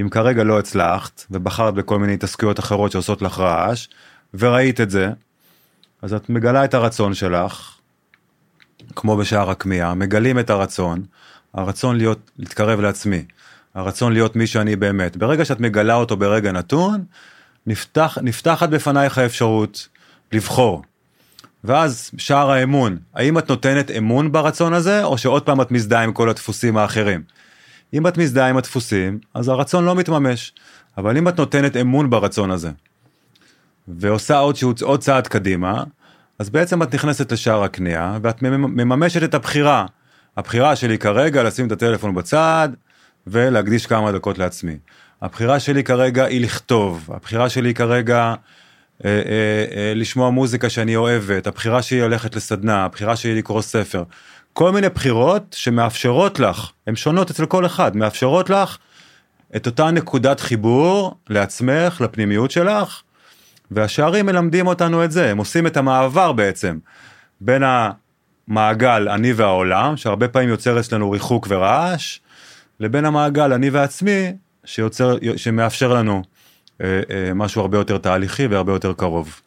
אם 0.00 0.08
כרגע 0.08 0.44
לא 0.44 0.58
הצלחת 0.58 1.26
ובחרת 1.30 1.74
בכל 1.74 1.98
מיני 1.98 2.14
התעסקויות 2.14 2.58
אחרות 2.58 2.92
שעושות 2.92 3.22
לך 3.22 3.38
רעש 3.38 3.88
וראית 4.34 4.80
את 4.80 4.90
זה, 4.90 5.10
אז 6.02 6.14
את 6.14 6.30
מגלה 6.30 6.64
את 6.64 6.74
הרצון 6.74 7.14
שלך, 7.14 7.74
כמו 8.96 9.16
בשער 9.16 9.50
הכמיהה, 9.50 9.94
מגלים 9.94 10.38
את 10.38 10.50
הרצון, 10.50 11.04
הרצון 11.54 11.96
להיות, 11.96 12.30
להתקרב 12.38 12.80
לעצמי, 12.80 13.24
הרצון 13.74 14.12
להיות 14.12 14.36
מי 14.36 14.46
שאני 14.46 14.76
באמת. 14.76 15.16
ברגע 15.16 15.44
שאת 15.44 15.60
מגלה 15.60 15.94
אותו 15.94 16.16
ברגע 16.16 16.52
נתון, 16.52 17.04
נפתח, 17.66 18.18
נפתחת 18.22 18.68
בפנייך 18.68 19.18
האפשרות 19.18 19.88
לבחור. 20.32 20.82
ואז 21.64 22.10
שער 22.18 22.50
האמון, 22.50 22.98
האם 23.14 23.38
את 23.38 23.48
נותנת 23.48 23.90
אמון 23.90 24.32
ברצון 24.32 24.74
הזה, 24.74 25.04
או 25.04 25.18
שעוד 25.18 25.42
פעם 25.42 25.60
את 25.60 25.70
מזדהה 25.70 26.02
עם 26.02 26.12
כל 26.12 26.28
הדפוסים 26.28 26.76
האחרים? 26.76 27.22
אם 27.94 28.06
את 28.06 28.18
מזדהה 28.18 28.48
עם 28.48 28.56
הדפוסים, 28.56 29.18
אז 29.34 29.48
הרצון 29.48 29.84
לא 29.84 29.94
מתממש. 29.94 30.52
אבל 30.98 31.16
אם 31.16 31.28
את 31.28 31.38
נותנת 31.38 31.76
אמון 31.76 32.10
ברצון 32.10 32.50
הזה, 32.50 32.70
ועושה 33.88 34.38
עוד, 34.38 34.56
עוד 34.82 35.00
צעד 35.00 35.26
קדימה, 35.26 35.84
אז 36.38 36.50
בעצם 36.50 36.82
את 36.82 36.94
נכנסת 36.94 37.32
לשער 37.32 37.64
הקנייה, 37.64 38.18
ואת 38.22 38.42
מממשת 38.42 39.22
את 39.22 39.34
הבחירה. 39.34 39.86
הבחירה 40.36 40.76
שלי 40.76 40.98
כרגע 40.98 41.42
לשים 41.42 41.66
את 41.66 41.72
הטלפון 41.72 42.14
בצד, 42.14 42.68
ולהקדיש 43.26 43.86
כמה 43.86 44.12
דקות 44.12 44.38
לעצמי. 44.38 44.76
הבחירה 45.22 45.60
שלי 45.60 45.84
כרגע 45.84 46.24
היא 46.24 46.40
לכתוב, 46.40 47.08
הבחירה 47.12 47.48
שלי 47.48 47.74
כרגע 47.74 48.34
לשמוע 49.94 50.30
מוזיקה 50.30 50.70
שאני 50.70 50.96
אוהבת, 50.96 51.46
הבחירה 51.46 51.82
שלי 51.82 52.00
ללכת 52.00 52.36
לסדנה, 52.36 52.84
הבחירה 52.84 53.16
שלי 53.16 53.34
לקרוא 53.34 53.62
ספר. 53.62 54.02
כל 54.52 54.72
מיני 54.72 54.88
בחירות 54.88 55.56
שמאפשרות 55.58 56.40
לך, 56.40 56.70
הן 56.86 56.96
שונות 56.96 57.30
אצל 57.30 57.46
כל 57.46 57.66
אחד, 57.66 57.96
מאפשרות 57.96 58.50
לך 58.50 58.78
את 59.56 59.66
אותה 59.66 59.90
נקודת 59.90 60.40
חיבור 60.40 61.14
לעצמך, 61.28 62.00
לפנימיות 62.00 62.50
שלך, 62.50 63.02
והשערים 63.70 64.26
מלמדים 64.26 64.66
אותנו 64.66 65.04
את 65.04 65.12
זה, 65.12 65.30
הם 65.30 65.38
עושים 65.38 65.66
את 65.66 65.76
המעבר 65.76 66.32
בעצם 66.32 66.78
בין 67.40 67.62
המעגל 68.48 69.08
אני 69.08 69.32
והעולם, 69.32 69.96
שהרבה 69.96 70.28
פעמים 70.28 70.48
יוצר 70.48 70.80
אצלנו 70.80 71.10
ריחוק 71.10 71.46
ורעש, 71.50 72.18
לבין 72.80 73.04
המעגל 73.04 73.52
אני 73.52 73.70
ועצמי, 73.70 74.32
שיוצר, 74.64 75.16
שמאפשר 75.36 75.94
לנו 75.94 76.12
אה, 76.12 76.18
אה, 76.18 76.22
משהו 77.34 77.60
הרבה 77.60 77.78
יותר 77.78 77.98
תהליכי 77.98 78.46
והרבה 78.46 78.72
יותר 78.72 78.92
קרוב. 78.92 79.40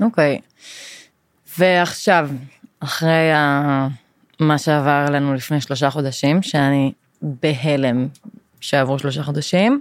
אוקיי, 0.00 0.38
okay. 0.40 1.58
ועכשיו, 1.58 2.30
אחרי 2.80 3.32
ה... 3.32 3.88
מה 4.40 4.58
שעבר 4.58 5.06
לנו 5.10 5.34
לפני 5.34 5.60
שלושה 5.60 5.90
חודשים, 5.90 6.42
שאני 6.42 6.92
בהלם 7.22 8.08
שעברו 8.60 8.98
שלושה 8.98 9.22
חודשים. 9.22 9.80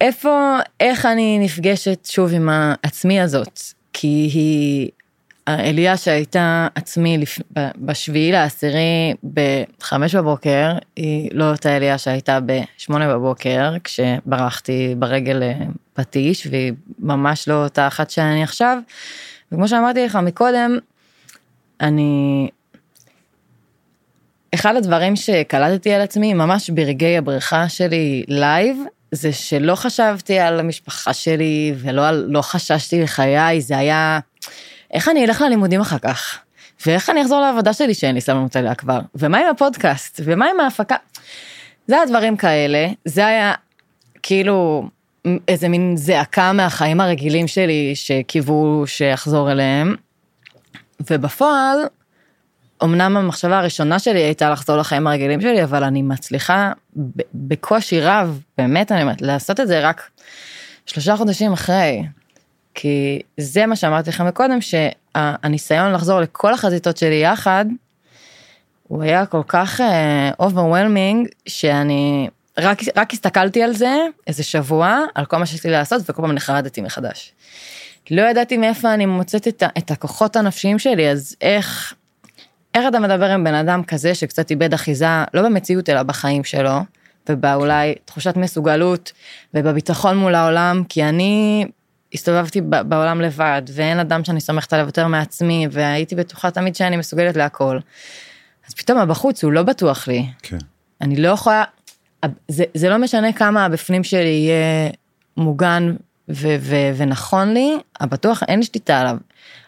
איפה, 0.00 0.58
איך 0.80 1.06
אני 1.06 1.38
נפגשת 1.38 2.06
שוב 2.10 2.32
עם 2.32 2.48
העצמי 2.48 3.20
הזאת? 3.20 3.60
כי 3.92 4.30
היא, 4.34 4.90
אליה 5.48 5.96
שהייתה 5.96 6.68
עצמי 6.74 7.18
לפ... 7.18 7.38
בשביעי 7.76 8.32
לעשירי 8.32 9.14
בחמש 9.34 10.14
בבוקר, 10.14 10.72
היא 10.96 11.30
לא 11.32 11.50
אותה 11.50 11.76
אליה 11.76 11.98
שהייתה 11.98 12.38
בשמונה 12.40 13.14
בבוקר, 13.14 13.72
כשברחתי 13.84 14.94
ברגל 14.98 15.42
פטיש, 15.92 16.46
והיא 16.50 16.72
ממש 16.98 17.48
לא 17.48 17.64
אותה 17.64 17.86
אחת 17.86 18.10
שאני 18.10 18.42
עכשיו. 18.42 18.78
וכמו 19.52 19.68
שאמרתי 19.68 20.04
לך 20.04 20.16
מקודם, 20.16 20.78
אני 21.80 22.48
אחד 24.54 24.76
הדברים 24.76 25.16
שקלטתי 25.16 25.92
על 25.92 26.00
עצמי 26.00 26.34
ממש 26.34 26.70
ברגעי 26.70 27.18
הבריחה 27.18 27.68
שלי 27.68 28.24
live, 28.28 28.76
זה 29.12 29.32
שלא 29.32 29.74
חשבתי 29.74 30.38
על 30.38 30.60
המשפחה 30.60 31.12
שלי 31.12 31.74
ולא 31.76 32.10
לא 32.10 32.42
חששתי 32.42 33.02
לחיי, 33.02 33.60
זה 33.60 33.78
היה 33.78 34.18
איך 34.94 35.08
אני 35.08 35.24
אלך 35.24 35.40
ללימודים 35.40 35.80
אחר 35.80 35.98
כך, 35.98 36.38
ואיך 36.86 37.10
אני 37.10 37.22
אחזור 37.22 37.40
לעבודה 37.40 37.72
שלי 37.72 37.94
שאין 37.94 38.14
לי 38.14 38.20
סבלנות 38.20 38.56
עליה 38.56 38.74
כבר, 38.74 39.00
ומה 39.14 39.38
עם 39.38 39.46
הפודקאסט, 39.50 40.20
ומה 40.24 40.46
עם 40.46 40.60
ההפקה. 40.60 40.96
זה 41.86 42.00
הדברים 42.00 42.36
כאלה, 42.36 42.88
זה 43.04 43.26
היה 43.26 43.52
כאילו 44.22 44.88
איזה 45.48 45.68
מין 45.68 45.96
זעקה 45.96 46.52
מהחיים 46.52 47.00
הרגילים 47.00 47.48
שלי 47.48 47.92
שקיוו 47.94 48.84
שאחזור 48.86 49.52
אליהם, 49.52 49.94
ובפועל, 51.10 51.78
אמנם 52.84 53.16
המחשבה 53.16 53.58
הראשונה 53.58 53.98
שלי 53.98 54.20
הייתה 54.20 54.50
לחזור 54.50 54.76
לחיים 54.76 55.06
הרגילים 55.06 55.40
שלי, 55.40 55.64
אבל 55.64 55.84
אני 55.84 56.02
מצליחה 56.02 56.72
בקושי 57.34 58.00
רב, 58.00 58.40
באמת 58.58 58.92
אני 58.92 59.02
אומרת, 59.02 59.22
לעשות 59.22 59.60
את 59.60 59.68
זה 59.68 59.88
רק 59.88 60.10
שלושה 60.86 61.16
חודשים 61.16 61.52
אחרי. 61.52 62.02
כי 62.74 63.20
זה 63.36 63.66
מה 63.66 63.76
שאמרתי 63.76 64.10
לכם 64.10 64.26
מקודם, 64.26 64.58
שהניסיון 64.60 65.92
לחזור 65.92 66.20
לכל 66.20 66.54
החזיתות 66.54 66.96
שלי 66.96 67.22
יחד, 67.22 67.64
הוא 68.88 69.02
היה 69.02 69.26
כל 69.26 69.42
כך 69.48 69.80
overwhelming, 70.38 71.26
אה, 71.26 71.30
שאני 71.46 72.28
רק, 72.58 72.78
רק 72.96 73.12
הסתכלתי 73.12 73.62
על 73.62 73.72
זה 73.72 73.96
איזה 74.26 74.42
שבוע, 74.42 74.98
על 75.14 75.24
כל 75.24 75.36
מה 75.36 75.46
שיש 75.46 75.66
לי 75.66 75.72
לעשות, 75.72 76.02
וכל 76.10 76.22
פעם 76.22 76.32
נחרדתי 76.32 76.80
מחדש. 76.80 77.32
לא 78.10 78.22
ידעתי 78.22 78.56
מאיפה 78.56 78.94
אני 78.94 79.06
מוצאת 79.06 79.48
את, 79.48 79.62
את 79.78 79.90
הכוחות 79.90 80.36
הנפשיים 80.36 80.78
שלי, 80.78 81.10
אז 81.10 81.36
איך, 81.40 81.94
איך 82.74 82.88
אתה 82.88 83.00
מדבר 83.00 83.30
עם 83.30 83.44
בן 83.44 83.54
אדם 83.54 83.82
כזה 83.82 84.14
שקצת 84.14 84.50
איבד 84.50 84.74
אחיזה, 84.74 85.24
לא 85.34 85.42
במציאות 85.42 85.88
אלא 85.88 86.02
בחיים 86.02 86.44
שלו, 86.44 86.78
ובאולי 87.28 87.94
תחושת 88.04 88.36
מסוגלות 88.36 89.12
ובביטחון 89.54 90.16
מול 90.16 90.34
העולם, 90.34 90.82
כי 90.88 91.04
אני 91.04 91.66
הסתובבתי 92.14 92.60
בעולם 92.60 93.20
לבד, 93.20 93.62
ואין 93.74 93.98
אדם 93.98 94.24
שאני 94.24 94.40
סומכת 94.40 94.72
עליו 94.72 94.86
יותר 94.86 95.06
מעצמי, 95.06 95.66
והייתי 95.70 96.14
בטוחה 96.14 96.50
תמיד 96.50 96.76
שאני 96.76 96.96
מסוגלת 96.96 97.36
להכל. 97.36 97.78
אז 98.68 98.74
פתאום 98.74 98.98
הבחוץ 98.98 99.44
הוא 99.44 99.52
לא 99.52 99.62
בטוח 99.62 100.08
לי. 100.08 100.26
כן. 100.42 100.58
אני 101.00 101.16
לא 101.16 101.28
יכולה, 101.28 101.64
זה, 102.48 102.64
זה 102.74 102.88
לא 102.88 102.98
משנה 102.98 103.32
כמה 103.32 103.64
הבפנים 103.64 104.04
שלי 104.04 104.28
יהיה 104.28 104.90
מוגן 105.36 105.94
ו- 106.28 106.56
ו- 106.60 106.90
ונכון 106.96 107.54
לי, 107.54 107.76
הבטוח 108.00 108.42
אין 108.48 108.58
לי 108.58 108.64
שליטה 108.64 109.00
עליו. 109.00 109.16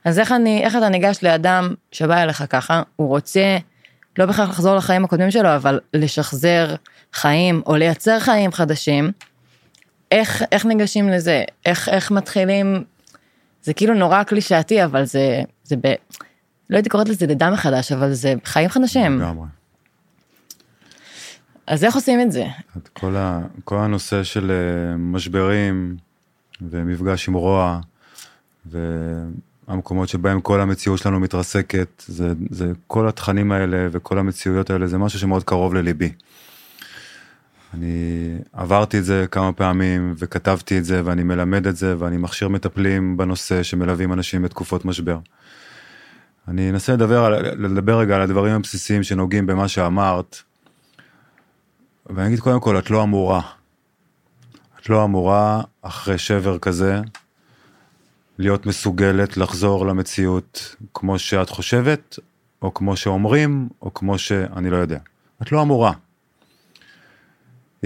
אז 0.04 0.18
איך 0.18 0.32
אני, 0.32 0.64
איך 0.64 0.76
אתה 0.76 0.88
ניגש 0.88 1.18
לאדם 1.22 1.74
שבא 1.92 2.22
אליך 2.22 2.44
ככה, 2.50 2.82
הוא 2.96 3.08
רוצה 3.08 3.58
לא 4.18 4.26
בהכרח 4.26 4.48
לחזור 4.48 4.76
לחיים 4.76 5.04
הקודמים 5.04 5.30
שלו, 5.30 5.56
אבל 5.56 5.80
לשחזר 5.94 6.74
חיים 7.12 7.62
או 7.66 7.76
לייצר 7.76 8.20
חיים 8.20 8.52
חדשים, 8.52 9.10
איך, 10.10 10.42
איך 10.52 10.66
ניגשים 10.66 11.08
לזה? 11.08 11.44
איך, 11.66 11.88
איך 11.88 12.10
מתחילים? 12.10 12.84
זה 13.62 13.74
כאילו 13.74 13.94
נורא 13.94 14.22
קלישאתי, 14.22 14.84
אבל 14.84 15.04
זה, 15.04 15.40
זה 15.64 15.76
ב... 15.76 15.94
לא 16.70 16.76
הייתי 16.76 16.88
קוראת 16.88 17.08
לזה 17.08 17.26
לידה 17.26 17.50
מחדש, 17.50 17.92
אבל 17.92 18.12
זה 18.12 18.34
חיים 18.44 18.68
חדשים. 18.68 19.18
לגמרי. 19.18 19.46
אז 21.66 21.84
איך 21.84 21.94
עושים 21.94 22.20
את 22.20 22.32
זה? 22.32 22.44
כל, 22.92 23.16
ה, 23.16 23.40
כל 23.64 23.78
הנושא 23.78 24.22
של 24.22 24.50
אה, 24.50 24.96
משברים 24.96 25.96
ומפגש 26.60 27.28
עם 27.28 27.34
רוע, 27.34 27.80
והמקומות 28.66 30.08
שבהם 30.08 30.40
כל 30.40 30.60
המציאות 30.60 30.98
שלנו 30.98 31.20
מתרסקת, 31.20 32.02
זה, 32.06 32.32
זה 32.50 32.72
כל 32.86 33.08
התכנים 33.08 33.52
האלה 33.52 33.88
וכל 33.92 34.18
המציאויות 34.18 34.70
האלה, 34.70 34.86
זה 34.86 34.98
משהו 34.98 35.18
שמאוד 35.18 35.44
קרוב 35.44 35.74
לליבי. 35.74 36.12
אני 37.76 38.38
עברתי 38.52 38.98
את 38.98 39.04
זה 39.04 39.26
כמה 39.30 39.52
פעמים 39.52 40.14
וכתבתי 40.18 40.78
את 40.78 40.84
זה 40.84 41.02
ואני 41.04 41.22
מלמד 41.22 41.66
את 41.66 41.76
זה 41.76 41.94
ואני 41.98 42.16
מכשיר 42.16 42.48
מטפלים 42.48 43.16
בנושא 43.16 43.62
שמלווים 43.62 44.12
אנשים 44.12 44.42
בתקופות 44.42 44.84
משבר. 44.84 45.18
אני 46.48 46.70
אנסה 46.70 46.92
לדבר, 46.92 47.24
על, 47.24 47.34
לדבר 47.66 47.98
רגע 47.98 48.16
על 48.16 48.22
הדברים 48.22 48.54
הבסיסיים 48.54 49.02
שנוגעים 49.02 49.46
במה 49.46 49.68
שאמרת. 49.68 50.36
ואני 52.06 52.26
אגיד 52.26 52.40
קודם 52.40 52.60
כל, 52.60 52.78
את 52.78 52.90
לא 52.90 53.02
אמורה. 53.02 53.40
את 54.80 54.88
לא 54.88 55.04
אמורה 55.04 55.62
אחרי 55.82 56.18
שבר 56.18 56.58
כזה 56.58 57.00
להיות 58.38 58.66
מסוגלת 58.66 59.36
לחזור 59.36 59.86
למציאות 59.86 60.76
כמו 60.94 61.18
שאת 61.18 61.50
חושבת, 61.50 62.18
או 62.62 62.74
כמו 62.74 62.96
שאומרים, 62.96 63.68
או 63.82 63.94
כמו 63.94 64.18
שאני 64.18 64.70
לא 64.70 64.76
יודע. 64.76 64.98
את 65.42 65.52
לא 65.52 65.62
אמורה. 65.62 65.92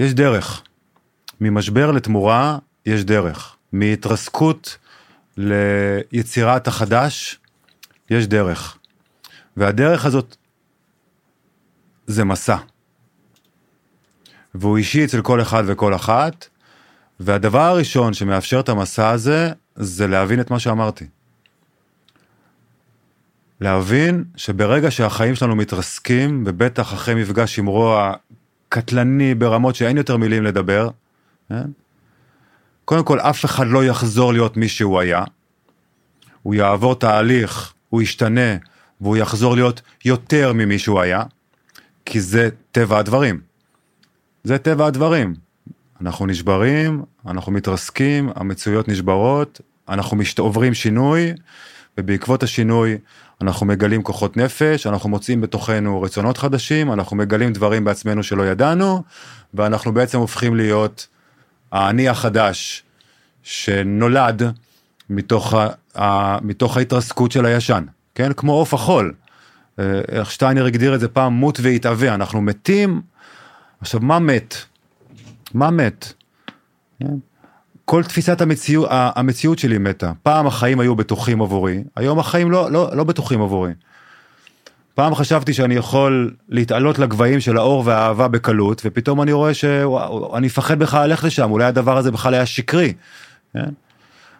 יש 0.01 0.13
דרך. 0.13 0.61
ממשבר 1.41 1.91
לתמורה 1.91 2.57
יש 2.85 3.03
דרך. 3.03 3.55
מהתרסקות 3.71 4.77
ליצירת 5.37 6.67
החדש 6.67 7.39
יש 8.09 8.27
דרך. 8.27 8.77
והדרך 9.57 10.05
הזאת 10.05 10.35
זה 12.07 12.23
מסע. 12.23 12.57
והוא 14.55 14.77
אישי 14.77 15.05
אצל 15.05 15.21
כל 15.21 15.41
אחד 15.41 15.63
וכל 15.67 15.95
אחת, 15.95 16.47
והדבר 17.19 17.61
הראשון 17.61 18.13
שמאפשר 18.13 18.59
את 18.59 18.69
המסע 18.69 19.09
הזה, 19.09 19.51
זה 19.75 20.07
להבין 20.07 20.41
את 20.41 20.51
מה 20.51 20.59
שאמרתי. 20.59 21.05
להבין 23.59 24.23
שברגע 24.35 24.91
שהחיים 24.91 25.35
שלנו 25.35 25.55
מתרסקים, 25.55 26.43
ובטח 26.47 26.93
אחרי 26.93 27.15
מפגש 27.15 27.59
עם 27.59 27.65
רוע 27.65 28.13
קטלני 28.73 29.35
ברמות 29.35 29.75
שאין 29.75 29.97
יותר 29.97 30.17
מילים 30.17 30.43
לדבר, 30.43 30.89
כן? 31.49 31.69
קודם 32.85 33.03
כל 33.03 33.19
אף 33.19 33.45
אחד 33.45 33.67
לא 33.67 33.85
יחזור 33.85 34.33
להיות 34.33 34.57
מי 34.57 34.67
שהוא 34.67 34.99
היה, 34.99 35.23
הוא 36.43 36.55
יעבור 36.55 36.95
תהליך, 36.95 37.73
הוא 37.89 38.01
ישתנה, 38.01 38.55
והוא 39.01 39.17
יחזור 39.17 39.55
להיות 39.55 39.81
יותר 40.05 40.53
ממי 40.53 40.79
שהוא 40.79 40.99
היה, 40.99 41.23
כי 42.05 42.21
זה 42.21 42.49
טבע 42.71 42.97
הדברים. 42.97 43.41
זה 44.43 44.57
טבע 44.57 44.85
הדברים. 44.85 45.33
אנחנו 46.01 46.25
נשברים, 46.25 47.03
אנחנו 47.27 47.51
מתרסקים, 47.51 48.29
המציאויות 48.35 48.87
נשברות, 48.87 49.61
אנחנו 49.89 50.17
משת... 50.17 50.39
עוברים 50.39 50.73
שינוי, 50.73 51.33
ובעקבות 51.97 52.43
השינוי 52.43 52.97
אנחנו 53.41 53.65
מגלים 53.65 54.03
כוחות 54.03 54.37
נפש, 54.37 54.87
אנחנו 54.87 55.09
מוצאים 55.09 55.41
בתוכנו 55.41 56.01
רצונות 56.01 56.37
חדשים, 56.37 56.93
אנחנו 56.93 57.17
מגלים 57.17 57.53
דברים 57.53 57.83
בעצמנו 57.83 58.23
שלא 58.23 58.43
ידענו, 58.43 59.03
ואנחנו 59.53 59.93
בעצם 59.93 60.19
הופכים 60.19 60.55
להיות 60.55 61.07
האני 61.71 62.09
החדש 62.09 62.83
שנולד 63.43 64.41
מתוך, 65.09 65.53
ה, 65.53 65.67
ה, 66.01 66.39
מתוך 66.41 66.77
ההתרסקות 66.77 67.31
של 67.31 67.45
הישן, 67.45 67.83
כן? 68.15 68.33
כמו 68.33 68.53
עוף 68.53 68.73
החול. 68.73 69.13
אה, 69.79 70.01
איך 70.07 70.31
שטיינר 70.31 70.65
הגדיר 70.65 70.95
את 70.95 70.99
זה 70.99 71.07
פעם, 71.07 71.33
מות 71.33 71.59
והתהווה, 71.61 72.13
אנחנו 72.13 72.41
מתים. 72.41 73.01
עכשיו, 73.81 73.99
מה 73.99 74.19
מת? 74.19 74.55
מה 75.53 75.71
מת? 75.71 76.13
כן? 76.99 77.30
כל 77.91 78.03
תפיסת 78.03 78.41
המציאות, 78.41 78.87
המציאות 78.91 79.59
שלי 79.59 79.77
מתה. 79.77 80.11
פעם 80.23 80.47
החיים 80.47 80.79
היו 80.79 80.95
בטוחים 80.95 81.41
עבורי, 81.41 81.83
היום 81.95 82.19
החיים 82.19 82.51
לא, 82.51 82.71
לא, 82.71 82.89
לא 82.93 83.03
בטוחים 83.03 83.41
עבורי. 83.41 83.71
פעם 84.95 85.15
חשבתי 85.15 85.53
שאני 85.53 85.75
יכול 85.75 86.33
להתעלות 86.49 86.99
לגבהים 86.99 87.39
של 87.39 87.57
האור 87.57 87.83
והאהבה 87.85 88.27
בקלות, 88.27 88.81
ופתאום 88.85 89.21
אני 89.21 89.31
רואה 89.31 89.53
שאני 89.53 90.45
מפחד 90.45 90.79
בכלל 90.79 91.09
ללכת 91.09 91.23
לשם, 91.23 91.51
אולי 91.51 91.65
הדבר 91.65 91.97
הזה 91.97 92.11
בכלל 92.11 92.33
היה 92.33 92.45
שקרי. 92.45 92.93
כן? 93.53 93.69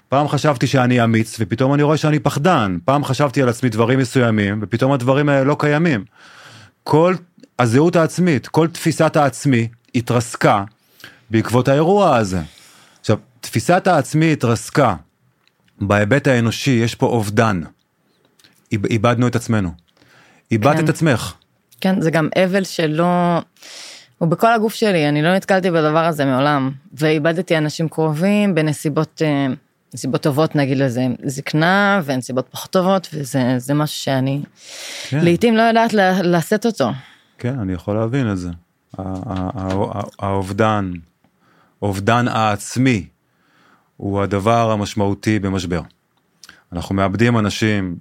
פעם 0.10 0.28
חשבתי 0.28 0.68
שאני 0.68 1.04
אמיץ, 1.04 1.38
ופתאום 1.40 1.74
אני 1.74 1.84
רואה 1.84 1.98
שאני 1.98 2.20
פחדן. 2.20 2.78
פעם 2.86 3.04
חשבתי 3.04 3.42
על 3.42 3.50
עצמי 3.50 3.70
דברים 3.70 4.00
מסוימים, 4.00 4.60
ופתאום 4.62 4.92
הדברים 4.92 5.30
האלה 5.30 5.44
לא 5.44 5.56
קיימים. 5.60 6.04
כל 6.84 7.16
הזהות 7.60 7.96
העצמית, 7.96 8.48
כל 8.48 8.68
תפיסת 8.68 9.16
העצמי 9.16 9.68
התרסקה 9.96 10.64
בעקבות 11.30 11.68
האירוע 11.68 12.16
הזה. 12.16 12.42
תפיסת 13.42 13.88
העצמי 13.88 14.34
התרסקה. 14.34 14.96
בהיבט 15.82 16.28
האנושי 16.28 16.72
יש 16.72 16.96
פה 16.96 17.06
אובדן. 17.06 17.62
איבדנו 18.72 19.28
את 19.28 19.36
עצמנו. 19.36 19.72
איבדת 20.52 20.78
כן. 20.78 20.84
את 20.84 20.90
עצמך. 20.90 21.34
כן, 21.82 22.02
זה 22.02 22.12
גם 22.12 22.30
אבל 22.46 22.64
שלא... 22.64 23.42
הוא 24.18 24.30
בכל 24.30 24.54
הגוף 24.54 24.74
שלי, 24.74 25.10
אני 25.10 25.22
לא 25.22 25.36
נתקלתי 25.36 25.72
בדבר 25.72 26.06
הזה 26.06 26.26
מעולם. 26.26 26.72
ואיבדתי 26.94 27.58
אנשים 27.58 27.90
קרובים 27.90 28.56
בנסיבות, 28.56 29.22
אה, 29.26 29.48
נסיבות 29.94 30.22
טובות 30.22 30.56
נגיד 30.56 30.78
לזה, 30.78 31.08
זקנה 31.26 32.02
ונסיבות 32.06 32.48
פחות 32.52 32.72
טובות, 32.72 33.08
וזה 33.14 33.74
משהו 33.74 33.98
שאני 33.98 34.42
כן. 35.10 35.20
לעתים 35.26 35.58
לא 35.58 35.62
יודעת 35.62 35.94
לשאת 36.24 36.66
אותו. 36.66 36.90
כן, 37.38 37.60
אני 37.60 37.74
יכול 37.74 37.96
להבין 37.96 38.32
את 38.32 38.38
זה. 38.38 38.50
האובדן, 40.20 40.92
אובדן 41.82 42.28
העצמי, 42.28 43.08
הוא 44.02 44.22
הדבר 44.22 44.72
המשמעותי 44.72 45.40
במשבר. 45.40 45.82
אנחנו 46.74 46.96
מאבדים 46.96 47.38
אנשים, 47.38 47.96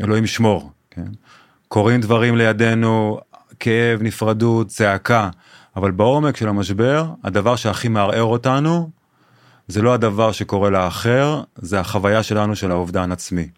אלוהים 0.00 0.24
ישמור, 0.24 0.70
כן? 0.90 1.06
קורים 1.68 2.00
דברים 2.00 2.36
לידינו, 2.36 3.20
כאב, 3.60 4.02
נפרדות, 4.02 4.68
צעקה, 4.68 5.30
אבל 5.76 5.90
בעומק 5.90 6.36
של 6.36 6.48
המשבר, 6.48 7.06
הדבר 7.24 7.56
שהכי 7.56 7.88
מערער 7.88 8.22
אותנו, 8.22 8.90
זה 9.68 9.82
לא 9.82 9.94
הדבר 9.94 10.32
שקורה 10.32 10.70
לאחר, 10.70 11.42
זה 11.56 11.80
החוויה 11.80 12.22
שלנו 12.22 12.56
של 12.56 12.70
האובדן 12.70 13.12
עצמי. 13.12 13.48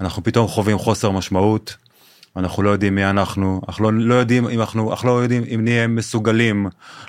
אנחנו 0.00 0.24
פתאום 0.24 0.48
חווים 0.48 0.78
חוסר 0.78 1.10
משמעות, 1.10 1.76
אנחנו 2.36 2.62
לא 2.62 2.70
יודעים 2.70 2.94
מי 2.94 3.04
אנחנו, 3.04 3.60
אנחנו 3.68 3.90
לא, 3.90 4.06
לא 4.06 4.14
יודעים 4.14 4.48
אם 4.48 4.60
אנחנו, 4.60 4.90
אנחנו 4.90 5.08
לא 5.08 5.22
יודעים 5.22 5.44
אם 5.54 5.64
נהיה 5.64 5.86
מסוגלים 5.86 6.66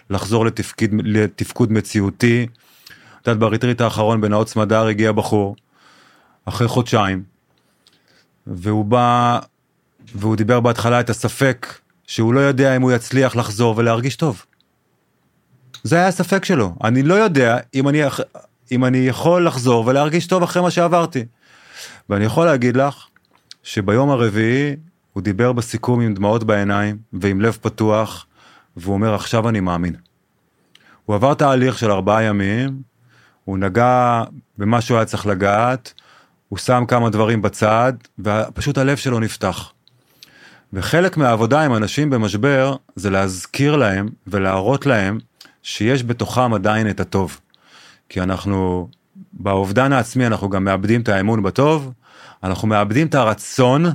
לחזור 0.09 0.45
לתפקיד, 0.45 0.93
לתפקוד 1.03 1.71
מציאותי. 1.71 2.47
את 3.25 3.29
יודעת, 3.29 3.39
בריטריט 3.39 3.81
האחרון 3.81 4.21
בנאות 4.21 4.49
סמדר 4.49 4.85
הגיע 4.85 5.11
בחור, 5.11 5.55
אחרי 6.45 6.67
חודשיים, 6.67 7.23
והוא 8.47 8.85
בא, 8.85 9.39
והוא 10.15 10.35
דיבר 10.35 10.59
בהתחלה 10.59 10.99
את 10.99 11.09
הספק 11.09 11.67
שהוא 12.07 12.33
לא 12.33 12.39
יודע 12.39 12.75
אם 12.75 12.81
הוא 12.81 12.91
יצליח 12.91 13.35
לחזור 13.35 13.73
ולהרגיש 13.77 14.15
טוב. 14.15 14.45
זה 15.83 15.95
היה 15.95 16.07
הספק 16.07 16.45
שלו, 16.45 16.75
אני 16.83 17.03
לא 17.03 17.13
יודע 17.13 17.57
אם 17.75 17.89
אני, 17.89 18.01
אם 18.71 18.85
אני 18.85 18.97
יכול 18.97 19.47
לחזור 19.47 19.87
ולהרגיש 19.87 20.27
טוב 20.27 20.43
אחרי 20.43 20.61
מה 20.61 20.71
שעברתי. 20.71 21.25
ואני 22.09 22.25
יכול 22.25 22.45
להגיד 22.45 22.77
לך 22.77 23.07
שביום 23.63 24.09
הרביעי 24.09 24.75
הוא 25.13 25.23
דיבר 25.23 25.53
בסיכום 25.53 26.01
עם 26.01 26.13
דמעות 26.13 26.43
בעיניים 26.43 26.97
ועם 27.13 27.41
לב 27.41 27.57
פתוח, 27.61 28.25
והוא 28.77 28.93
אומר 28.93 29.13
עכשיו 29.13 29.49
אני 29.49 29.59
מאמין. 29.59 29.95
הוא 31.05 31.15
עבר 31.15 31.33
תהליך 31.33 31.77
של 31.77 31.91
ארבעה 31.91 32.23
ימים, 32.23 32.94
הוא 33.45 33.57
נגע 33.57 34.23
במה 34.57 34.81
שהוא 34.81 34.97
היה 34.97 35.05
צריך 35.05 35.25
לגעת, 35.25 35.93
הוא 36.49 36.59
שם 36.59 36.83
כמה 36.87 37.09
דברים 37.09 37.41
בצד, 37.41 37.93
ופשוט 38.19 38.77
הלב 38.77 38.97
שלו 38.97 39.19
נפתח. 39.19 39.71
וחלק 40.73 41.17
מהעבודה 41.17 41.61
עם 41.61 41.75
אנשים 41.75 42.09
במשבר 42.09 42.75
זה 42.95 43.09
להזכיר 43.09 43.75
להם 43.75 44.09
ולהראות 44.27 44.85
להם 44.85 45.17
שיש 45.63 46.03
בתוכם 46.03 46.53
עדיין 46.53 46.89
את 46.89 46.99
הטוב. 46.99 47.39
כי 48.09 48.21
אנחנו, 48.21 48.87
באובדן 49.33 49.93
העצמי 49.93 50.27
אנחנו 50.27 50.49
גם 50.49 50.63
מאבדים 50.63 51.01
את 51.01 51.09
האמון 51.09 51.43
בטוב, 51.43 51.91
אנחנו 52.43 52.67
מאבדים 52.67 53.07
את 53.07 53.15
הרצון 53.15 53.85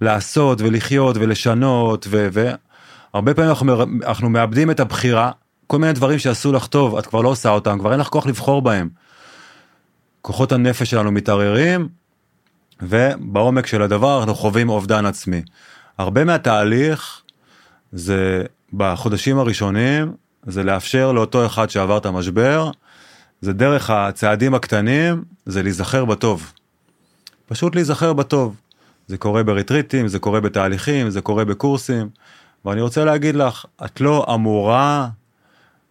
לעשות 0.00 0.60
ולחיות 0.60 1.16
ולשנות 1.16 2.06
והרבה 2.10 3.34
פעמים 3.34 3.50
אנחנו, 3.50 3.82
אנחנו 4.06 4.30
מאבדים 4.30 4.70
את 4.70 4.80
הבחירה, 4.80 5.30
כל 5.70 5.78
מיני 5.78 5.92
דברים 5.92 6.18
שעשו 6.18 6.52
לך 6.52 6.66
טוב, 6.66 6.96
את 6.96 7.06
כבר 7.06 7.20
לא 7.20 7.28
עושה 7.28 7.48
אותם, 7.48 7.78
כבר 7.78 7.92
אין 7.92 8.00
לך 8.00 8.08
כוח 8.08 8.26
לבחור 8.26 8.62
בהם. 8.62 8.88
כוחות 10.22 10.52
הנפש 10.52 10.90
שלנו 10.90 11.12
מתערערים, 11.12 11.88
ובעומק 12.82 13.66
של 13.66 13.82
הדבר 13.82 14.18
אנחנו 14.18 14.34
חווים 14.34 14.68
אובדן 14.68 15.06
עצמי. 15.06 15.42
הרבה 15.98 16.24
מהתהליך 16.24 17.22
זה 17.92 18.42
בחודשים 18.72 19.38
הראשונים, 19.38 20.12
זה 20.46 20.62
לאפשר 20.62 21.12
לאותו 21.12 21.46
אחד 21.46 21.70
שעבר 21.70 21.96
את 21.98 22.06
המשבר, 22.06 22.70
זה 23.40 23.52
דרך 23.52 23.90
הצעדים 23.90 24.54
הקטנים, 24.54 25.24
זה 25.46 25.62
להיזכר 25.62 26.04
בטוב. 26.04 26.52
פשוט 27.46 27.74
להיזכר 27.74 28.12
בטוב. 28.12 28.56
זה 29.06 29.18
קורה 29.18 29.42
בריטריטים, 29.42 30.08
זה 30.08 30.18
קורה 30.18 30.40
בתהליכים, 30.40 31.10
זה 31.10 31.20
קורה 31.20 31.44
בקורסים, 31.44 32.08
ואני 32.64 32.80
רוצה 32.80 33.04
להגיד 33.04 33.34
לך, 33.34 33.64
את 33.84 34.00
לא 34.00 34.26
אמורה 34.34 35.08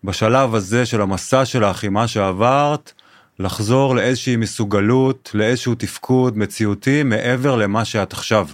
בשלב 0.03 0.55
הזה 0.55 0.85
של 0.85 1.01
המסע 1.01 1.45
שלך 1.45 1.83
עם 1.83 1.93
מה 1.93 2.07
שעברת, 2.07 2.93
לחזור 3.39 3.95
לאיזושהי 3.95 4.35
מסוגלות, 4.35 5.31
לאיזשהו 5.33 5.75
תפקוד 5.75 6.37
מציאותי 6.37 7.03
מעבר 7.03 7.55
למה 7.55 7.85
שאת 7.85 8.13
עכשיו. 8.13 8.47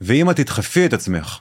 ואם 0.00 0.30
את 0.30 0.36
תדחפי 0.36 0.86
את 0.86 0.92
עצמך 0.92 1.38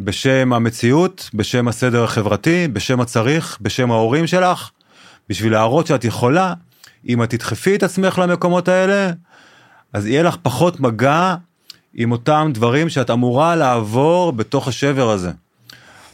בשם 0.00 0.52
המציאות, 0.52 1.30
בשם 1.34 1.68
הסדר 1.68 2.04
החברתי, 2.04 2.68
בשם 2.68 3.00
הצריך, 3.00 3.58
בשם 3.60 3.90
ההורים 3.90 4.26
שלך, 4.26 4.70
בשביל 5.28 5.52
להראות 5.52 5.86
שאת 5.86 6.04
יכולה, 6.04 6.54
אם 7.08 7.22
את 7.22 7.30
תדחפי 7.30 7.74
את 7.74 7.82
עצמך 7.82 8.18
למקומות 8.18 8.68
האלה, 8.68 9.10
אז 9.92 10.06
יהיה 10.06 10.22
לך 10.22 10.36
פחות 10.42 10.80
מגע 10.80 11.34
עם 11.94 12.12
אותם 12.12 12.50
דברים 12.54 12.88
שאת 12.88 13.10
אמורה 13.10 13.56
לעבור 13.56 14.32
בתוך 14.32 14.68
השבר 14.68 15.10
הזה. 15.10 15.30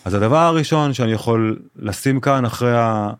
אז 0.04 0.14
הדבר 0.14 0.38
הראשון 0.38 0.94
שאני 0.94 1.12
יכול 1.12 1.58
לשים 1.76 2.20
כאן 2.20 2.44
אחרי, 2.44 2.76
ה... 2.76 3.10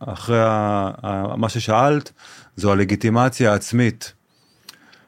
אחרי 0.00 0.40
ה... 0.42 1.36
מה 1.36 1.48
ששאלת, 1.48 2.12
זו 2.56 2.72
הלגיטימציה 2.72 3.52
העצמית. 3.52 4.12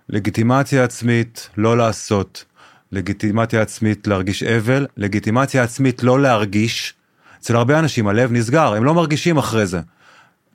לגיטימציה 0.09 0.85
עצמית 0.85 1.51
לא 1.57 1.77
לעשות, 1.77 2.45
לגיטימציה 2.93 3.63
עצמית 3.63 4.07
להרגיש 4.07 4.43
אבל, 4.43 4.87
לגיטימציה 4.97 5.63
עצמית 5.63 6.03
לא 6.03 6.21
להרגיש. 6.21 6.95
אצל 7.41 7.57
הרבה 7.57 7.79
אנשים 7.79 8.09
הלב 8.09 8.33
נסגר, 8.33 8.75
הם 8.75 8.85
לא 8.85 8.95
מרגישים 8.95 9.37
אחרי 9.37 9.67
זה. 9.67 9.81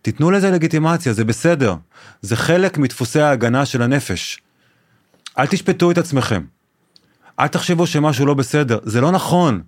תיתנו 0.01 0.31
לזה 0.31 0.51
לגיטימציה, 0.51 1.13
זה 1.13 1.25
בסדר. 1.25 1.75
זה 2.21 2.35
חלק 2.35 2.77
מדפוסי 2.77 3.19
ההגנה 3.19 3.65
של 3.65 3.81
הנפש. 3.81 4.41
אל 5.39 5.47
תשפטו 5.47 5.91
את 5.91 5.97
עצמכם. 5.97 6.43
אל 7.39 7.47
תחשבו 7.47 7.88
שמשהו 7.88 8.25
לא 8.25 8.33
בסדר, 8.33 8.79
זה 8.83 9.01
לא 9.01 9.11
נכון. 9.11 9.61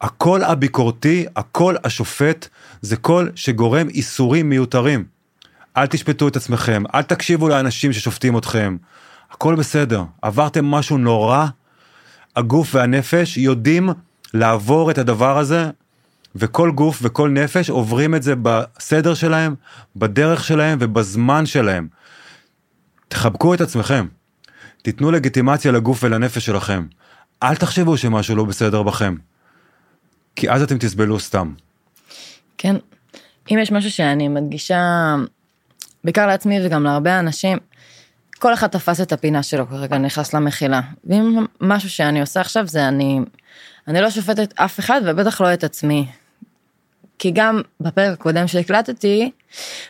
הקול 0.00 0.44
הביקורתי, 0.44 1.26
הקול 1.36 1.76
השופט, 1.84 2.48
זה 2.82 2.96
קול 2.96 3.30
שגורם 3.34 3.88
איסורים 3.88 4.48
מיותרים. 4.48 5.04
אל 5.76 5.86
תשפטו 5.86 6.28
את 6.28 6.36
עצמכם, 6.36 6.82
אל 6.94 7.02
תקשיבו 7.02 7.48
לאנשים 7.48 7.92
ששופטים 7.92 8.38
אתכם. 8.38 8.76
הכל 9.30 9.54
בסדר, 9.54 10.04
עברתם 10.22 10.64
משהו 10.64 10.98
נורא, 10.98 11.46
הגוף 12.36 12.74
והנפש 12.74 13.36
יודעים 13.36 13.88
לעבור 14.34 14.90
את 14.90 14.98
הדבר 14.98 15.38
הזה 15.38 15.70
וכל 16.36 16.70
גוף 16.70 16.98
וכל 17.02 17.30
נפש 17.30 17.70
עוברים 17.70 18.14
את 18.14 18.22
זה 18.22 18.34
בסדר 18.42 19.14
שלהם, 19.14 19.54
בדרך 19.96 20.44
שלהם 20.44 20.78
ובזמן 20.80 21.46
שלהם. 21.46 21.88
תחבקו 23.08 23.54
את 23.54 23.60
עצמכם, 23.60 24.06
תיתנו 24.82 25.10
לגיטימציה 25.10 25.72
לגוף 25.72 26.04
ולנפש 26.04 26.46
שלכם. 26.46 26.86
אל 27.42 27.56
תחשבו 27.56 27.96
שמשהו 27.96 28.36
לא 28.36 28.44
בסדר 28.44 28.82
בכם, 28.82 29.14
כי 30.38 30.50
אז 30.50 30.62
אתם 30.62 30.78
תסבלו 30.78 31.20
סתם. 31.20 31.52
כן, 32.58 32.76
אם 33.50 33.58
יש 33.62 33.72
משהו 33.72 33.90
שאני 33.90 34.28
מדגישה, 34.28 35.14
בעיקר 36.04 36.26
לעצמי 36.26 36.66
וגם 36.66 36.84
להרבה 36.84 37.18
אנשים, 37.18 37.58
כל 38.38 38.54
אחד 38.54 38.66
תפס 38.66 39.00
את 39.00 39.12
הפינה 39.12 39.42
שלו 39.42 39.66
כרגע, 39.66 39.98
נכנס 39.98 40.34
למחילה. 40.34 40.80
ואם 41.04 41.46
משהו 41.60 41.90
שאני 41.90 42.20
עושה 42.20 42.40
עכשיו 42.40 42.66
זה 42.66 42.88
אני, 42.88 43.20
אני 43.88 44.00
לא 44.00 44.10
שופטת 44.10 44.54
אף 44.56 44.78
אחד 44.78 45.00
ובטח 45.04 45.40
לא 45.40 45.54
את 45.54 45.64
עצמי. 45.64 46.06
כי 47.18 47.30
גם 47.34 47.62
בפרק 47.80 48.12
הקודם 48.12 48.46
שהקלטתי, 48.46 49.30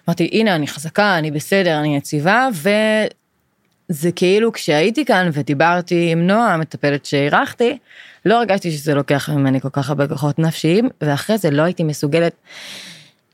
אמרתי, 0.09 0.31
הנה, 0.33 0.55
אני 0.55 0.67
חזקה, 0.67 1.19
אני 1.19 1.31
בסדר, 1.31 1.79
אני 1.79 1.97
יציבה, 1.97 2.49
וזה 3.91 4.13
כאילו 4.13 4.53
כשהייתי 4.53 5.05
כאן 5.05 5.31
ודיברתי 5.33 6.09
עם 6.13 6.27
נועה, 6.27 6.55
המטפלת 6.55 7.07
שאירחתי, 7.07 7.79
לא 8.25 8.39
הרגשתי 8.39 8.71
שזה 8.71 8.95
לוקח 8.95 9.29
ממני 9.31 9.61
כל 9.61 9.69
כך 9.73 9.89
הרבה 9.89 10.09
כוחות 10.09 10.39
נפשיים, 10.39 10.89
ואחרי 11.01 11.39
זה 11.39 11.51
לא 11.51 11.63
הייתי 11.63 11.83
מסוגלת. 11.83 12.33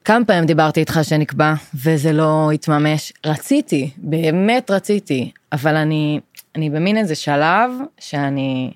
כמה 0.05 0.25
פעמים 0.25 0.47
דיברתי 0.47 0.81
איתך 0.81 1.01
שנקבע 1.03 1.55
וזה 1.75 2.13
לא 2.13 2.51
התממש, 2.55 3.13
רציתי, 3.27 3.91
באמת 3.97 4.71
רציתי, 4.71 5.31
אבל 5.53 5.77
אני, 5.77 6.21
אני 6.55 6.71
במין 6.71 6.97
איזה 6.97 7.15
שלב 7.15 7.71
שאני, 7.99 8.73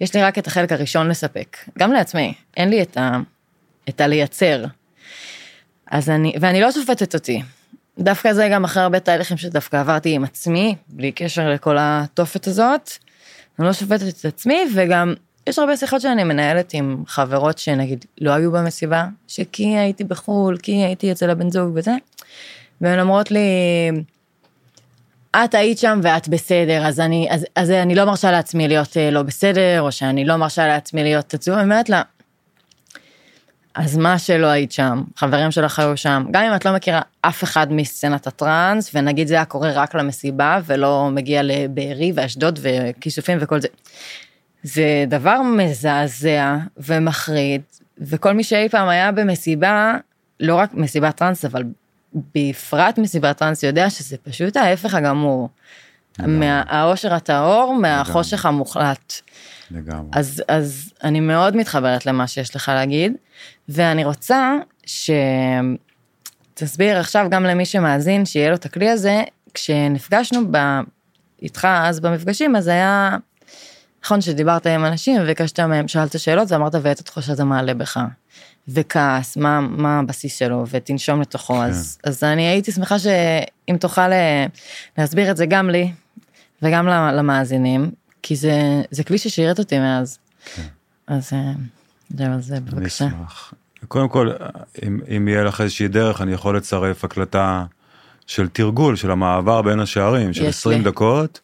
יש 0.00 0.14
לי 0.14 0.22
רק 0.22 0.38
את 0.38 0.46
החלק 0.46 0.72
הראשון 0.72 1.08
לספק, 1.08 1.56
גם 1.78 1.92
לעצמי, 1.92 2.34
אין 2.56 2.70
לי 2.70 2.82
את 2.82 2.96
ה... 2.96 3.18
את 3.88 4.00
הלייצר. 4.00 4.64
אז 5.90 6.10
אני, 6.10 6.32
ואני 6.40 6.60
לא 6.60 6.72
שופטת 6.72 7.14
אותי. 7.14 7.42
דווקא 7.98 8.32
זה 8.32 8.48
גם 8.52 8.64
אחרי 8.64 8.82
הרבה 8.82 9.00
תהליכים 9.00 9.36
שדווקא 9.36 9.76
עברתי 9.76 10.14
עם 10.14 10.24
עצמי, 10.24 10.76
בלי 10.88 11.12
קשר 11.12 11.50
לכל 11.50 11.76
התופת 11.80 12.46
הזאת. 12.46 12.90
אני 13.58 13.66
לא 13.66 13.72
שופטת 13.72 14.08
את 14.08 14.24
עצמי, 14.24 14.60
וגם 14.74 15.14
יש 15.46 15.58
הרבה 15.58 15.76
שיחות 15.76 16.00
שאני 16.00 16.24
מנהלת 16.24 16.74
עם 16.74 17.02
חברות 17.06 17.58
שנגיד 17.58 18.04
לא 18.20 18.30
היו 18.30 18.52
במסיבה, 18.52 19.06
שכי 19.28 19.78
הייתי 19.78 20.04
בחו"ל, 20.04 20.56
כי 20.56 20.72
הייתי 20.72 21.12
אצל 21.12 21.30
הבן 21.30 21.50
זוג 21.50 21.72
וזה, 21.74 21.92
והן 22.80 23.00
אומרות 23.00 23.30
לי, 23.30 23.40
את 25.36 25.54
היית 25.54 25.78
שם 25.78 26.00
ואת 26.02 26.28
בסדר, 26.28 26.86
אז 26.86 27.00
אני, 27.00 27.28
אז, 27.30 27.46
אז 27.56 27.70
אני 27.70 27.94
לא 27.94 28.04
מרשה 28.04 28.30
לעצמי 28.30 28.68
להיות 28.68 28.96
אה, 28.96 29.10
לא 29.10 29.22
בסדר, 29.22 29.80
או 29.80 29.92
שאני 29.92 30.24
לא 30.24 30.36
מרשה 30.36 30.66
לעצמי 30.66 31.02
להיות 31.02 31.34
עצוב, 31.34 31.54
אני 31.54 31.64
אומרת 31.64 31.88
לה, 31.88 32.02
אז 33.74 33.96
מה 33.96 34.18
שלא 34.18 34.46
היית 34.46 34.72
שם, 34.72 35.02
חברים 35.16 35.50
שלך 35.50 35.78
היו 35.78 35.96
שם, 35.96 36.24
גם 36.30 36.44
אם 36.44 36.54
את 36.56 36.64
לא 36.64 36.74
מכירה 36.74 37.00
אף 37.20 37.44
אחד 37.44 37.72
מסצנת 37.72 38.26
הטראנס, 38.26 38.90
ונגיד 38.94 39.28
זה 39.28 39.34
היה 39.34 39.44
קורה 39.44 39.72
רק 39.72 39.94
למסיבה, 39.94 40.60
ולא 40.66 41.08
מגיע 41.12 41.42
לבארי 41.42 42.12
ואשדוד 42.14 42.58
וכיסופים 42.62 43.38
וכל 43.40 43.60
זה. 43.60 43.68
זה 44.62 45.04
דבר 45.08 45.42
מזעזע 45.42 46.56
ומחריד, 46.76 47.62
וכל 47.98 48.32
מי 48.32 48.44
שאי 48.44 48.68
פעם 48.68 48.88
היה 48.88 49.12
במסיבה, 49.12 49.96
לא 50.40 50.54
רק 50.54 50.74
מסיבת 50.74 51.16
טראנס, 51.16 51.44
אבל 51.44 51.62
בפרט 52.34 52.98
מסיבת 52.98 53.36
טראנס, 53.36 53.62
יודע 53.62 53.90
שזה 53.90 54.16
פשוט 54.16 54.56
ההפך 54.56 54.94
הגמור. 54.94 55.48
מהאושר 56.18 57.14
הטהור, 57.14 57.74
מהחושך 57.74 58.46
המוחלט. 58.46 59.12
לגמרי. 59.70 60.10
אז, 60.12 60.42
אז 60.48 60.92
אני 61.04 61.20
מאוד 61.20 61.56
מתחברת 61.56 62.06
למה 62.06 62.26
שיש 62.26 62.56
לך 62.56 62.68
להגיד, 62.74 63.12
ואני 63.68 64.04
רוצה 64.04 64.56
שתסביר 66.54 66.98
עכשיו 66.98 67.26
גם 67.30 67.44
למי 67.44 67.66
שמאזין, 67.66 68.26
שיהיה 68.26 68.48
לו 68.48 68.54
את 68.54 68.64
הכלי 68.64 68.88
הזה, 68.88 69.22
כשנפגשנו 69.54 70.40
ב... 70.50 70.56
איתך 71.42 71.68
אז 71.70 72.00
במפגשים, 72.00 72.56
אז 72.56 72.68
היה, 72.68 73.16
נכון 74.04 74.20
שדיברת 74.20 74.66
עם 74.66 74.84
אנשים 74.84 75.22
וביקשת 75.22 75.60
מהם, 75.60 75.88
שאלת 75.88 76.20
שאלות 76.20 76.52
ואמרת 76.52 76.74
ואת 76.82 76.98
התחושה 76.98 77.34
זה 77.34 77.44
מעלה 77.44 77.74
בך. 77.74 78.00
וכעס, 78.68 79.36
מה, 79.36 79.60
מה 79.60 79.98
הבסיס 79.98 80.38
שלו, 80.38 80.64
ותנשום 80.70 81.20
לתוכו, 81.20 81.54
כן. 81.54 81.60
אז, 81.60 81.98
אז 82.04 82.24
אני 82.24 82.42
הייתי 82.42 82.72
שמחה 82.72 82.98
שאם 82.98 83.76
תוכל 83.80 84.12
אה, 84.12 84.46
להסביר 84.98 85.30
את 85.30 85.36
זה 85.36 85.46
גם 85.46 85.70
לי 85.70 85.92
וגם 86.62 86.86
למאזינים, 86.88 87.90
כי 88.22 88.36
זה, 88.36 88.82
זה 88.90 89.04
כלי 89.04 89.18
ששירת 89.18 89.58
אותי 89.58 89.78
מאז. 89.78 90.18
כן. 90.54 90.62
אז 91.06 91.30
אה, 91.32 91.52
זהו, 92.16 92.26
אז 92.26 92.50
בבקשה. 92.50 92.76
אני 92.76 92.86
אשמח. 92.86 93.54
קודם 93.88 94.08
כל, 94.08 94.30
אם, 94.86 95.00
אם 95.16 95.28
יהיה 95.28 95.44
לך 95.44 95.60
איזושהי 95.60 95.88
דרך, 95.88 96.20
אני 96.20 96.32
יכול 96.32 96.56
לצרף 96.56 97.04
הקלטה 97.04 97.64
של 98.26 98.48
תרגול, 98.48 98.96
של 98.96 99.10
המעבר 99.10 99.62
בין 99.62 99.80
השערים, 99.80 100.32
של 100.32 100.46
20 100.46 100.78
לי. 100.78 100.84
דקות, 100.84 101.40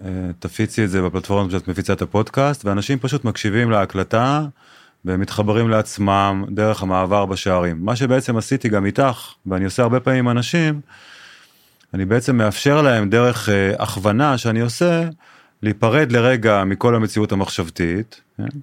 ותפיצי 0.00 0.84
את 0.84 0.90
זה 0.90 1.02
בפלטפורמה 1.02 1.50
שאת 1.50 1.68
מפיצה 1.68 1.92
את 1.92 2.02
הפודקאסט, 2.02 2.64
ואנשים 2.64 2.98
פשוט 2.98 3.24
מקשיבים 3.24 3.70
להקלטה. 3.70 4.46
ומתחברים 5.04 5.68
לעצמם 5.68 6.44
דרך 6.50 6.82
המעבר 6.82 7.26
בשערים. 7.26 7.84
מה 7.84 7.96
שבעצם 7.96 8.36
עשיתי 8.36 8.68
גם 8.68 8.86
איתך, 8.86 9.32
ואני 9.46 9.64
עושה 9.64 9.82
הרבה 9.82 10.00
פעמים 10.00 10.28
עם 10.28 10.36
אנשים, 10.36 10.80
אני 11.94 12.04
בעצם 12.04 12.36
מאפשר 12.36 12.82
להם 12.82 13.10
דרך 13.10 13.48
אה, 13.48 13.72
הכוונה 13.78 14.38
שאני 14.38 14.60
עושה, 14.60 15.08
להיפרד 15.62 16.12
לרגע 16.12 16.64
מכל 16.64 16.94
המציאות 16.94 17.32
המחשבתית, 17.32 18.20
כן? 18.36 18.58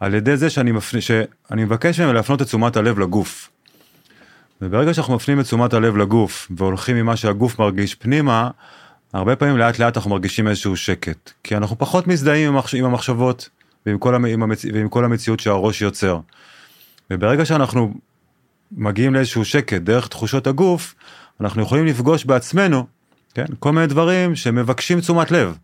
על 0.00 0.14
ידי 0.14 0.36
זה 0.36 0.50
שאני, 0.50 0.72
מפני, 0.72 1.00
שאני 1.00 1.64
מבקש 1.64 2.00
מהם 2.00 2.14
להפנות 2.14 2.42
את 2.42 2.46
תשומת 2.46 2.76
הלב 2.76 2.98
לגוף. 2.98 3.50
וברגע 4.62 4.94
שאנחנו 4.94 5.14
מפנים 5.14 5.40
את 5.40 5.44
תשומת 5.44 5.74
הלב 5.74 5.96
לגוף 5.96 6.48
והולכים 6.56 6.96
ממה 6.96 7.16
שהגוף 7.16 7.58
מרגיש 7.58 7.94
פנימה, 7.94 8.50
הרבה 9.12 9.36
פעמים 9.36 9.56
לאט 9.56 9.78
לאט 9.78 9.96
אנחנו 9.96 10.10
מרגישים 10.10 10.48
איזשהו 10.48 10.76
שקט, 10.76 11.30
כי 11.44 11.56
אנחנו 11.56 11.78
פחות 11.78 12.06
מזדהים 12.06 12.48
עם, 12.48 12.54
המחש... 12.54 12.74
עם 12.74 12.84
המחשבות 12.84 13.48
ועם 13.86 13.98
כל, 13.98 14.14
עם 14.14 14.42
המצ... 14.42 14.64
ועם 14.74 14.88
כל 14.88 15.04
המציאות 15.04 15.40
שהראש 15.40 15.82
יוצר. 15.82 16.20
וברגע 17.10 17.44
שאנחנו 17.44 17.94
מגיעים 18.72 19.14
לאיזשהו 19.14 19.44
שקט 19.44 19.82
דרך 19.82 20.08
תחושות 20.08 20.46
הגוף, 20.46 20.94
אנחנו 21.40 21.62
יכולים 21.62 21.86
לפגוש 21.86 22.24
בעצמנו, 22.24 22.86
כן, 23.34 23.44
כל 23.58 23.72
מיני 23.72 23.86
דברים 23.86 24.36
שמבקשים 24.36 25.00
תשומת 25.00 25.30
לב. 25.30 25.58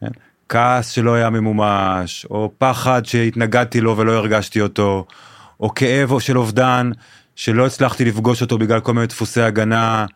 כן? 0.00 0.10
כעס 0.48 0.90
שלא 0.90 1.14
היה 1.14 1.30
ממומש, 1.30 2.26
או 2.30 2.50
פחד 2.58 3.04
שהתנגדתי 3.04 3.80
לו 3.80 3.96
ולא 3.96 4.12
הרגשתי 4.12 4.60
אותו, 4.60 5.06
או 5.60 5.74
כאב 5.74 6.18
של 6.18 6.38
אובדן 6.38 6.90
שלא 7.36 7.66
הצלחתי 7.66 8.04
לפגוש 8.04 8.42
אותו 8.42 8.58
בגלל 8.58 8.80
כל 8.80 8.94
מיני 8.94 9.06
דפוסי 9.06 9.40
הגנה, 9.40 10.06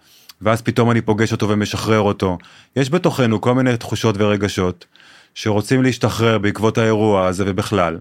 ואז 0.43 0.62
פתאום 0.62 0.91
אני 0.91 1.01
פוגש 1.01 1.33
אותו 1.33 1.49
ומשחרר 1.49 2.01
אותו. 2.01 2.39
יש 2.76 2.91
בתוכנו 2.91 3.41
כל 3.41 3.55
מיני 3.55 3.76
תחושות 3.76 4.14
ורגשות 4.18 4.87
שרוצים 5.35 5.83
להשתחרר 5.83 6.39
בעקבות 6.39 6.79
האירוע 6.79 7.26
הזה 7.26 7.45
ובכלל. 7.47 7.99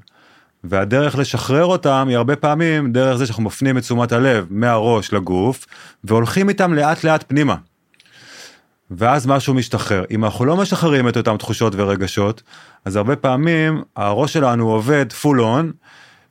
והדרך 0.64 1.18
לשחרר 1.18 1.66
אותם 1.66 2.06
היא 2.10 2.18
הרבה 2.18 2.36
פעמים 2.36 2.92
דרך 2.92 3.18
זה 3.18 3.26
שאנחנו 3.26 3.44
מפנים 3.44 3.78
את 3.78 3.84
תשומת 3.84 4.12
הלב 4.12 4.46
מהראש 4.50 5.14
לגוף 5.14 5.66
והולכים 6.04 6.50
איתם 6.50 6.74
לאט 6.74 7.04
לאט 7.04 7.24
פנימה. 7.28 7.56
ואז 8.92 9.28
משהו 9.28 9.54
משתחרר. 9.54 10.04
אם 10.12 10.26
אנחנו 10.26 10.46
לא 10.46 10.58
משחררים 10.58 11.08
את 11.10 11.18
אותם 11.18 11.38
תחושות 11.38 11.74
ורגשות, 11.76 12.42
אז 12.86 12.96
הרבה 12.96 13.16
פעמים 13.16 13.84
הראש 13.96 14.34
שלנו 14.34 14.70
עובד 14.70 15.14
פול 15.14 15.42
און 15.42 15.72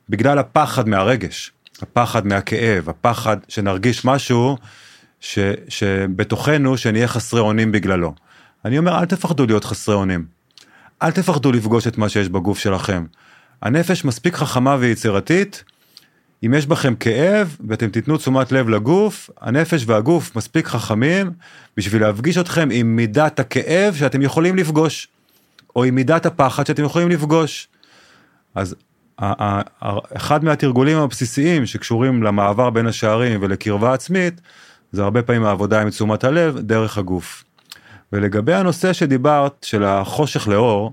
בגלל 0.09 0.39
הפחד 0.39 0.89
מהרגש, 0.89 1.51
הפחד 1.81 2.27
מהכאב, 2.27 2.89
הפחד 2.89 3.37
שנרגיש 3.47 4.05
משהו 4.05 4.57
ש, 5.19 5.39
שבתוכנו 5.69 6.77
שנהיה 6.77 7.07
חסרי 7.07 7.39
אונים 7.39 7.71
בגללו. 7.71 8.13
אני 8.65 8.77
אומר 8.77 8.99
אל 8.99 9.05
תפחדו 9.05 9.45
להיות 9.45 9.65
חסרי 9.65 9.95
אונים. 9.95 10.25
אל 11.01 11.11
תפחדו 11.11 11.51
לפגוש 11.51 11.87
את 11.87 11.97
מה 11.97 12.09
שיש 12.09 12.29
בגוף 12.29 12.59
שלכם. 12.59 13.05
הנפש 13.61 14.05
מספיק 14.05 14.35
חכמה 14.35 14.77
ויצירתית, 14.79 15.63
אם 16.45 16.53
יש 16.53 16.65
בכם 16.65 16.95
כאב 16.95 17.57
ואתם 17.67 17.89
תיתנו 17.89 18.17
תשומת 18.17 18.51
לב 18.51 18.69
לגוף, 18.69 19.29
הנפש 19.41 19.83
והגוף 19.87 20.35
מספיק 20.35 20.67
חכמים 20.67 21.31
בשביל 21.77 22.01
להפגיש 22.01 22.37
אתכם 22.37 22.69
עם 22.71 22.95
מידת 22.95 23.39
הכאב 23.39 23.95
שאתם 23.95 24.21
יכולים 24.21 24.55
לפגוש, 24.55 25.07
או 25.75 25.83
עם 25.83 25.95
מידת 25.95 26.25
הפחד 26.25 26.65
שאתם 26.65 26.83
יכולים 26.83 27.09
לפגוש. 27.09 27.67
אז 28.55 28.75
אחד 30.17 30.43
מהתרגולים 30.43 30.97
הבסיסיים 30.97 31.65
שקשורים 31.65 32.23
למעבר 32.23 32.69
בין 32.69 32.87
השערים 32.87 33.39
ולקרבה 33.41 33.93
עצמית, 33.93 34.41
זה 34.91 35.03
הרבה 35.03 35.21
פעמים 35.21 35.43
העבודה 35.43 35.81
עם 35.81 35.89
תשומת 35.89 36.23
הלב 36.23 36.59
דרך 36.59 36.97
הגוף. 36.97 37.43
ולגבי 38.13 38.53
הנושא 38.53 38.93
שדיברת 38.93 39.53
של 39.61 39.83
החושך 39.83 40.47
לאור, 40.47 40.91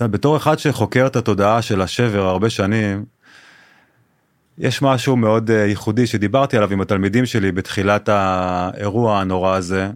בתור 0.00 0.36
אחד 0.36 0.58
שחוקר 0.58 1.06
את 1.06 1.16
התודעה 1.16 1.62
של 1.62 1.80
השבר 1.80 2.26
הרבה 2.26 2.50
שנים, 2.50 3.04
יש 4.60 4.82
משהו 4.82 5.16
מאוד 5.16 5.50
uh, 5.50 5.52
ייחודי 5.52 6.06
שדיברתי 6.06 6.56
עליו 6.56 6.72
עם 6.72 6.80
התלמידים 6.80 7.26
שלי 7.26 7.52
בתחילת 7.52 8.08
האירוע 8.08 9.20
הנורא 9.20 9.54
הזה. 9.54 9.90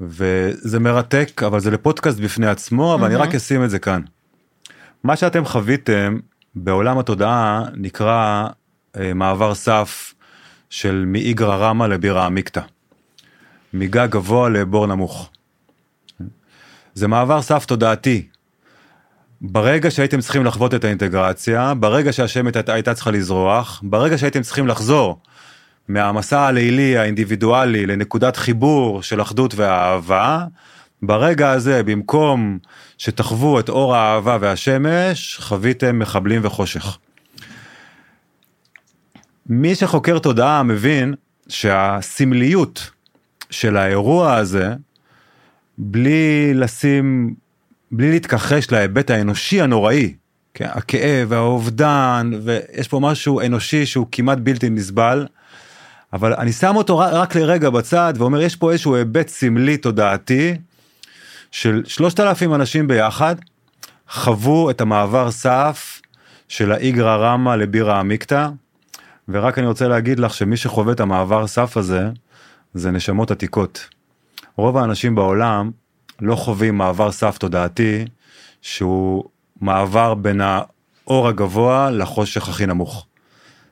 וזה 0.00 0.80
מרתק 0.80 1.42
אבל 1.46 1.60
זה 1.60 1.70
לפודקאסט 1.70 2.20
בפני 2.20 2.46
עצמו 2.46 2.94
אבל 2.94 3.02
mm-hmm. 3.02 3.06
אני 3.06 3.16
רק 3.16 3.34
אשים 3.34 3.64
את 3.64 3.70
זה 3.70 3.78
כאן. 3.78 4.02
מה 5.04 5.16
שאתם 5.16 5.44
חוויתם 5.44 6.18
בעולם 6.54 6.98
התודעה 6.98 7.64
נקרא 7.76 8.46
uh, 8.96 8.98
מעבר 9.14 9.54
סף 9.54 10.14
של 10.70 11.04
מאיגרא 11.06 11.56
רמא 11.56 11.84
לבירא 11.84 12.26
עמיקתא. 12.26 12.60
מגג 13.74 14.08
גבוה 14.10 14.48
לבור 14.48 14.86
נמוך. 14.86 15.30
זה 16.94 17.08
מעבר 17.08 17.42
סף 17.42 17.64
תודעתי 17.64 18.28
ברגע 19.40 19.90
שהייתם 19.90 20.20
צריכים 20.20 20.44
לחוות 20.44 20.74
את 20.74 20.84
האינטגרציה, 20.84 21.74
ברגע 21.74 22.12
שהשמש 22.12 22.52
הייתה 22.66 22.94
צריכה 22.94 23.10
לזרוח, 23.10 23.80
ברגע 23.82 24.18
שהייתם 24.18 24.42
צריכים 24.42 24.66
לחזור 24.66 25.20
מהמסע 25.88 26.40
הלילי 26.40 26.98
האינדיבידואלי 26.98 27.86
לנקודת 27.86 28.36
חיבור 28.36 29.02
של 29.02 29.22
אחדות 29.22 29.54
ואהבה, 29.54 30.44
ברגע 31.02 31.50
הזה 31.50 31.82
במקום 31.82 32.58
שתחוו 32.98 33.60
את 33.60 33.68
אור 33.68 33.96
האהבה 33.96 34.38
והשמש, 34.40 35.38
חוויתם 35.40 35.98
מחבלים 35.98 36.40
וחושך. 36.44 36.98
מי 39.46 39.74
שחוקר 39.74 40.18
תודעה 40.18 40.62
מבין 40.62 41.14
שהסמליות 41.48 42.90
של 43.50 43.76
האירוע 43.76 44.34
הזה, 44.34 44.74
בלי 45.78 46.54
לשים, 46.54 47.34
בלי 47.90 48.10
להתכחש 48.10 48.72
להיבט 48.72 49.10
האנושי 49.10 49.60
הנוראי, 49.60 50.14
כן, 50.54 50.68
הכאב 50.70 51.26
והאובדן, 51.28 52.30
ויש 52.42 52.88
פה 52.88 53.00
משהו 53.00 53.40
אנושי 53.40 53.86
שהוא 53.86 54.06
כמעט 54.12 54.38
בלתי 54.38 54.70
נסבל, 54.70 55.26
אבל 56.12 56.34
אני 56.34 56.52
שם 56.52 56.76
אותו 56.76 56.98
רק, 56.98 57.36
לרגע 57.36 57.70
בצד 57.70 58.14
ואומר 58.16 58.40
יש 58.40 58.56
פה 58.56 58.72
איזשהו 58.72 58.94
היבט 58.94 59.28
סמלי 59.28 59.76
תודעתי 59.76 60.54
של 61.50 61.82
שלושת 61.86 62.20
אלפים 62.20 62.54
אנשים 62.54 62.88
ביחד 62.88 63.36
חוו 64.08 64.70
את 64.70 64.80
המעבר 64.80 65.30
סף 65.30 66.00
של 66.48 66.72
האיגרא 66.72 67.16
רמא 67.16 67.50
לבירה 67.50 68.00
עמיקתא 68.00 68.48
ורק 69.28 69.58
אני 69.58 69.66
רוצה 69.66 69.88
להגיד 69.88 70.18
לך 70.18 70.34
שמי 70.34 70.56
שחווה 70.56 70.92
את 70.92 71.00
המעבר 71.00 71.46
סף 71.46 71.76
הזה 71.76 72.10
זה 72.74 72.90
נשמות 72.90 73.30
עתיקות. 73.30 73.88
רוב 74.56 74.76
האנשים 74.76 75.14
בעולם 75.14 75.70
לא 76.20 76.36
חווים 76.36 76.78
מעבר 76.78 77.12
סף 77.12 77.38
תודעתי 77.38 78.04
שהוא 78.62 79.24
מעבר 79.60 80.14
בין 80.14 80.40
האור 80.40 81.28
הגבוה 81.28 81.90
לחושך 81.90 82.48
הכי 82.48 82.66
נמוך. 82.66 83.06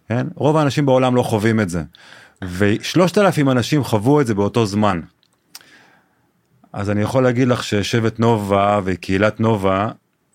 כן? 0.09 0.27
רוב 0.35 0.57
האנשים 0.57 0.87
בעולם 0.87 1.17
לא 1.17 1.23
חווים 1.23 1.61
את 1.61 1.69
זה. 1.69 1.83
ושלושת 2.59 3.19
אלפים 3.19 3.51
אנשים 3.51 3.85
חוו 3.85 4.21
את 4.21 4.27
זה 4.27 4.35
באותו 4.35 4.67
זמן. 4.67 5.01
אז 6.73 6.91
אני 6.91 7.03
יכול 7.03 7.23
להגיד 7.23 7.49
לך 7.49 7.65
ששבט 7.65 8.19
נובה 8.19 8.81
וקהילת 8.85 9.41
נובה 9.41 9.89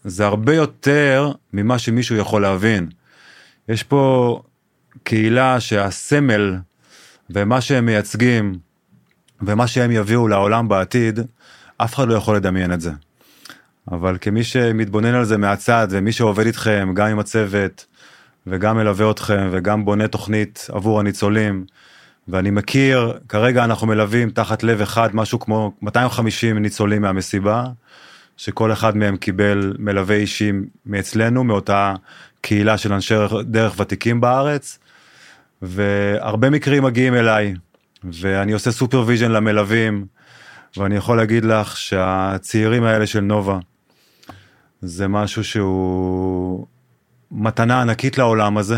זה 0.04 0.26
הרבה 0.26 0.56
יותר 0.56 1.32
ממה 1.54 1.80
שמישהו 1.80 2.16
יכול 2.16 2.42
להבין. 2.42 2.90
יש 3.70 3.84
פה 3.84 4.42
קהילה 5.04 5.60
שהסמל 5.60 6.58
ומה 7.30 7.62
שהם 7.62 7.86
מייצגים 7.86 8.56
ומה 9.42 9.68
שהם 9.68 9.92
יביאו 9.92 10.28
לעולם 10.28 10.68
בעתיד, 10.68 11.20
אף 11.84 11.96
אחד 11.96 12.08
לא 12.08 12.14
יכול 12.14 12.36
לדמיין 12.36 12.74
את 12.74 12.82
זה. 12.82 12.92
אבל 13.92 14.18
כמי 14.22 14.44
שמתבונן 14.44 15.14
על 15.16 15.26
זה 15.26 15.38
מהצד 15.38 15.88
ומי 15.92 16.12
שעובד 16.12 16.46
איתכם 16.46 16.92
גם 16.94 17.08
עם 17.08 17.20
הצוות 17.20 17.86
וגם 18.48 18.78
מלווה 18.78 19.12
אתכם 19.12 19.50
וגם 19.52 19.86
בונה 19.86 20.08
תוכנית 20.08 20.68
עבור 20.72 21.00
הניצולים 21.00 21.66
ואני 22.28 22.52
מכיר 22.52 23.20
כרגע 23.30 23.64
אנחנו 23.64 23.88
מלווים 23.88 24.30
תחת 24.30 24.64
לב 24.64 24.82
אחד 24.82 25.10
משהו 25.14 25.40
כמו 25.40 25.72
250 25.82 26.58
ניצולים 26.58 27.02
מהמסיבה 27.02 27.66
שכל 28.38 28.72
אחד 28.72 28.98
מהם 28.98 29.18
קיבל 29.18 29.74
מלווה 29.80 30.16
אישי 30.16 30.52
מאצלנו 30.86 31.44
מאותה 31.44 31.94
קהילה 32.42 32.78
של 32.78 32.94
אנשי 32.94 33.16
דרך 33.44 33.80
ותיקים 33.80 34.22
בארץ 34.22 34.80
והרבה 35.62 36.50
מקרים 36.50 36.84
מגיעים 36.84 37.16
אליי 37.16 37.54
ואני 38.04 38.52
עושה 38.52 38.72
supervision 38.72 39.32
למלווים 39.32 40.06
ואני 40.78 40.96
יכול 40.96 41.18
להגיד 41.18 41.46
לך 41.46 41.78
שהצעירים 41.78 42.84
האלה 42.84 43.08
של 43.08 43.20
נובה 43.20 43.60
זה 44.82 45.08
משהו 45.08 45.44
שהוא 45.44 46.68
מתנה 47.32 47.82
ענקית 47.82 48.18
לעולם 48.18 48.58
הזה. 48.58 48.78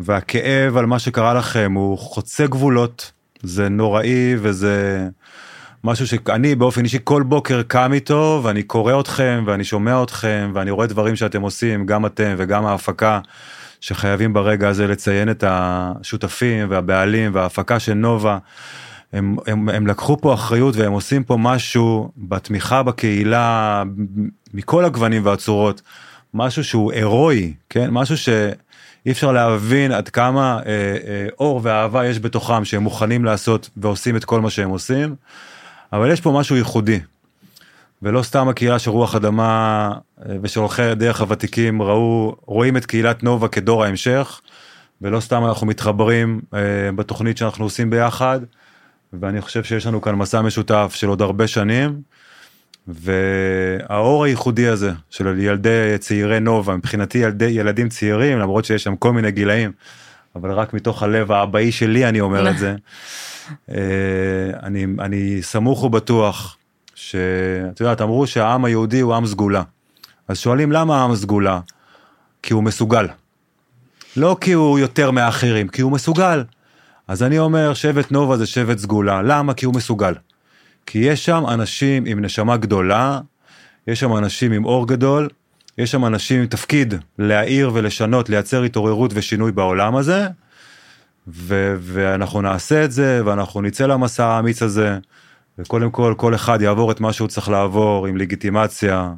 והכאב 0.00 0.76
על 0.76 0.86
מה 0.86 0.98
שקרה 0.98 1.34
לכם 1.34 1.72
הוא 1.72 1.98
חוצה 1.98 2.46
גבולות, 2.46 3.12
זה 3.42 3.68
נוראי 3.68 4.34
וזה 4.38 5.08
משהו 5.84 6.06
שאני 6.06 6.54
באופן 6.54 6.84
אישי 6.84 6.98
כל 7.04 7.22
בוקר 7.22 7.62
קם 7.62 7.92
איתו 7.92 8.40
ואני 8.44 8.62
קורא 8.62 9.00
אתכם 9.00 9.44
ואני 9.46 9.64
שומע 9.64 10.02
אתכם 10.02 10.50
ואני 10.54 10.70
רואה 10.70 10.86
דברים 10.86 11.16
שאתם 11.16 11.42
עושים, 11.42 11.86
גם 11.86 12.06
אתם 12.06 12.34
וגם 12.38 12.66
ההפקה, 12.66 13.20
שחייבים 13.80 14.32
ברגע 14.32 14.68
הזה 14.68 14.86
לציין 14.86 15.30
את 15.30 15.44
השותפים 15.46 16.66
והבעלים 16.70 17.34
וההפקה 17.34 17.78
של 17.78 17.94
נובה. 17.94 18.38
הם, 19.14 19.36
הם, 19.46 19.68
הם 19.68 19.86
לקחו 19.86 20.16
פה 20.20 20.34
אחריות 20.34 20.76
והם 20.76 20.92
עושים 20.92 21.24
פה 21.24 21.36
משהו 21.36 22.10
בתמיכה 22.16 22.82
בקהילה 22.82 23.82
מכל 24.54 24.84
הגוונים 24.84 25.26
והצורות, 25.26 25.82
משהו 26.34 26.64
שהוא 26.64 26.92
הירואי, 26.92 27.54
כן? 27.70 27.90
משהו 27.90 28.16
שאי 28.16 29.10
אפשר 29.10 29.32
להבין 29.32 29.92
עד 29.92 30.08
כמה 30.08 30.58
אה, 30.66 30.72
אה, 31.06 31.26
אור 31.38 31.60
ואהבה 31.62 32.06
יש 32.06 32.18
בתוכם 32.18 32.64
שהם 32.64 32.82
מוכנים 32.82 33.24
לעשות 33.24 33.70
ועושים 33.76 34.16
את 34.16 34.24
כל 34.24 34.40
מה 34.40 34.50
שהם 34.50 34.70
עושים, 34.70 35.14
אבל 35.92 36.10
יש 36.10 36.20
פה 36.20 36.32
משהו 36.32 36.56
ייחודי. 36.56 37.00
ולא 38.02 38.22
סתם 38.22 38.48
הקהילה 38.48 38.78
של 38.78 38.90
רוח 38.90 39.14
אדמה 39.14 39.92
אה, 40.28 40.36
ושל 40.42 40.60
הולכי 40.60 40.82
הדרך 40.82 41.20
הוותיקים 41.20 41.82
ראו, 41.82 42.36
רואים 42.46 42.76
את 42.76 42.86
קהילת 42.86 43.22
נובה 43.22 43.48
כדור 43.48 43.84
ההמשך, 43.84 44.40
ולא 45.02 45.20
סתם 45.20 45.44
אנחנו 45.44 45.66
מתחברים 45.66 46.40
אה, 46.54 46.60
בתוכנית 46.96 47.38
שאנחנו 47.38 47.64
עושים 47.64 47.90
ביחד, 47.90 48.40
ואני 49.20 49.40
חושב 49.40 49.64
שיש 49.64 49.86
לנו 49.86 50.00
כאן 50.00 50.14
מסע 50.14 50.42
משותף 50.42 50.92
של 50.94 51.08
עוד 51.08 51.22
הרבה 51.22 51.46
שנים. 51.46 52.00
והאור 52.88 54.24
הייחודי 54.24 54.68
הזה 54.68 54.92
של 55.10 55.38
ילדי 55.38 55.98
צעירי 55.98 56.40
נובה 56.40 56.76
מבחינתי 56.76 57.18
ילדי 57.18 57.44
ילדים 57.44 57.88
צעירים 57.88 58.38
למרות 58.38 58.64
שיש 58.64 58.82
שם 58.84 58.96
כל 58.96 59.12
מיני 59.12 59.30
גילאים 59.30 59.72
אבל 60.36 60.52
רק 60.52 60.74
מתוך 60.74 61.02
הלב 61.02 61.32
האבאי 61.32 61.72
שלי 61.72 62.08
אני 62.08 62.20
אומר 62.20 62.50
את 62.50 62.58
זה. 62.58 62.76
אה, 63.70 63.76
אני 64.62 64.86
אני 64.98 65.42
סמוך 65.42 65.84
ובטוח 65.84 66.56
שאת 66.94 67.80
יודעת 67.80 68.00
אמרו 68.00 68.26
שהעם 68.26 68.64
היהודי 68.64 69.00
הוא 69.00 69.14
עם 69.14 69.26
סגולה. 69.26 69.62
אז 70.28 70.38
שואלים 70.38 70.72
למה 70.72 71.00
העם 71.00 71.16
סגולה? 71.16 71.60
כי 72.42 72.52
הוא 72.52 72.62
מסוגל. 72.62 73.06
לא 74.16 74.36
כי 74.40 74.52
הוא 74.52 74.78
יותר 74.78 75.10
מאחרים 75.10 75.68
כי 75.68 75.82
הוא 75.82 75.92
מסוגל. 75.92 76.44
אז 77.08 77.22
אני 77.22 77.38
אומר 77.38 77.74
שבט 77.74 78.12
נובה 78.12 78.36
זה 78.36 78.46
שבט 78.46 78.78
סגולה. 78.78 79.22
למה? 79.22 79.54
כי 79.54 79.66
הוא 79.66 79.74
מסוגל. 79.74 80.14
כי 80.86 80.98
יש 80.98 81.24
שם 81.24 81.44
אנשים 81.48 82.04
עם 82.06 82.24
נשמה 82.24 82.56
גדולה, 82.56 83.20
יש 83.86 84.00
שם 84.00 84.16
אנשים 84.16 84.52
עם 84.52 84.64
אור 84.64 84.88
גדול, 84.88 85.28
יש 85.78 85.90
שם 85.90 86.04
אנשים 86.04 86.40
עם 86.40 86.46
תפקיד 86.46 86.94
להעיר 87.18 87.70
ולשנות, 87.74 88.28
לייצר 88.28 88.62
התעוררות 88.62 89.10
ושינוי 89.14 89.52
בעולם 89.52 89.96
הזה, 89.96 90.26
ו- 91.28 91.76
ואנחנו 91.80 92.42
נעשה 92.42 92.84
את 92.84 92.92
זה, 92.92 93.22
ואנחנו 93.24 93.60
נצא 93.60 93.86
למסע 93.86 94.26
האמיץ 94.26 94.62
הזה, 94.62 94.98
וקודם 95.58 95.90
כל, 95.90 96.14
כל 96.16 96.34
אחד 96.34 96.62
יעבור 96.62 96.90
את 96.92 97.00
מה 97.00 97.12
שהוא 97.12 97.28
צריך 97.28 97.48
לעבור 97.48 98.06
עם 98.06 98.16
לגיטימציה, 98.16 99.12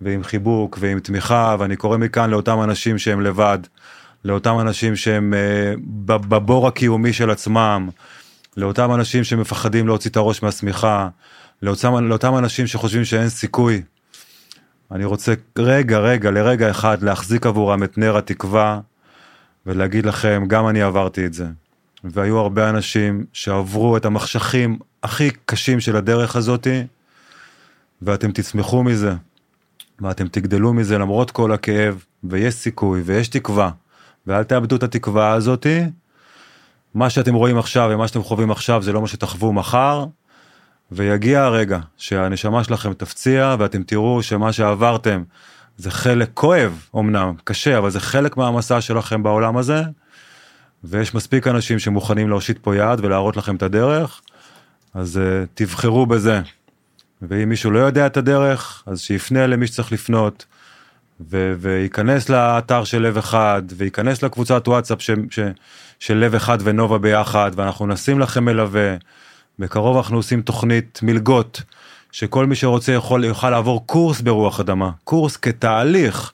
ועם 0.00 0.24
חיבוק, 0.24 0.78
ועם 0.80 1.00
תמיכה, 1.00 1.56
ואני 1.58 1.76
קורא 1.76 1.98
מכאן 1.98 2.30
לאותם 2.30 2.62
אנשים 2.62 2.98
שהם 2.98 3.20
לבד, 3.20 3.58
לאותם 4.24 4.60
אנשים 4.60 4.96
שהם 4.96 5.34
אה, 5.34 5.74
בבור 6.06 6.68
הקיומי 6.68 7.12
של 7.12 7.30
עצמם, 7.30 7.88
לאותם 8.56 8.94
אנשים 8.94 9.24
שמפחדים 9.24 9.86
להוציא 9.86 10.10
את 10.10 10.16
הראש 10.16 10.42
מהשמיכה, 10.42 11.08
לאותם, 11.62 12.08
לאותם 12.08 12.36
אנשים 12.38 12.66
שחושבים 12.66 13.04
שאין 13.04 13.28
סיכוי. 13.28 13.82
אני 14.90 15.04
רוצה 15.04 15.34
רגע, 15.58 15.98
רגע, 15.98 16.30
לרגע 16.30 16.70
אחד 16.70 17.02
להחזיק 17.02 17.46
עבורם 17.46 17.82
את 17.82 17.98
נר 17.98 18.16
התקווה 18.16 18.80
ולהגיד 19.66 20.06
לכם, 20.06 20.44
גם 20.46 20.68
אני 20.68 20.82
עברתי 20.82 21.26
את 21.26 21.34
זה. 21.34 21.46
והיו 22.04 22.38
הרבה 22.38 22.70
אנשים 22.70 23.24
שעברו 23.32 23.96
את 23.96 24.04
המחשכים 24.04 24.78
הכי 25.02 25.30
קשים 25.46 25.80
של 25.80 25.96
הדרך 25.96 26.36
הזאתי, 26.36 26.82
ואתם 28.02 28.32
תצמחו 28.32 28.82
מזה, 28.82 29.14
ואתם 30.00 30.28
תגדלו 30.28 30.72
מזה 30.72 30.98
למרות 30.98 31.30
כל 31.30 31.52
הכאב, 31.52 32.04
ויש 32.24 32.54
סיכוי, 32.54 33.00
ויש 33.04 33.28
תקווה, 33.28 33.70
ואל 34.26 34.42
תאבדו 34.42 34.76
את 34.76 34.82
התקווה 34.82 35.32
הזאתי, 35.32 35.84
מה 36.94 37.10
שאתם 37.10 37.34
רואים 37.34 37.58
עכשיו 37.58 37.90
ומה 37.92 38.08
שאתם 38.08 38.22
חווים 38.22 38.50
עכשיו 38.50 38.82
זה 38.82 38.92
לא 38.92 39.00
מה 39.00 39.08
שתחוו 39.08 39.52
מחר, 39.52 40.04
ויגיע 40.92 41.42
הרגע 41.42 41.78
שהנשמה 41.96 42.64
שלכם 42.64 42.92
תפציע 42.92 43.56
ואתם 43.58 43.82
תראו 43.82 44.22
שמה 44.22 44.52
שעברתם 44.52 45.22
זה 45.76 45.90
חלק 45.90 46.30
כואב 46.34 46.86
אמנם, 46.96 47.34
קשה, 47.44 47.78
אבל 47.78 47.90
זה 47.90 48.00
חלק 48.00 48.36
מהמסע 48.36 48.80
שלכם 48.80 49.22
בעולם 49.22 49.56
הזה, 49.56 49.82
ויש 50.84 51.14
מספיק 51.14 51.46
אנשים 51.46 51.78
שמוכנים 51.78 52.28
להושיט 52.28 52.58
פה 52.62 52.76
יד 52.76 53.00
ולהראות 53.02 53.36
לכם 53.36 53.56
את 53.56 53.62
הדרך, 53.62 54.20
אז 54.94 55.16
uh, 55.16 55.48
תבחרו 55.54 56.06
בזה. 56.06 56.40
ואם 57.22 57.48
מישהו 57.48 57.70
לא 57.70 57.78
יודע 57.78 58.06
את 58.06 58.16
הדרך, 58.16 58.82
אז 58.86 59.00
שיפנה 59.00 59.46
למי 59.46 59.66
שצריך 59.66 59.92
לפנות, 59.92 60.46
ו- 61.30 61.54
וייכנס 61.58 62.28
לאתר 62.28 62.84
של 62.84 63.02
לב 63.02 63.18
אחד, 63.18 63.62
וייכנס 63.76 64.22
לקבוצת 64.22 64.68
וואטסאפ 64.68 65.02
ש- 65.02 65.10
ש- 65.30 65.40
של 65.98 66.16
לב 66.16 66.34
אחד 66.34 66.58
ונובה 66.62 66.98
ביחד, 66.98 67.50
ואנחנו 67.56 67.86
נשים 67.86 68.18
לכם 68.18 68.44
מלווה. 68.44 68.96
בקרוב 69.58 69.96
אנחנו 69.96 70.16
עושים 70.16 70.42
תוכנית 70.42 71.00
מלגות, 71.02 71.62
שכל 72.12 72.46
מי 72.46 72.54
שרוצה 72.54 72.92
יכול, 72.92 73.24
יוכל 73.24 73.50
לעבור 73.50 73.86
קורס 73.86 74.20
ברוח 74.20 74.60
אדמה, 74.60 74.90
קורס 75.04 75.36
כתהליך, 75.36 76.32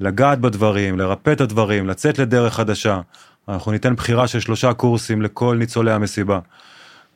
לגעת 0.00 0.38
בדברים, 0.38 0.98
לרפא 0.98 1.32
את 1.32 1.40
הדברים, 1.40 1.86
לצאת 1.86 2.18
לדרך 2.18 2.54
חדשה. 2.54 3.00
אנחנו 3.48 3.72
ניתן 3.72 3.94
בחירה 3.94 4.28
של 4.28 4.40
שלושה 4.40 4.72
קורסים 4.72 5.22
לכל 5.22 5.56
ניצולי 5.58 5.92
המסיבה. 5.92 6.38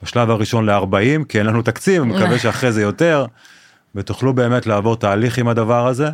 בשלב 0.03 0.31
הראשון 0.31 0.71
ל-40, 0.71 1.25
כי 1.29 1.39
אין 1.39 1.47
לנו 1.47 1.63
תקציב, 1.63 2.03
מקווה 2.03 2.39
שאחרי 2.43 2.73
זה 2.73 2.83
יותר, 2.83 3.27
ותוכלו 3.95 4.33
באמת 4.33 4.67
לעבור 4.67 4.97
תהליך 4.97 5.39
עם 5.39 5.49
הדבר 5.49 5.87
הזה. 5.87 6.09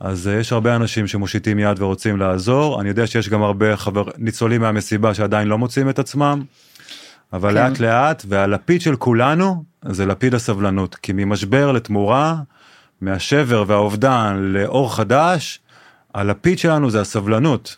אז 0.00 0.26
יש 0.26 0.52
הרבה 0.52 0.76
אנשים 0.76 1.06
שמושיטים 1.06 1.58
יד 1.58 1.82
ורוצים 1.82 2.16
לעזור, 2.16 2.80
אני 2.80 2.88
יודע 2.88 3.06
שיש 3.06 3.28
גם 3.28 3.42
הרבה 3.42 3.76
חבר, 3.76 4.04
ניצולים 4.18 4.60
מהמסיבה 4.60 5.14
שעדיין 5.14 5.48
לא 5.48 5.58
מוצאים 5.58 5.90
את 5.90 5.98
עצמם, 5.98 6.42
אבל 7.32 7.48
כן. 7.48 7.54
לאט 7.54 7.80
לאט, 7.80 8.24
והלפיד 8.28 8.80
של 8.80 8.96
כולנו 8.96 9.64
זה 9.84 10.06
לפיד 10.06 10.34
הסבלנות, 10.34 10.94
כי 10.94 11.12
ממשבר 11.12 11.72
לתמורה, 11.72 12.36
מהשבר 13.00 13.64
והאובדן 13.66 14.36
לאור 14.38 14.96
חדש, 14.96 15.60
הלפיד 16.14 16.58
שלנו 16.58 16.90
זה 16.90 17.00
הסבלנות. 17.00 17.76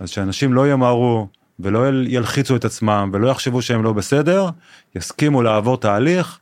אז 0.00 0.10
שאנשים 0.10 0.54
לא 0.54 0.72
ימהרו 0.72 1.28
ולא 1.60 1.88
ילחיצו 2.06 2.56
את 2.56 2.64
עצמם 2.64 3.10
ולא 3.12 3.28
יחשבו 3.28 3.62
שהם 3.62 3.82
לא 3.82 3.92
בסדר, 3.92 4.48
יסכימו 4.96 5.42
לעבור 5.42 5.76
תהליך, 5.76 6.38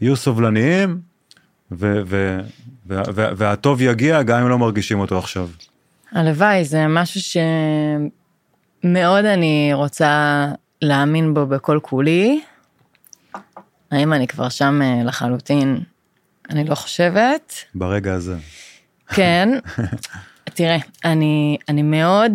יהיו 0.00 0.16
סובלניים, 0.16 1.00
ו- 1.72 2.02
ו- 2.06 2.40
והטוב 2.86 3.80
יגיע 3.80 4.22
גם 4.22 4.42
אם 4.42 4.48
לא 4.48 4.58
מרגישים 4.58 5.00
אותו 5.00 5.18
עכשיו. 5.18 5.48
הלוואי, 6.12 6.64
זה 6.64 6.86
משהו 6.88 7.40
שמאוד 8.84 9.24
אני 9.24 9.70
רוצה 9.72 10.46
להאמין 10.82 11.34
בו 11.34 11.46
בכל 11.46 11.78
כולי. 11.82 12.40
האם 13.90 14.12
אני 14.12 14.26
כבר 14.26 14.48
שם 14.48 14.82
אה, 14.82 15.04
לחלוטין? 15.04 15.80
אני 16.50 16.64
לא 16.64 16.74
חושבת. 16.74 17.54
ברגע 17.74 18.14
הזה. 18.14 18.36
כן. 19.08 19.48
תראה, 20.54 20.76
אני, 21.04 21.56
אני 21.68 21.82
מאוד, 21.82 22.32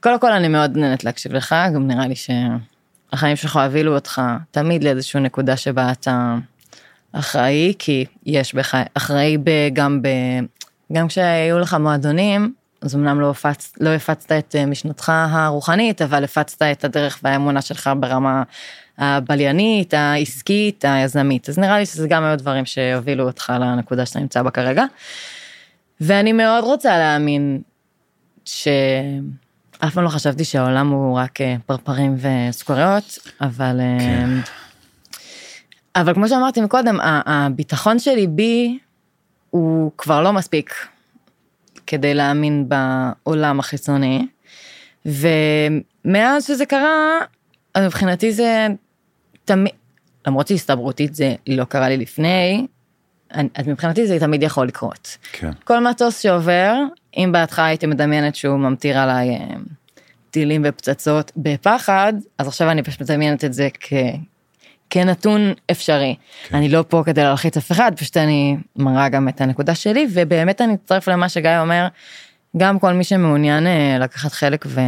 קודם 0.00 0.20
כל 0.20 0.32
אני 0.32 0.48
מאוד 0.48 0.76
נהנית 0.76 1.04
להקשיב 1.04 1.32
לך, 1.32 1.54
גם 1.74 1.86
נראה 1.86 2.06
לי 2.06 2.14
שהחיים 2.14 3.36
שלך 3.36 3.56
הובילו 3.56 3.94
אותך 3.94 4.22
תמיד 4.50 4.84
לאיזושהי 4.84 5.20
נקודה 5.20 5.56
שבה 5.56 5.92
אתה 5.92 6.36
אחראי, 7.18 7.74
כי 7.78 8.04
יש 8.26 8.54
בך, 8.54 8.76
אחראי 8.94 9.38
ב, 9.38 9.50
גם 9.72 10.02
ב... 10.02 10.08
גם 10.92 11.08
כשהיו 11.08 11.58
לך 11.58 11.74
מועדונים, 11.74 12.52
אז 12.82 12.96
אמנם 12.96 13.20
לא, 13.20 13.30
הפצ, 13.30 13.72
לא 13.80 13.90
הפצת 13.90 14.32
את 14.32 14.56
אה, 14.58 14.66
משנתך 14.66 15.12
הרוחנית, 15.30 16.02
אבל 16.02 16.24
הפצת 16.24 16.62
את 16.62 16.84
הדרך 16.84 17.20
והאמונה 17.22 17.62
שלך 17.62 17.90
ברמה 18.00 18.42
הבליינית, 18.98 19.94
העסקית, 19.94 20.84
היזמית. 20.88 21.48
אז 21.48 21.58
נראה 21.58 21.78
לי 21.78 21.86
שזה 21.86 22.08
גם 22.08 22.24
היו 22.24 22.38
דברים 22.38 22.66
שהובילו 22.66 23.26
אותך 23.26 23.52
לנקודה 23.60 24.06
שאתה 24.06 24.20
נמצא 24.20 24.42
בה 24.42 24.50
כרגע. 24.50 24.84
ואני 26.00 26.32
מאוד 26.32 26.64
רוצה 26.64 26.98
להאמין 26.98 27.60
ש... 28.44 28.68
אף 29.78 29.94
פעם 29.94 30.04
לא 30.04 30.08
חשבתי 30.08 30.44
שהעולם 30.44 30.88
הוא 30.88 31.18
רק 31.18 31.40
אה, 31.40 31.56
פרפרים 31.66 32.16
וסוכריות, 32.20 33.18
אבל... 33.40 33.80
כן. 34.00 34.30
אבל 35.96 36.14
כמו 36.14 36.28
שאמרתי 36.28 36.60
מקודם, 36.60 36.98
הביטחון 37.02 37.98
שלי 37.98 38.26
בי 38.26 38.78
הוא 39.50 39.90
כבר 39.98 40.22
לא 40.22 40.32
מספיק 40.32 40.74
כדי 41.86 42.14
להאמין 42.14 42.68
בעולם 42.68 43.60
החיצוני. 43.60 44.26
ומאז 45.06 46.46
שזה 46.46 46.66
קרה, 46.66 47.18
אז 47.74 47.84
מבחינתי 47.84 48.32
זה 48.32 48.66
תמיד, 49.44 49.72
למרות 50.26 50.48
שהסתברותית 50.48 51.14
זה 51.14 51.34
לא 51.46 51.64
קרה 51.64 51.88
לי 51.88 51.96
לפני, 51.96 52.66
אז 53.30 53.68
מבחינתי 53.68 54.06
זה 54.06 54.20
תמיד 54.20 54.42
יכול 54.42 54.66
לקרות. 54.66 55.16
כן. 55.32 55.50
כל 55.64 55.88
מטוס 55.88 56.18
שעובר, 56.18 56.74
אם 57.16 57.30
בהתחלה 57.32 57.64
הייתי 57.64 57.86
מדמיינת 57.86 58.34
שהוא 58.34 58.56
ממטיר 58.58 58.98
עליי 58.98 59.30
אה, 59.30 59.46
טילים 60.30 60.62
ופצצות 60.64 61.32
בפחד, 61.36 62.12
אז 62.38 62.48
עכשיו 62.48 62.70
אני 62.70 62.82
פשוט 62.82 63.02
מדמיינת 63.02 63.44
את 63.44 63.52
זה 63.52 63.68
כ... 63.80 63.92
כנתון 64.90 65.52
אפשרי. 65.70 66.14
כן. 66.48 66.56
אני 66.56 66.68
לא 66.68 66.84
פה 66.88 67.02
כדי 67.06 67.22
להלחיץ 67.22 67.56
אף 67.56 67.72
אחד, 67.72 67.92
פשוט 67.96 68.16
אני 68.16 68.56
מראה 68.76 69.08
גם 69.08 69.28
את 69.28 69.40
הנקודה 69.40 69.74
שלי, 69.74 70.06
ובאמת 70.12 70.60
אני 70.60 70.74
אצטרף 70.74 71.08
למה 71.08 71.28
שגיא 71.28 71.58
אומר, 71.60 71.88
גם 72.56 72.78
כל 72.78 72.92
מי 72.92 73.04
שמעוניין 73.04 73.66
אה, 73.66 73.96
לקחת 74.00 74.32
חלק 74.32 74.66
ו, 74.68 74.80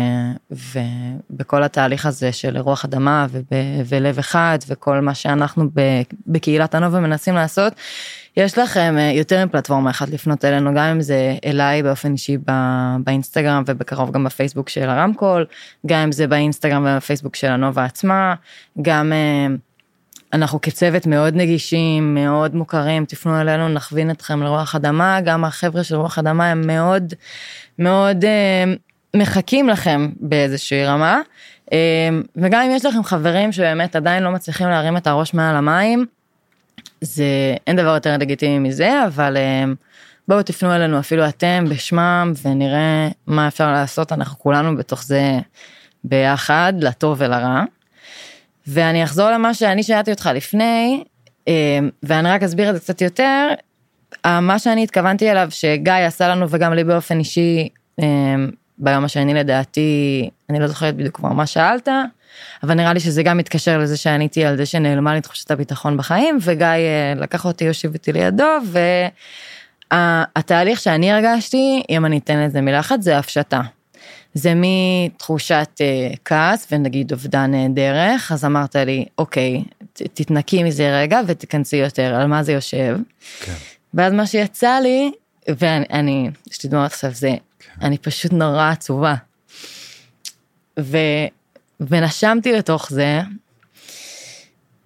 ובכל 1.31 1.63
התהליך 1.63 2.07
הזה 2.07 2.33
של 2.33 2.59
רוח 2.59 2.85
אדמה 2.85 3.27
וב, 3.31 3.45
ולב 3.87 4.19
אחד 4.19 4.59
וכל 4.69 5.01
מה 5.01 5.15
שאנחנו 5.15 5.65
בקהילת 6.27 6.75
הנובה 6.75 7.01
מנסים 7.01 7.35
לעשות, 7.35 7.73
יש 8.37 8.59
לכם 8.59 8.95
אה, 8.99 9.13
יותר 9.15 9.47
מפלטפורמה 9.47 9.91
אחת 9.91 10.09
לפנות 10.09 10.45
אלינו, 10.45 10.71
גם 10.75 10.85
אם 10.85 11.01
זה 11.01 11.37
אליי 11.45 11.83
באופן 11.83 12.13
אישי 12.13 12.37
באינסטגרם 13.05 13.63
ובקרוב 13.67 14.11
גם 14.11 14.25
בפייסבוק 14.25 14.69
של 14.69 14.89
הרמקול, 14.89 15.47
גם 15.87 15.99
אם 15.99 16.13
זה 16.13 16.27
באינסטגרם 16.27 16.87
ובפייסבוק 16.89 17.37
של 17.37 17.47
הנובה 17.47 17.85
עצמה, 17.85 18.35
גם 18.83 19.13
אה, 19.13 19.47
אנחנו 20.33 20.61
כצוות 20.61 21.07
מאוד 21.07 21.35
נגישים, 21.35 22.15
מאוד 22.15 22.55
מוכרים, 22.55 23.05
תפנו 23.05 23.41
אלינו, 23.41 23.69
נכווין 23.69 24.11
אתכם 24.11 24.43
לרוח 24.43 24.75
אדמה, 24.75 25.21
גם 25.25 25.45
החבר'ה 25.45 25.85
של 25.85 25.97
רוח 25.97 26.19
אדמה 26.19 26.51
הם 26.51 26.67
מאוד 26.67 27.15
מאוד 27.79 28.25
אה, 28.25 28.65
מחכים 29.17 29.69
לכם 29.69 30.09
באיזושהי 30.21 30.85
רמה. 30.85 31.21
אה, 31.73 32.09
וגם 32.37 32.63
אם 32.63 32.71
יש 32.71 32.85
לכם 32.85 33.03
חברים 33.03 33.53
שבאמת 33.53 33.97
עדיין 33.97 34.23
לא 34.23 34.31
מצליחים 34.31 34.69
להרים 34.69 34.97
את 34.97 35.07
הראש 35.07 35.35
מעל 35.35 35.57
המים, 35.57 36.07
זה 37.01 37.25
אין 37.67 37.77
דבר 37.77 37.95
יותר 37.95 38.17
לגיטימי 38.17 38.69
מזה, 38.69 39.07
אבל 39.07 39.37
אה, 39.37 39.65
בואו 40.29 40.43
תפנו 40.43 40.75
אלינו 40.75 40.99
אפילו 40.99 41.29
אתם 41.29 41.65
בשמם 41.71 42.33
ונראה 42.43 43.09
מה 43.27 43.49
אפשר 43.49 43.73
לעשות, 43.73 44.13
אנחנו 44.13 44.39
כולנו 44.39 44.77
בתוך 44.77 45.05
זה 45.05 45.39
ביחד, 46.05 46.73
לטוב 46.81 47.17
ולרע. 47.21 47.63
ואני 48.69 49.05
אחזור 49.05 49.31
למה 49.31 49.55
שאני 49.55 49.83
שאלתי 49.83 50.11
אותך 50.11 50.31
לפני, 50.35 51.05
אה, 51.49 51.79
ואני 52.03 52.29
רק 52.29 52.43
אסביר 52.43 52.71
את 52.71 52.75
זה 52.75 52.81
קצת 52.81 53.03
יותר. 53.03 53.49
מה 54.27 54.59
שאני 54.59 54.85
התכוונתי 54.85 55.31
אליו 55.31 55.47
שגיא 55.51 55.93
עשה 55.93 56.29
לנו 56.29 56.47
וגם 56.51 56.75
לי 56.75 56.85
באופן 56.85 57.19
אישי 57.19 57.69
אה, 58.01 58.07
ביום 58.79 59.05
השני 59.05 59.35
לדעתי, 59.35 60.31
אני 60.51 60.61
לא 60.61 60.67
זוכרת 60.67 60.97
בדיוק 60.97 61.17
כבר 61.17 61.29
מה 61.29 61.47
שאלת, 61.47 61.89
אבל 62.63 62.75
נראה 62.75 62.93
לי 62.93 63.01
שזה 63.01 63.23
גם 63.23 63.37
מתקשר 63.37 63.79
לזה 63.79 63.97
שעניתי 63.97 64.45
על 64.45 64.57
זה 64.57 64.67
שנעלמה 64.67 65.15
לי 65.15 65.21
תחושת 65.21 65.51
הביטחון 65.51 65.97
בחיים, 65.97 66.39
וגיא 66.43 66.67
אה, 66.67 67.13
לקח 67.17 67.45
אותי, 67.45 67.65
יושיב 67.65 67.95
אותי 67.95 68.13
לידו, 68.13 68.45
והתהליך 69.93 70.81
שאני 70.81 71.13
הרגשתי, 71.13 71.83
אם 71.91 72.07
אני 72.07 72.19
אתן 72.19 72.39
לזה 72.39 72.61
מילה 72.61 72.81
אחת, 72.81 73.03
זה 73.03 73.19
הפשטה. 73.19 73.61
זה 74.35 74.53
מתחושת 74.57 75.69
uh, 75.77 76.17
כעס 76.25 76.67
ונגיד 76.73 77.13
אובדן 77.13 77.53
uh, 77.55 77.75
דרך, 77.75 78.33
אז 78.33 78.45
אמרת 78.45 78.77
לי, 78.77 79.05
אוקיי, 79.19 79.65
ת, 79.93 80.03
תתנקי 80.03 80.63
מזה 80.63 81.01
רגע 81.01 81.21
ותיכנסי 81.27 81.77
יותר, 81.77 82.15
על 82.15 82.27
מה 82.27 82.43
זה 82.43 82.53
יושב. 82.53 82.97
כן. 83.41 83.55
ואז 83.95 84.13
מה 84.13 84.27
שיצא 84.27 84.79
לי, 84.83 85.11
ואני, 85.49 86.31
יש 86.51 86.65
לי 86.65 86.71
דמעות 86.71 86.93
עכשיו, 86.93 87.11
זה, 87.13 87.35
כן. 87.59 87.87
אני 87.87 87.99
פשוט 87.99 88.33
נורא 88.33 88.71
עצובה. 88.71 89.15
ו, 90.81 90.99
ונשמתי 91.81 92.53
לתוך 92.53 92.91
זה, 92.91 93.21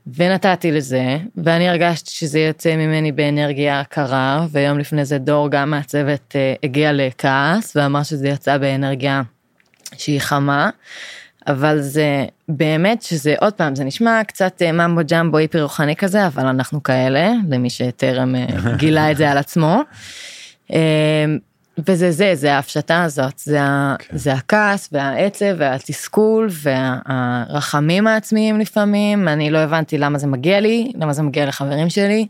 ונתתי 0.06 0.72
לזה, 0.72 1.18
ואני 1.36 1.68
הרגשתי 1.68 2.10
שזה 2.10 2.38
יוצא 2.38 2.76
ממני 2.76 3.12
באנרגיה 3.12 3.82
קרה, 3.88 4.46
ויום 4.50 4.78
לפני 4.78 5.04
זה 5.04 5.18
דור 5.18 5.50
גם 5.50 5.70
מהצוות 5.70 6.34
uh, 6.34 6.58
הגיע 6.62 6.92
לכעס, 6.92 7.76
ואמר 7.76 8.02
שזה 8.02 8.28
יצא 8.28 8.58
באנרגיה 8.58 9.22
שהיא 9.96 10.20
חמה, 10.20 10.70
אבל 11.46 11.80
זה 11.80 12.24
באמת 12.48 13.02
שזה 13.02 13.34
עוד 13.40 13.52
פעם 13.52 13.74
זה 13.74 13.84
נשמע 13.84 14.24
קצת 14.26 14.62
אה, 14.62 14.72
ממבו 14.72 15.00
ג'מבו 15.10 15.38
היפי 15.38 15.60
רוחני 15.60 15.96
כזה 15.96 16.26
אבל 16.26 16.46
אנחנו 16.46 16.82
כאלה 16.82 17.32
למי 17.50 17.70
שטרם 17.70 18.34
אה, 18.34 18.46
גילה 18.76 19.10
את 19.10 19.16
זה 19.16 19.30
על 19.30 19.38
עצמו. 19.38 19.80
וזה 21.78 22.10
זה 22.10 22.34
זה 22.34 22.54
ההפשטה 22.54 23.02
הזאת 23.02 23.38
זה. 23.38 23.58
כן. 23.98 24.16
זה 24.16 24.32
הכעס 24.32 24.88
והעצב 24.92 25.54
והתסכול 25.58 26.48
והרחמים 26.50 28.06
העצמיים 28.06 28.60
לפעמים 28.60 29.28
אני 29.28 29.50
לא 29.50 29.58
הבנתי 29.58 29.98
למה 29.98 30.18
זה 30.18 30.26
מגיע 30.26 30.60
לי 30.60 30.92
למה 30.94 31.12
זה 31.12 31.22
מגיע 31.22 31.46
לחברים 31.46 31.90
שלי. 31.90 32.26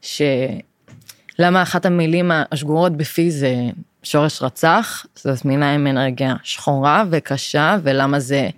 שלמה 0.00 1.62
אחת 1.62 1.86
המילים 1.86 2.30
השגורות 2.52 2.96
בפי 2.96 3.30
זה 3.30 3.54
שורש 4.02 4.42
רצח, 4.42 5.06
זאת 5.14 5.44
מילה 5.44 5.74
עם 5.74 5.86
אנרגיה 5.86 6.34
שחורה 6.42 7.04
וקשה, 7.10 7.76
ולמה 7.82 8.20
זה 8.20 8.48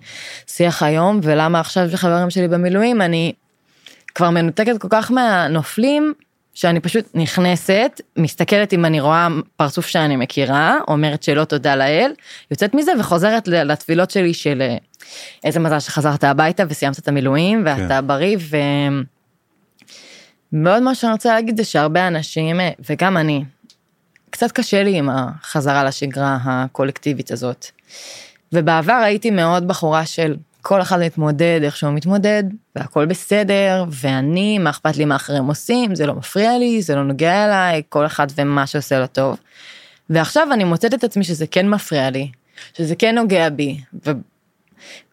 שיח 0.47 0.83
היום, 0.83 1.19
ולמה 1.23 1.59
עכשיו 1.59 1.89
שחברים 1.89 2.29
שלי 2.29 2.47
במילואים, 2.47 3.01
אני 3.01 3.33
כבר 4.15 4.29
מנותקת 4.29 4.77
כל 4.77 4.87
כך 4.91 5.11
מהנופלים, 5.11 6.13
שאני 6.53 6.79
פשוט 6.79 7.05
נכנסת, 7.13 8.01
מסתכלת 8.17 8.73
אם 8.73 8.85
אני 8.85 8.99
רואה 8.99 9.27
פרצוף 9.55 9.87
שאני 9.87 10.15
מכירה, 10.15 10.77
אומרת 10.87 11.23
שלא 11.23 11.43
תודה 11.43 11.75
לאל, 11.75 12.11
יוצאת 12.51 12.73
מזה 12.73 12.91
וחוזרת 12.99 13.47
לתפילות 13.47 14.11
שלי 14.11 14.33
של 14.33 14.61
אה, 14.61 14.77
איזה 15.43 15.59
מזל 15.59 15.79
שחזרת 15.79 16.23
הביתה 16.23 16.63
וסיימת 16.69 16.99
את 16.99 17.07
המילואים 17.07 17.63
ואתה 17.65 17.87
כן. 17.87 18.07
בריא 18.07 18.37
ו... 18.39 18.57
מאוד 20.53 20.83
מה 20.83 20.95
שאני 20.95 21.11
רוצה 21.11 21.33
להגיד 21.33 21.57
זה 21.57 21.63
שהרבה 21.63 22.07
אנשים, 22.07 22.59
אה, 22.59 22.69
וגם 22.89 23.17
אני, 23.17 23.43
קצת 24.29 24.51
קשה 24.51 24.83
לי 24.83 24.97
עם 24.97 25.09
החזרה 25.09 25.83
לשגרה 25.83 26.37
הקולקטיבית 26.43 27.31
הזאת. 27.31 27.65
ובעבר 28.53 28.93
הייתי 28.93 29.31
מאוד 29.31 29.67
בחורה 29.67 30.05
של 30.05 30.35
כל 30.61 30.81
אחד 30.81 30.99
מתמודד 30.99 31.59
איך 31.63 31.77
שהוא 31.77 31.93
מתמודד, 31.93 32.43
והכל 32.75 33.05
בסדר, 33.05 33.85
ואני, 33.89 34.59
מה 34.59 34.69
אכפת 34.69 34.97
לי 34.97 35.05
מה 35.05 35.15
אחרים 35.15 35.47
עושים, 35.47 35.95
זה 35.95 36.05
לא 36.05 36.15
מפריע 36.15 36.57
לי, 36.57 36.81
זה 36.81 36.95
לא 36.95 37.03
נוגע 37.03 37.45
אליי, 37.45 37.81
כל 37.89 38.05
אחד 38.05 38.27
ומה 38.35 38.67
שעושה 38.67 38.99
לו 38.99 39.07
טוב. 39.07 39.37
ועכשיו 40.09 40.47
אני 40.53 40.63
מוצאת 40.63 40.93
את 40.93 41.03
עצמי 41.03 41.23
שזה 41.23 41.47
כן 41.47 41.69
מפריע 41.69 42.09
לי, 42.09 42.31
שזה 42.73 42.95
כן 42.95 43.15
נוגע 43.15 43.49
בי, 43.49 43.77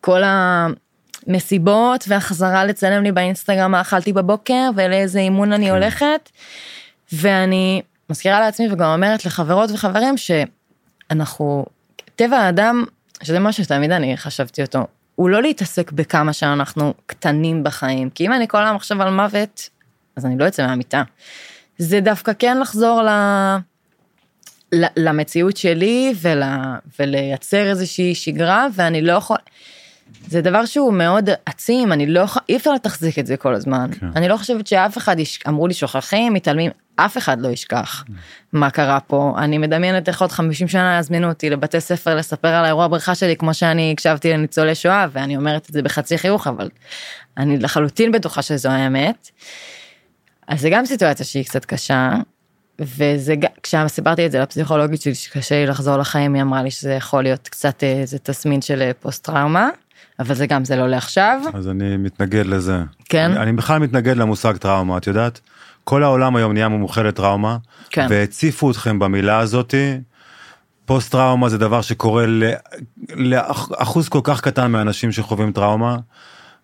וכל 0.00 0.22
המסיבות 0.24 2.04
והחזרה 2.08 2.64
לצלם 2.64 3.02
לי 3.02 3.12
באינסטגרם 3.12 3.70
מה 3.70 3.80
אכלתי 3.80 4.12
בבוקר 4.12 4.70
ולאיזה 4.76 5.18
אימון 5.18 5.52
אני 5.52 5.66
כן. 5.66 5.72
הולכת, 5.72 6.30
ואני 7.12 7.82
מזכירה 8.10 8.40
לעצמי 8.40 8.72
וגם 8.72 8.90
אומרת 8.90 9.24
לחברות 9.24 9.70
וחברים 9.70 10.14
שאנחנו, 10.16 11.66
טבע 12.16 12.36
האדם, 12.36 12.84
שזה 13.22 13.38
משהו 13.38 13.64
שתמיד 13.64 13.90
אני 13.90 14.16
חשבתי 14.16 14.62
אותו, 14.62 14.86
הוא 15.18 15.30
לא 15.30 15.42
להתעסק 15.42 15.92
בכמה 15.92 16.32
שאנחנו 16.32 16.94
קטנים 17.06 17.62
בחיים, 17.62 18.10
כי 18.10 18.26
אם 18.26 18.32
אני 18.32 18.48
כל 18.48 18.64
היום 18.64 18.76
עכשיו 18.76 19.02
על 19.02 19.10
מוות, 19.10 19.68
אז 20.16 20.26
אני 20.26 20.38
לא 20.38 20.48
אצא 20.48 20.66
מהמיטה. 20.66 21.02
זה 21.78 22.00
דווקא 22.00 22.32
כן 22.38 22.58
לחזור 22.60 23.02
ל... 23.02 23.08
למציאות 24.96 25.56
שלי 25.56 26.14
ול... 26.20 26.42
ולייצר 26.98 27.70
איזושהי 27.70 28.14
שגרה 28.14 28.66
ואני 28.74 29.02
לא 29.02 29.12
יכול, 29.12 29.36
זה 30.28 30.40
דבר 30.40 30.64
שהוא 30.64 30.92
מאוד 30.92 31.30
עצים, 31.46 31.92
אני 31.92 32.06
לא 32.06 32.24
אי 32.48 32.56
אפשר 32.56 32.72
לתחזיק 32.72 33.18
את 33.18 33.26
זה 33.26 33.36
כל 33.36 33.54
הזמן. 33.54 33.90
כן. 34.00 34.06
אני 34.16 34.28
לא 34.28 34.36
חושבת 34.36 34.66
שאף 34.66 34.98
אחד, 34.98 35.18
יש... 35.18 35.40
אמרו 35.48 35.66
לי 35.66 35.74
שוכחים, 35.74 36.34
מתעלמים, 36.34 36.70
אף 36.96 37.18
אחד 37.18 37.40
לא 37.40 37.48
ישכח 37.48 38.04
מה 38.52 38.70
קרה 38.70 39.00
פה. 39.00 39.34
אני 39.38 39.58
מדמיינת 39.58 40.08
איך 40.08 40.20
עוד 40.20 40.32
50 40.32 40.68
שנה 40.68 40.98
יזמינו 41.00 41.28
אותי 41.28 41.50
לבתי 41.50 41.80
ספר 41.80 42.14
לספר 42.14 42.48
על 42.48 42.64
האירוע 42.64 42.84
הבריכה 42.84 43.14
שלי 43.14 43.36
כמו 43.36 43.54
שאני 43.54 43.92
הקשבתי 43.92 44.32
לניצולי 44.32 44.74
שואה 44.74 45.06
ואני 45.12 45.36
אומרת 45.36 45.68
את 45.68 45.72
זה 45.72 45.82
בחצי 45.82 46.18
חיוך 46.18 46.46
אבל 46.46 46.68
אני 47.36 47.58
לחלוטין 47.58 48.12
בטוחה 48.12 48.42
שזו 48.42 48.68
האמת. 48.68 49.30
אז 50.48 50.60
זה 50.60 50.70
גם 50.70 50.86
סיטואציה 50.86 51.26
שהיא 51.26 51.44
קצת 51.44 51.64
קשה. 51.64 52.10
וזה 52.80 53.34
כשסיפרתי 53.62 54.26
את 54.26 54.32
זה 54.32 54.40
לפסיכולוגית 54.40 55.02
שלי 55.02 55.14
שקשה 55.14 55.54
לי 55.54 55.66
לחזור 55.66 55.96
לחיים 55.96 56.34
היא 56.34 56.42
אמרה 56.42 56.62
לי 56.62 56.70
שזה 56.70 56.92
יכול 56.92 57.22
להיות 57.22 57.48
קצת 57.48 57.82
איזה 57.82 58.18
תסמין 58.18 58.62
של 58.62 58.90
פוסט 59.00 59.24
טראומה. 59.24 59.68
אבל 60.18 60.34
זה 60.34 60.46
גם 60.46 60.64
זה 60.64 60.76
לא 60.76 60.88
לעכשיו. 60.88 61.40
אז 61.54 61.68
אני 61.68 61.96
מתנגד 61.96 62.46
לזה. 62.46 62.82
כן. 63.04 63.30
אני, 63.30 63.40
אני 63.42 63.52
בכלל 63.52 63.78
מתנגד 63.78 64.16
למושג 64.16 64.56
טראומה 64.56 64.98
את 64.98 65.06
יודעת. 65.06 65.40
כל 65.84 66.02
העולם 66.02 66.36
היום 66.36 66.52
נהיה 66.52 66.68
מומחה 66.68 67.02
לטראומה, 67.02 67.56
כן. 67.90 68.06
והציפו 68.10 68.70
אתכם 68.70 68.98
במילה 68.98 69.38
הזאתי. 69.38 69.98
פוסט 70.84 71.12
טראומה 71.12 71.48
זה 71.48 71.58
דבר 71.58 71.80
שקורה 71.80 72.24
לאחוז 73.08 74.08
כל 74.08 74.20
כך 74.24 74.40
קטן 74.40 74.70
מהאנשים 74.70 75.12
שחווים 75.12 75.52
טראומה, 75.52 75.96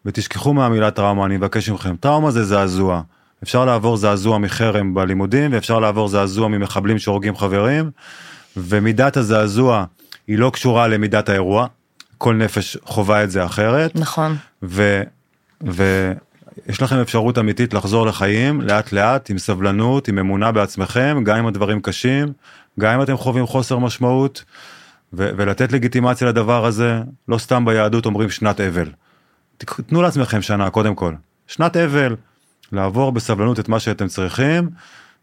ותשכחו 0.05 0.55
מהמילה 0.55 0.91
טראומה, 0.91 1.27
אני 1.27 1.37
מבקש 1.37 1.69
מכם. 1.69 1.97
טראומה 1.97 2.31
זה 2.31 2.45
זעזוע. 2.45 3.03
אפשר 3.43 3.65
לעבור 3.65 3.97
זעזוע 3.97 4.39
מחרם 4.39 4.95
בלימודים, 4.95 5.53
ואפשר 5.53 5.81
לעבור 5.81 6.09
זעזוע 6.09 6.49
ממחבלים 6.49 6.99
שהורגים 6.99 7.37
חברים, 7.37 7.91
ומידת 8.57 9.17
הזעזוע 9.17 9.85
היא 10.27 10.39
לא 10.39 10.51
קשורה 10.51 10.89
למידת 10.89 11.29
האירוע. 11.29 11.67
כל 12.19 12.35
נפש 12.35 12.77
חווה 12.85 13.25
את 13.25 13.31
זה 13.31 13.45
אחרת. 13.45 13.97
נכון. 13.97 14.37
ו, 14.63 15.03
ו, 15.71 16.13
יש 16.69 16.83
לכם 16.83 16.97
אפשרות 16.97 17.39
אמיתית 17.39 17.75
לחזור 17.75 18.07
לחיים 18.07 18.61
לאט 18.61 18.93
לאט 18.93 19.31
עם 19.31 19.39
סבלנות 19.39 20.09
עם 20.09 20.19
אמונה 20.19 20.53
בעצמכם 20.53 21.21
גם 21.25 21.37
אם 21.37 21.47
הדברים 21.47 21.81
קשים 21.81 22.33
גם 22.81 22.95
אם 22.95 23.03
אתם 23.03 23.17
חווים 23.17 23.47
חוסר 23.47 23.79
משמעות 23.79 24.45
ו- 25.13 25.31
ולתת 25.37 25.73
לגיטימציה 25.73 26.29
לדבר 26.29 26.67
הזה 26.67 27.01
לא 27.29 27.39
סתם 27.39 27.65
ביהדות 27.65 28.07
אומרים 28.07 28.31
שנת 28.31 28.61
אבל. 28.61 28.91
תנו 29.59 30.03
לעצמכם 30.03 30.43
שנה 30.43 30.71
קודם 30.71 30.95
כל 30.95 31.15
שנת 31.47 31.77
אבל 31.77 32.17
לעבור 32.73 33.13
בסבלנות 33.13 33.61
את 33.61 33.69
מה 33.69 33.81
שאתם 33.81 34.09
צריכים 34.09 34.69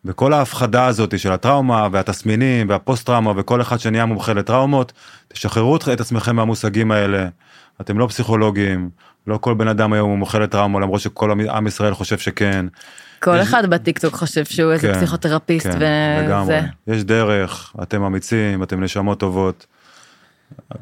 וכל 0.06 0.34
ההפחדה 0.34 0.86
הזאת 0.86 1.20
של 1.20 1.32
הטראומה 1.32 1.88
והתסמינים 1.92 2.70
והפוסט 2.70 3.06
טראומה 3.06 3.34
וכל 3.36 3.62
אחד 3.62 3.80
שנהיה 3.80 4.06
מומחה 4.06 4.34
לטראומות 4.34 4.94
תשחררו 5.28 5.76
את 5.76 6.02
עצמכם 6.02 6.36
מהמושגים 6.36 6.92
האלה 6.92 7.28
אתם 7.82 8.00
לא 8.00 8.08
פסיכולוגים 8.08 8.90
לא 9.28 9.38
כל 9.38 9.54
בן 9.54 9.68
אדם 9.68 9.94
היום 9.94 10.10
הוא 10.10 10.18
מומחה 10.18 10.40
לטראומה 10.40 10.80
למרות 10.80 11.02
שכל 11.02 11.32
עם 11.32 11.68
ישראל 11.68 11.94
חושב 11.94 12.18
שכן. 12.18 12.66
כל 13.20 13.38
יש... 13.42 13.48
אחד 13.48 13.66
בטיקטוק 13.66 14.16
חושב 14.16 14.46
שהוא 14.46 14.72
איזה 14.72 14.88
כן, 14.88 14.94
פסיכותרפיסט 14.94 15.68
כן, 15.68 15.76
וזה. 15.76 16.26
לגמרי. 16.28 16.60
יש 16.88 17.04
דרך, 17.04 17.74
אתם 17.84 18.04
אמיצים, 18.04 18.64
אתם 18.64 18.84
נשמות 18.84 19.20
טובות. 19.20 19.66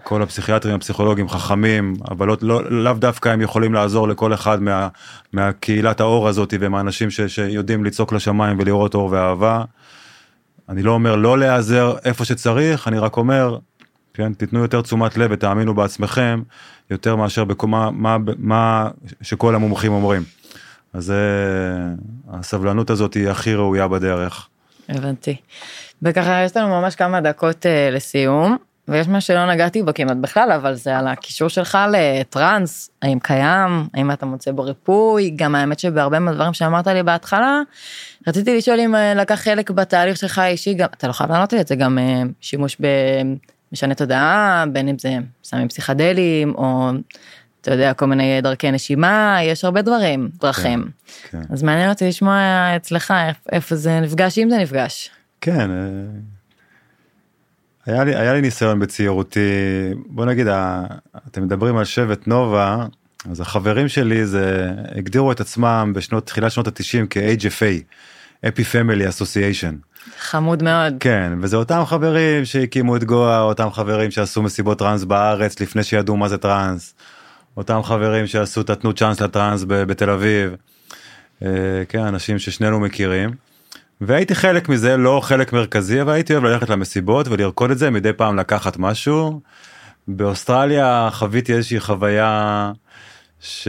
כל 0.03 0.22
הפסיכיאטרים 0.22 0.76
הפסיכולוגים 0.76 1.30
חכמים 1.30 1.93
אבל 2.11 2.28
לא, 2.28 2.38
לא, 2.41 2.72
לאו 2.72 2.93
דווקא 2.93 3.30
הם 3.30 3.41
יכולים 3.41 3.74
לעזור 3.74 4.07
לכל 4.07 4.34
אחד 4.34 4.61
מה, 4.61 4.88
מהקהילת 5.34 5.99
האור 5.99 6.28
הזאת 6.28 6.53
ומהאנשים 6.59 7.09
ש, 7.09 7.22
שיודעים 7.22 7.86
לצעוק 7.86 8.13
לשמיים 8.13 8.59
ולראות 8.59 8.95
אור 8.95 9.09
ואהבה. 9.11 9.63
אני 10.70 10.84
לא 10.84 10.91
אומר 10.91 11.15
לא 11.15 11.38
להיעזר 11.38 11.93
איפה 12.05 12.26
שצריך 12.26 12.88
אני 12.88 12.99
רק 12.99 13.17
אומר 13.17 13.57
כן 14.13 14.34
תיתנו 14.34 14.59
יותר 14.59 14.82
תשומת 14.82 15.17
לב 15.17 15.30
ותאמינו 15.34 15.74
בעצמכם 15.74 16.41
יותר 16.91 17.15
מאשר 17.15 17.43
במה 17.43 17.91
מה, 17.91 18.17
מה 18.38 18.89
שכל 19.22 19.55
המומחים 19.55 19.91
אומרים. 19.91 20.24
אז 20.93 21.13
הסבלנות 22.30 22.89
הזאת 22.89 23.13
היא 23.13 23.30
הכי 23.30 23.55
ראויה 23.55 23.88
בדרך. 23.88 24.47
הבנתי. 24.89 25.36
וככה 26.01 26.43
יש 26.43 26.57
לנו 26.57 26.82
ממש 26.82 26.95
כמה 26.95 27.22
דקות 27.22 27.65
uh, 27.65 27.95
לסיום 27.95 28.57
ויש 28.90 29.08
מה 29.08 29.22
שלא 29.22 29.52
נגעתי 29.52 29.84
בו 29.84 29.92
כמעט 29.96 30.18
בכלל 30.18 30.52
אבל 30.52 30.74
זה 30.74 30.98
על 30.98 31.08
הקישור 31.08 31.48
שלך 31.48 31.78
לטראנס 31.92 32.90
האם 33.02 33.20
קיים 33.20 33.88
האם 33.94 34.12
אתה 34.12 34.26
מוצא 34.26 34.52
בו 34.52 34.64
ריפוי 34.64 35.34
גם 35.36 35.56
האמת 35.56 35.80
שבהרבה 35.80 36.20
מהדברים 36.20 36.54
שאמרת 36.54 36.88
לי 36.88 37.04
בהתחלה 37.04 37.62
רציתי 38.28 38.58
לשאול 38.58 38.80
אם 38.80 38.96
אה, 38.96 39.14
לקח 39.14 39.36
חלק 39.36 39.72
בתהליך 39.72 40.18
שלך 40.18 40.38
האישי 40.38 40.74
גם 40.74 40.88
אתה 40.98 41.08
לא 41.08 41.14
חייב 41.14 41.32
לענות 41.32 41.54
לי 41.54 41.62
את 41.62 41.68
זה 41.68 41.76
גם 41.76 41.98
uh, 41.98 42.28
שימוש 42.42 42.78
משנה 43.72 43.96
תודעה, 43.96 44.66
בין 44.72 44.88
אם 44.88 45.00
זה 45.00 45.18
סמים 45.44 45.68
פסיכדליים, 45.68 46.56
או 46.56 46.90
אתה 47.62 47.72
יודע, 47.72 47.94
כל 47.94 48.06
מיני 48.06 48.42
דרכי 48.42 48.72
נשימה, 48.72 49.38
יש 49.44 49.66
הרבה 49.66 49.82
דברים, 49.82 50.30
דרכים. 50.40 50.90
כן, 51.32 51.42
כן. 51.42 51.54
אז 51.54 51.64
מעניין 51.64 51.90
אותי 51.90 52.08
לשמוע 52.08 52.38
אצלך 52.76 53.14
איפה 53.52 53.76
זה 53.76 54.00
נפגש, 54.00 54.40
אם 54.40 54.50
זה 54.50 54.58
נפגש. 54.58 55.10
כן, 55.42 55.72
אה, 55.72 55.86
היה 57.86 58.03
לי, 58.03 58.15
היה 58.15 58.34
לי 58.34 58.41
ניסיון 58.41 58.80
בצעירותי, 58.80 59.39
בוא 60.05 60.25
נגיד, 60.25 60.47
אתם 61.27 61.43
מדברים 61.43 61.77
על 61.77 61.86
שבט 61.86 62.27
נובה, 62.27 62.86
אז 63.32 63.41
החברים 63.41 63.88
שלי 63.88 64.25
זה, 64.25 64.71
הגדירו 64.95 65.32
את 65.32 65.39
עצמם 65.39 65.91
בשנות, 65.95 66.25
תחילת 66.25 66.51
שנות 66.51 66.67
ה-90 66.67 67.05
כ-HFA, 67.09 67.84
Happy 68.45 68.64
Family 68.73 69.03
Association. 69.11 69.89
חמוד 70.19 70.64
מאוד. 70.64 70.93
כן, 70.99 71.34
וזה 71.41 71.57
אותם 71.57 71.84
חברים 71.85 72.45
שהקימו 72.45 72.95
את 72.95 73.03
גואה, 73.03 73.41
אותם 73.41 73.72
חברים 73.72 74.11
שעשו 74.11 74.41
מסיבות 74.41 74.80
טראנס 74.80 75.03
בארץ 75.03 75.60
לפני 75.60 75.84
שידעו 75.84 76.18
מה 76.18 76.30
זה 76.30 76.38
טראנס, 76.38 76.95
אותם 77.57 77.84
חברים 77.84 78.27
שעשו 78.27 78.61
את 78.61 78.69
התנו 78.69 78.93
צ'אנס 78.93 79.22
לטראנס 79.22 79.65
בתל 79.68 80.10
אביב, 80.10 80.56
אה, 81.41 81.47
כן, 81.89 81.99
אנשים 81.99 82.39
ששנינו 82.39 82.80
מכירים. 82.80 83.48
והייתי 84.01 84.35
חלק 84.35 84.69
מזה, 84.69 84.97
לא 84.97 85.19
חלק 85.23 85.53
מרכזי, 85.53 86.01
אבל 86.01 86.13
הייתי 86.13 86.34
אוהב 86.34 86.43
ללכת 86.43 86.69
למסיבות 86.69 87.27
ולרקוד 87.27 87.71
את 87.71 87.77
זה, 87.77 87.89
מדי 87.89 88.13
פעם 88.13 88.35
לקחת 88.35 88.77
משהו. 88.77 89.41
באוסטרליה 90.07 91.09
חוויתי 91.11 91.53
איזושהי 91.53 91.80
חוויה 91.80 92.71
ש... 93.39 93.67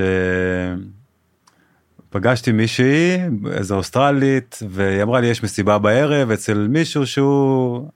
פגשתי 2.10 2.52
מישהי, 2.52 3.18
איזה 3.52 3.74
אוסטרלית, 3.74 4.58
והיא 4.68 5.02
אמרה 5.02 5.20
לי 5.20 5.26
יש 5.26 5.42
מסיבה 5.42 5.78
בערב 5.78 6.30
אצל 6.30 6.66
מישהו 6.70 7.06
שהוא 7.06 7.88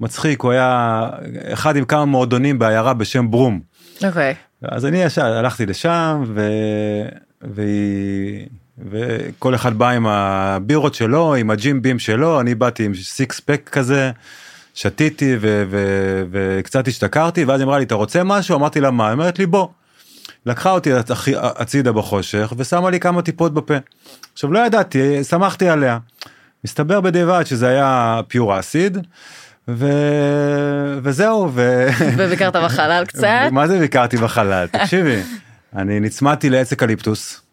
מצחיק, 0.00 0.40
הוא 0.40 0.52
היה 0.52 1.10
אחד 1.52 1.76
עם 1.76 1.84
כמה 1.84 2.04
מועדונים 2.04 2.58
בעיירה 2.58 2.94
בשם 2.94 3.30
ברום. 3.30 3.60
אוקיי. 4.04 4.32
Okay. 4.32 4.68
אז 4.68 4.86
אני 4.86 5.02
ישר 5.02 5.24
הלכתי 5.24 5.66
לשם, 5.66 6.24
ו... 6.26 6.48
והיא... 7.42 8.46
וכל 8.78 9.54
אחד 9.54 9.78
בא 9.78 9.88
עם 9.88 10.06
הבירות 10.06 10.94
שלו, 10.94 11.34
עם 11.34 11.50
הג'ים 11.50 11.82
בים 11.82 11.98
שלו, 11.98 12.40
אני 12.40 12.54
באתי 12.54 12.84
עם 12.84 12.94
סיקס 12.94 13.40
פק 13.40 13.68
כזה, 13.72 14.10
שתיתי. 14.74 15.36
וקצת 16.30 16.88
השתכרתי, 16.88 17.44
ואז 17.44 17.60
היא 17.60 17.66
אמרה 17.66 17.78
לי, 17.78 17.84
אתה 17.84 17.94
רוצה 17.94 18.24
משהו? 18.24 18.56
אמרתי 18.56 18.80
לה, 18.80 18.90
מה? 18.90 19.06
היא 19.06 19.12
אומרת 19.12 19.38
לי, 19.38 19.46
בוא. 19.46 19.68
לקחה 20.46 20.70
אותי 20.70 20.90
הצידה 21.36 21.92
בחושך 21.92 22.52
ושמה 22.56 22.90
לי 22.90 23.00
כמה 23.00 23.22
טיפות 23.22 23.54
בפה. 23.54 23.74
עכשיו 24.32 24.52
לא 24.52 24.58
ידעתי, 24.58 25.24
שמחתי 25.24 25.68
עליה. 25.68 25.98
מסתבר 26.64 27.00
בדיעבד 27.00 27.42
שזה 27.44 27.68
היה 27.68 28.20
pure 28.28 28.58
acid. 28.58 28.98
ו... 29.68 29.88
וזהו 31.02 31.50
ו... 31.54 31.86
וביקרת 32.18 32.56
בחלל 32.56 33.04
קצת? 33.04 33.48
מה 33.52 33.68
זה 33.68 33.78
ביקרתי 33.78 34.16
בחלל? 34.16 34.66
תקשיבי, 34.66 35.20
אני 35.76 36.00
נצמדתי 36.00 36.50
לעץ 36.50 36.72
אקליפטוס 36.72 37.43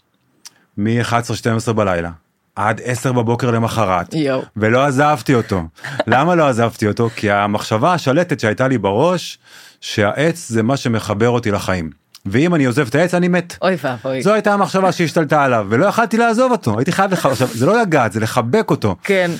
מ-11-12 0.78 1.74
בלילה 1.74 2.12
עד 2.56 2.82
10 2.84 3.12
בבוקר 3.12 3.52
למחרת, 3.52 4.14
יואו. 4.14 4.42
ולא 4.58 4.86
עזבתי 4.86 5.34
אותו. 5.34 5.64
למה 6.08 6.36
לא 6.36 6.48
עזבתי 6.48 6.88
אותו? 6.88 7.10
כי 7.16 7.32
המחשבה 7.32 7.94
השלטת 7.94 8.40
שהייתה 8.40 8.68
לי 8.68 8.78
בראש, 8.78 9.40
שהעץ 9.82 10.50
זה 10.50 10.64
מה 10.64 10.78
שמחבר 10.78 11.30
אותי 11.30 11.52
לחיים. 11.52 11.90
ואם 12.26 12.56
אני 12.56 12.66
עוזב 12.66 12.88
את 12.88 12.96
העץ 12.96 13.14
אני 13.14 13.28
מת. 13.28 13.58
אוי 13.62 13.76
ואבוי. 13.84 14.22
זו 14.22 14.34
הייתה 14.34 14.54
המחשבה 14.54 14.92
שהשתלטה 14.92 15.44
עליו, 15.44 15.68
ולא 15.70 15.86
יכלתי 15.86 16.18
לעזוב 16.18 16.52
אותו, 16.52 16.78
הייתי 16.78 16.92
חייב 16.92 17.12
לך, 17.12 17.26
עכשיו 17.26 17.48
זה 17.48 17.66
לא 17.66 17.82
לגעת, 17.82 18.12
זה 18.12 18.20
לחבק 18.20 18.72
אותו. 18.72 18.96
כן. 19.04 19.32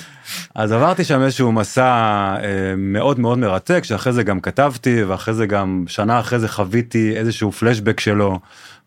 אז 0.54 0.72
עברתי 0.72 1.04
שם 1.04 1.22
איזשהו 1.22 1.52
מסע 1.52 1.84
אה, 1.84 2.74
מאוד 2.76 3.20
מאוד 3.20 3.38
מרתק, 3.38 3.84
שאחרי 3.84 4.12
זה 4.12 4.22
גם 4.22 4.40
כתבתי, 4.40 5.04
ואחרי 5.04 5.34
זה 5.34 5.46
גם 5.46 5.84
שנה 5.86 6.20
אחרי 6.20 6.38
זה 6.38 6.48
חוויתי 6.48 7.16
איזשהו 7.16 7.52
פלשבק 7.52 8.00
שלו, 8.00 8.38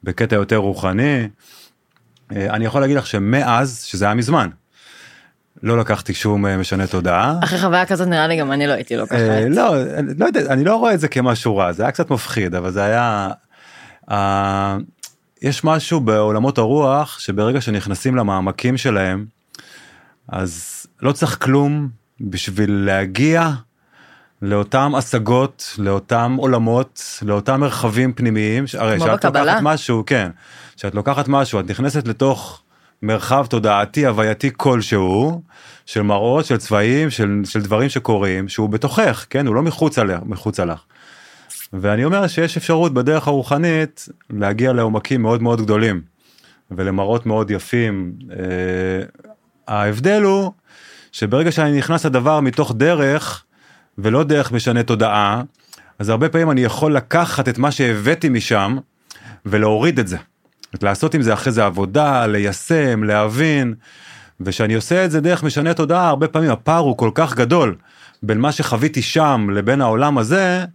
בקטע 0.04 0.36
יותר 0.36 0.58
רוחני. 0.58 1.28
אה, 2.32 2.50
אני 2.50 2.66
יכול 2.66 2.82
להגיד 2.82 2.98
לך 2.98 3.08
שמאז, 3.08 3.84
שזה 3.84 4.06
היה 4.06 4.14
מזמן, 4.14 4.50
לא 5.64 5.78
לקחתי 5.78 6.14
שום 6.14 6.46
אה, 6.46 6.58
משנה 6.58 6.88
תודעה. 6.88 7.40
אחרי 7.44 7.60
חוויה 7.60 7.86
כזאת 7.86 8.08
נראה 8.08 8.28
לי 8.28 8.38
גם 8.38 8.52
אני 8.52 8.68
לא 8.68 8.74
הייתי 8.74 8.96
לוקחת. 8.96 9.18
אה, 9.18 9.50
לא, 9.50 9.82
אני 9.82 10.14
לא 10.18 10.26
יודע, 10.26 10.54
אני 10.54 10.64
לא 10.64 10.76
רואה 10.76 10.94
את 10.94 11.00
זה 11.00 11.08
כמשהו 11.08 11.58
רע, 11.58 11.72
זה 11.72 11.84
היה 11.84 11.92
קצת 11.92 12.10
מפחיד, 12.10 12.56
אבל 12.56 12.72
זה 12.72 12.84
היה... 12.84 13.30
יש 15.42 15.64
משהו 15.64 16.00
בעולמות 16.00 16.58
הרוח 16.58 17.20
שברגע 17.20 17.62
שנכנסים 17.62 18.16
למעמקים 18.16 18.78
שלהם, 18.78 19.26
אז 20.28 20.86
לא 21.02 21.12
צריך 21.12 21.44
כלום 21.44 21.90
בשביל 22.22 22.72
להגיע 22.86 23.52
לאותם 24.42 24.96
השגות, 24.96 25.76
לאותם 25.78 26.36
עולמות, 26.38 27.20
לאותם 27.22 27.60
מרחבים 27.60 28.14
פנימיים, 28.14 28.66
הרי 28.78 29.00
שאת 29.00 29.10
בקבלה? 29.10 29.44
לוקחת 29.44 29.62
משהו, 29.62 30.04
כן, 30.06 30.32
שאת 30.76 30.96
לוקחת 30.96 31.28
משהו, 31.28 31.60
את 31.60 31.70
נכנסת 31.70 32.08
לתוך 32.08 32.62
מרחב 33.02 33.46
תודעתי 33.50 34.06
הווייתי 34.06 34.50
כלשהו, 34.58 35.42
של 35.86 36.02
מראות, 36.02 36.46
של 36.46 36.58
צבעים, 36.58 37.10
של, 37.10 37.42
של 37.44 37.62
דברים 37.62 37.90
שקורים, 37.90 38.48
שהוא 38.48 38.70
בתוכך, 38.70 39.26
כן, 39.30 39.48
הוא 39.48 39.56
לא 39.56 39.62
מחוץ 39.62 40.00
עליה, 40.00 40.20
מחוץ 40.26 40.60
עליך. 40.60 40.80
ואני 41.74 42.06
אומר 42.06 42.28
שיש 42.28 42.58
אפשרות 42.58 42.94
בדרך 42.94 43.28
הרוחנית 43.28 44.10
להגיע 44.30 44.74
לעומקים 44.74 45.22
מאוד 45.22 45.42
מאוד 45.42 45.62
גדולים 45.62 46.02
ולמראות 46.72 47.26
מאוד 47.26 47.52
יפים. 47.52 48.14
אה, 48.32 49.06
ההבדל 49.68 50.22
הוא 50.22 50.52
שברגע 51.12 51.52
שאני 51.52 51.78
נכנס 51.78 52.06
לדבר 52.06 52.40
מתוך 52.40 52.74
דרך 52.76 53.45
ולא 53.98 54.24
דרך 54.24 54.52
משנה 54.52 54.84
תודעה, 54.84 55.42
אז 56.00 56.10
הרבה 56.10 56.30
פעמים 56.30 56.52
אני 56.52 56.62
יכול 56.62 56.96
לקחת 56.96 57.50
את 57.50 57.58
מה 57.58 57.72
שהבאתי 57.72 58.30
משם 58.30 58.78
ולהוריד 59.46 60.00
את 60.00 60.08
זה. 60.08 60.18
אומרת, 60.76 60.84
לעשות 60.84 61.14
עם 61.14 61.22
זה 61.22 61.34
אחרי 61.34 61.52
זה 61.52 61.66
עבודה, 61.66 62.26
ליישם, 62.28 63.04
להבין, 63.04 63.74
וכשאני 64.40 64.74
עושה 64.74 65.06
את 65.06 65.12
זה 65.12 65.22
דרך 65.22 65.44
משנה 65.44 65.74
תודעה, 65.74 66.10
הרבה 66.10 66.28
פעמים 66.28 66.52
הפער 66.52 66.80
הוא 66.80 66.98
כל 66.98 67.12
כך 67.14 67.36
גדול 67.36 67.76
בין 68.24 68.38
מה 68.38 68.52
שחוויתי 68.52 69.02
שם 69.02 69.48
לבין 69.54 69.82
העולם 69.82 70.18
הזה, 70.18 70.66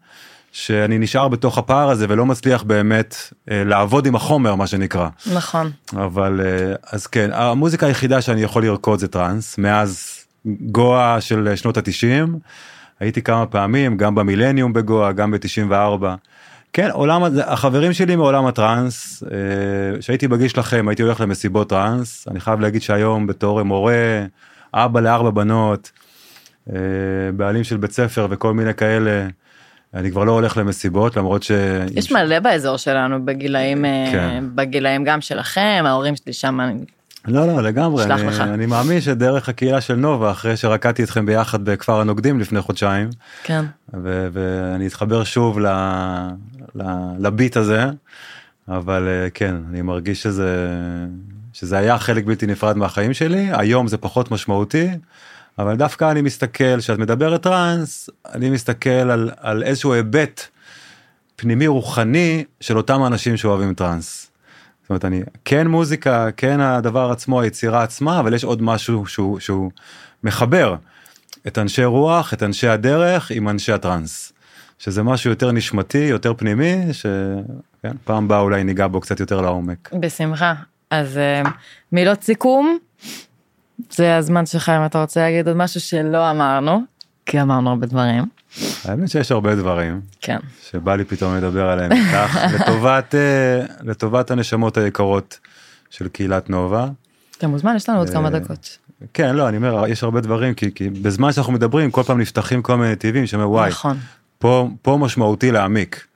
שאני 0.52 0.98
נשאר 0.98 1.28
בתוך 1.28 1.58
הפער 1.58 1.90
הזה 1.90 2.06
ולא 2.08 2.26
מצליח 2.26 2.62
באמת 2.62 3.16
אה, 3.50 3.64
לעבוד 3.64 4.06
עם 4.06 4.14
החומר 4.14 4.54
מה 4.54 4.66
שנקרא. 4.66 5.08
נכון. 5.32 5.70
אבל 5.92 6.40
אה, 6.44 6.74
אז 6.92 7.06
כן 7.06 7.30
המוזיקה 7.32 7.86
היחידה 7.86 8.22
שאני 8.22 8.42
יכול 8.42 8.64
לרקוד 8.64 8.98
זה 8.98 9.08
טראנס 9.08 9.58
מאז 9.58 10.18
גואה 10.46 11.20
של 11.20 11.56
שנות 11.56 11.76
התשעים 11.76 12.38
הייתי 13.00 13.22
כמה 13.22 13.46
פעמים 13.46 13.96
גם 13.96 14.14
במילניום 14.14 14.72
בגואה 14.72 15.12
גם 15.12 15.30
ב-94. 15.30 16.04
כן 16.72 16.90
עולם 16.92 17.24
הזה 17.24 17.44
החברים 17.44 17.92
שלי 17.92 18.16
מעולם 18.16 18.46
הטראנס 18.46 19.22
אה, 19.22 20.02
שהייתי 20.02 20.28
בגיש 20.28 20.58
לכם 20.58 20.88
הייתי 20.88 21.02
הולך 21.02 21.20
למסיבות 21.20 21.68
טראנס 21.68 22.28
אני 22.28 22.40
חייב 22.40 22.60
להגיד 22.60 22.82
שהיום 22.82 23.26
בתור 23.26 23.62
מורה 23.62 24.24
אבא 24.74 25.00
לארבע 25.00 25.30
בנות 25.30 25.90
אה, 26.70 26.76
בעלים 27.36 27.64
של 27.64 27.76
בית 27.76 27.92
ספר 27.92 28.26
וכל 28.30 28.54
מיני 28.54 28.74
כאלה. 28.74 29.28
אני 29.94 30.10
כבר 30.10 30.24
לא 30.24 30.32
הולך 30.32 30.56
למסיבות 30.56 31.16
למרות 31.16 31.42
ש... 31.42 31.50
יש 31.94 32.12
מלא 32.12 32.38
באזור 32.38 32.76
שלנו 32.76 33.24
בגילאים, 33.24 33.84
אה, 33.84 34.08
כן. 34.12 34.44
בגילאים 34.54 35.04
גם 35.04 35.20
שלכם, 35.20 35.82
ההורים 35.86 36.16
שלי 36.16 36.32
שם, 36.32 36.58
לא 37.28 37.46
לא 37.46 37.62
לגמרי 37.62 38.04
אני, 38.04 38.26
לך. 38.26 38.40
אני 38.40 38.66
מאמין 38.66 39.00
שדרך 39.00 39.48
הקהילה 39.48 39.80
של 39.80 39.94
נובה 39.94 40.30
אחרי 40.30 40.56
שרקדתי 40.56 41.04
אתכם 41.04 41.26
ביחד 41.26 41.64
בכפר 41.64 42.00
הנוקדים 42.00 42.40
לפני 42.40 42.60
חודשיים 42.60 43.10
כן. 43.42 43.64
ו- 43.94 44.28
ואני 44.32 44.86
אתחבר 44.86 45.24
שוב 45.24 45.60
ל- 45.60 45.66
ל- 46.74 47.12
לביט 47.18 47.56
הזה 47.56 47.84
אבל 48.68 49.08
אה, 49.08 49.30
כן 49.30 49.56
אני 49.70 49.82
מרגיש 49.82 50.22
שזה 50.22 50.68
שזה 51.52 51.78
היה 51.78 51.98
חלק 51.98 52.24
בלתי 52.24 52.46
נפרד 52.46 52.76
מהחיים 52.76 53.14
שלי 53.14 53.48
היום 53.52 53.88
זה 53.88 53.96
פחות 53.96 54.30
משמעותי 54.30 54.88
אבל 55.58 55.76
דווקא 55.76 56.10
אני 56.10 56.22
מסתכל 56.22 56.80
שאת 56.80 56.98
מדברת 56.98 57.42
טראנס 57.42 58.10
אני 58.34 58.50
מסתכל 58.50 58.90
על, 58.90 59.30
על 59.40 59.62
איזשהו 59.62 59.92
היבט 59.92 60.46
פנימי 61.36 61.66
רוחני 61.66 62.44
של 62.60 62.76
אותם 62.76 63.02
האנשים 63.02 63.36
שאוהבים 63.36 63.74
טראנס. 63.74 64.29
זאת 64.90 65.04
אומרת 65.04 65.04
אני 65.04 65.22
כן 65.44 65.66
מוזיקה 65.66 66.30
כן 66.36 66.60
הדבר 66.60 67.10
עצמו 67.10 67.40
היצירה 67.40 67.82
עצמה 67.82 68.20
אבל 68.20 68.34
יש 68.34 68.44
עוד 68.44 68.62
משהו 68.62 69.06
שהוא 69.06 69.40
שהוא 69.40 69.70
מחבר 70.24 70.76
את 71.46 71.58
אנשי 71.58 71.84
רוח 71.84 72.34
את 72.34 72.42
אנשי 72.42 72.68
הדרך 72.68 73.30
עם 73.30 73.48
אנשי 73.48 73.72
הטראנס. 73.72 74.32
שזה 74.78 75.02
משהו 75.02 75.30
יותר 75.30 75.52
נשמתי 75.52 75.98
יותר 75.98 76.34
פנימי 76.34 76.82
שפעם 76.92 77.96
פעם 78.04 78.28
באה 78.28 78.40
אולי 78.40 78.64
ניגע 78.64 78.86
בו 78.86 79.00
קצת 79.00 79.20
יותר 79.20 79.40
לעומק. 79.40 79.90
בשמחה. 80.00 80.54
אז 80.90 81.18
אה, 81.18 81.42
מילות 81.92 82.22
סיכום, 82.22 82.78
זה 83.90 84.16
הזמן 84.16 84.46
שלך 84.46 84.68
אם 84.68 84.86
אתה 84.86 85.00
רוצה 85.00 85.20
להגיד 85.20 85.48
עוד 85.48 85.56
משהו 85.56 85.80
שלא 85.80 86.30
אמרנו, 86.30 86.82
כי 87.26 87.42
אמרנו 87.42 87.70
הרבה 87.70 87.86
דברים. 87.86 88.39
האמת 88.84 89.08
שיש 89.08 89.32
הרבה 89.32 89.54
דברים 89.54 90.00
כן. 90.20 90.38
שבא 90.70 90.94
לי 90.94 91.04
פתאום 91.04 91.36
לדבר 91.36 91.66
עליהם 91.66 91.92
איתך 91.92 92.38
לטובת 92.54 93.14
אה, 93.14 93.66
לטובת 93.80 94.30
הנשמות 94.30 94.76
היקרות 94.76 95.38
של 95.90 96.08
קהילת 96.08 96.50
נובה. 96.50 96.88
אתה 97.38 97.48
מוזמן, 97.48 97.76
יש 97.76 97.88
לנו 97.88 97.98
עוד 97.98 98.10
כמה 98.10 98.28
אה, 98.28 98.38
דקות. 98.38 98.78
כן 99.14 99.36
לא 99.36 99.48
אני 99.48 99.56
אומר 99.56 99.84
יש 99.88 100.02
הרבה 100.02 100.20
דברים 100.20 100.54
כי, 100.54 100.74
כי 100.74 100.90
בזמן 100.90 101.32
שאנחנו 101.32 101.52
מדברים 101.52 101.90
כל 101.90 102.02
פעם 102.02 102.20
נפתחים 102.20 102.62
כל 102.62 102.76
מיני 102.76 102.92
נתיבים 102.92 103.26
שאומר 103.26 103.50
וואי 103.50 103.70
נכון. 103.70 103.98
פה 104.38 104.68
פה 104.82 104.96
משמעותי 105.00 105.50
להעמיק. 105.50 106.06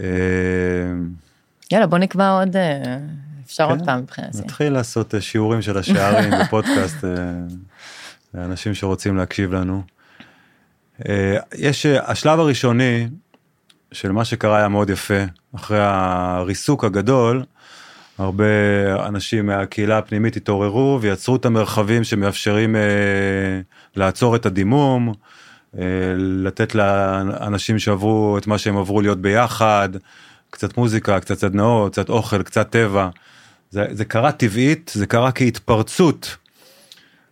אה, 0.00 0.06
יאללה 1.72 1.86
בוא 1.86 1.98
נקבע 1.98 2.30
עוד, 2.30 2.56
אפשר 3.46 3.70
עוד 3.70 3.78
כן. 3.78 3.84
פעם 3.84 4.00
מבחינתי. 4.00 4.38
נתחיל 4.38 4.72
לעשות 4.72 5.14
שיעורים 5.20 5.62
של 5.62 5.78
השערים 5.78 6.30
בפודקאסט 6.40 7.04
לאנשים 8.34 8.74
שרוצים 8.74 9.16
להקשיב 9.16 9.52
לנו. 9.52 9.82
אה, 11.08 11.36
יש 11.54 11.86
אה, 11.86 12.10
השלב 12.10 12.40
הראשוני 12.40 13.08
של 13.92 14.12
מה 14.12 14.24
שקרה 14.24 14.58
היה 14.58 14.68
מאוד 14.68 14.90
יפה 14.90 15.22
אחרי 15.54 15.78
הריסוק 15.80 16.84
הגדול. 16.84 17.42
הרבה 18.18 18.44
אנשים 19.06 19.46
מהקהילה 19.46 19.98
הפנימית 19.98 20.36
התעוררו 20.36 20.98
ויצרו 21.00 21.36
את 21.36 21.44
המרחבים 21.44 22.04
שמאפשרים 22.04 22.76
אה, 22.76 22.80
לעצור 23.96 24.36
את 24.36 24.46
הדימום, 24.46 25.14
אה, 25.78 25.82
לתת 26.16 26.74
לאנשים 26.74 27.78
שעברו 27.78 28.38
את 28.38 28.46
מה 28.46 28.58
שהם 28.58 28.76
עברו 28.76 29.00
להיות 29.00 29.20
ביחד, 29.20 29.88
קצת 30.50 30.76
מוזיקה, 30.76 31.20
קצת 31.20 31.38
סדנאות, 31.38 31.92
קצת 31.92 32.08
אוכל, 32.08 32.42
קצת 32.42 32.70
טבע. 32.70 33.08
זה, 33.70 33.86
זה 33.90 34.04
קרה 34.04 34.32
טבעית, 34.32 34.90
זה 34.94 35.06
קרה 35.06 35.32
כהתפרצות. 35.32 36.36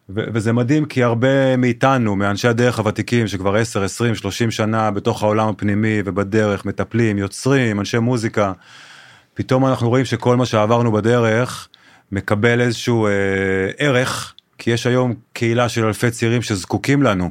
וזה 0.08 0.52
מדהים 0.52 0.84
כי 0.84 1.02
הרבה 1.02 1.56
מאיתנו, 1.56 2.16
מאנשי 2.16 2.48
הדרך 2.48 2.78
הוותיקים 2.78 3.28
שכבר 3.28 3.56
10, 3.56 3.82
20, 3.82 4.14
30 4.14 4.50
שנה 4.50 4.90
בתוך 4.90 5.22
העולם 5.22 5.48
הפנימי 5.48 6.02
ובדרך, 6.04 6.64
מטפלים, 6.64 7.18
יוצרים, 7.18 7.80
אנשי 7.80 7.98
מוזיקה, 7.98 8.52
פתאום 9.34 9.66
אנחנו 9.66 9.88
רואים 9.88 10.04
שכל 10.04 10.36
מה 10.36 10.46
שעברנו 10.46 10.92
בדרך 10.92 11.68
מקבל 12.12 12.60
איזשהו 12.60 13.06
אה, 13.06 13.10
ערך, 13.78 14.34
כי 14.58 14.70
יש 14.70 14.86
היום 14.86 15.14
קהילה 15.32 15.68
של 15.68 15.84
אלפי 15.84 16.10
צעירים 16.10 16.42
שזקוקים 16.42 17.02
לנו, 17.02 17.30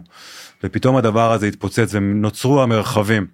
ופתאום 0.64 0.98
הדבר 0.98 1.32
הזה 1.32 1.48
התפוצץ 1.48 1.90
ונוצרו 1.94 2.64
המרחבים. 2.64 3.28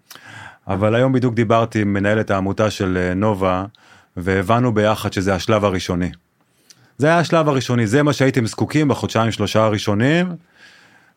אבל 0.67 0.95
היום 0.95 1.13
בדיוק 1.13 1.33
דיברתי 1.33 1.81
עם 1.81 1.93
מנהלת 1.93 2.31
העמותה 2.31 2.69
של 2.69 2.97
אה, 2.97 3.13
נובה, 3.13 3.65
והבנו 4.17 4.73
ביחד 4.73 5.13
שזה 5.13 5.35
השלב 5.35 5.65
הראשוני. 5.65 6.09
זה 6.97 7.07
היה 7.07 7.19
השלב 7.19 7.49
הראשוני, 7.49 7.87
זה 7.87 8.03
מה 8.03 8.13
שהייתם 8.13 8.45
זקוקים 8.45 8.87
בחודשיים 8.87 9.31
שלושה 9.31 9.63
הראשונים, 9.63 10.35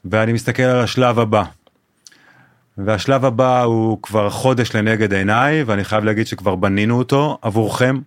ואני 0.05 0.32
מסתכל 0.32 0.62
על 0.62 0.81
השלב 0.81 1.19
הבא. 1.19 1.43
והשלב 2.78 3.24
הבא 3.24 3.62
הוא 3.62 4.02
כבר 4.02 4.31
חודש 4.31 4.77
לנגד 4.77 5.15
עיניי, 5.15 5.62
ואני 5.62 5.85
חייב 5.85 6.05
להגיד 6.05 6.27
שכבר 6.27 6.57
בנינו 6.57 6.98
אותו 6.98 7.39
עבורכם. 7.43 7.98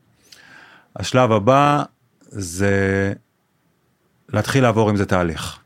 השלב 0.96 1.32
הבא 1.32 1.84
זה 2.22 3.14
להתחיל 4.30 4.64
לעבור 4.64 4.90
עם 4.90 4.96
זה 4.96 5.06
תהליך. 5.06 5.58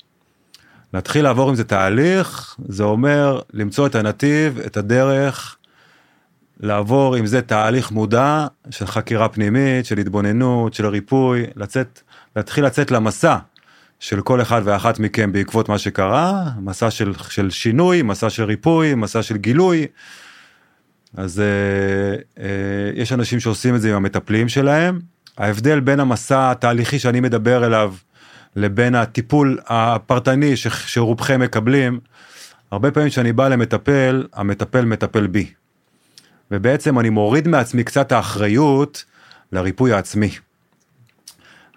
להתחיל 0.94 1.24
לעבור 1.24 1.50
עם 1.50 1.56
זה 1.56 1.64
תהליך, 1.64 2.56
זה 2.68 2.84
אומר 2.84 3.42
למצוא 3.54 3.88
את 3.88 3.96
הנתיב, 3.96 4.60
את 4.60 4.78
הדרך, 4.78 5.57
לעבור 6.60 7.16
עם 7.16 7.26
זה 7.26 7.42
תהליך 7.42 7.92
מודע 7.92 8.48
של 8.70 8.86
חקירה 8.86 9.30
פנימית, 9.30 9.86
של 9.86 9.98
התבוננות, 9.98 10.74
של 10.74 10.86
ריפוי, 10.88 11.46
לצאת, 11.56 12.02
להתחיל 12.36 12.66
לצאת 12.66 12.92
למסע 12.92 13.38
של 14.00 14.22
כל 14.22 14.42
אחד 14.42 14.62
ואחת 14.64 15.00
מכם 15.00 15.32
בעקבות 15.32 15.70
מה 15.70 15.78
שקרה, 15.78 16.44
מסע 16.60 16.92
של, 16.92 17.14
של 17.30 17.50
שינוי, 17.50 18.02
מסע 18.02 18.30
של 18.30 18.44
ריפוי, 18.44 18.96
מסע 18.96 19.24
של 19.24 19.38
גילוי. 19.38 19.88
אז 21.18 21.40
אה, 21.40 22.44
אה, 22.44 22.92
יש 22.94 23.14
אנשים 23.14 23.40
שעושים 23.40 23.76
את 23.76 23.82
זה 23.82 23.90
עם 23.90 23.96
המטפלים 23.96 24.50
שלהם. 24.50 25.00
ההבדל 25.38 25.80
בין 25.80 26.00
המסע 26.00 26.52
התהליכי 26.52 27.00
שאני 27.00 27.20
מדבר 27.20 27.66
אליו 27.66 27.94
לבין 28.56 28.96
הטיפול 28.96 29.60
הפרטני 29.68 30.58
ש, 30.58 30.68
שרובכם 30.68 31.40
מקבלים, 31.40 32.00
הרבה 32.72 32.92
פעמים 32.92 33.10
כשאני 33.10 33.34
בא 33.34 33.48
למטפל, 33.48 34.28
המטפל 34.34 34.86
מטפל 34.86 35.28
בי. 35.28 35.52
ובעצם 36.52 36.99
אני 36.99 37.10
מוריד 37.10 37.48
מעצמי 37.48 37.84
קצת 37.84 38.11
האחריות 38.11 39.06
לריפוי 39.52 39.94
העצמי. 39.94 40.32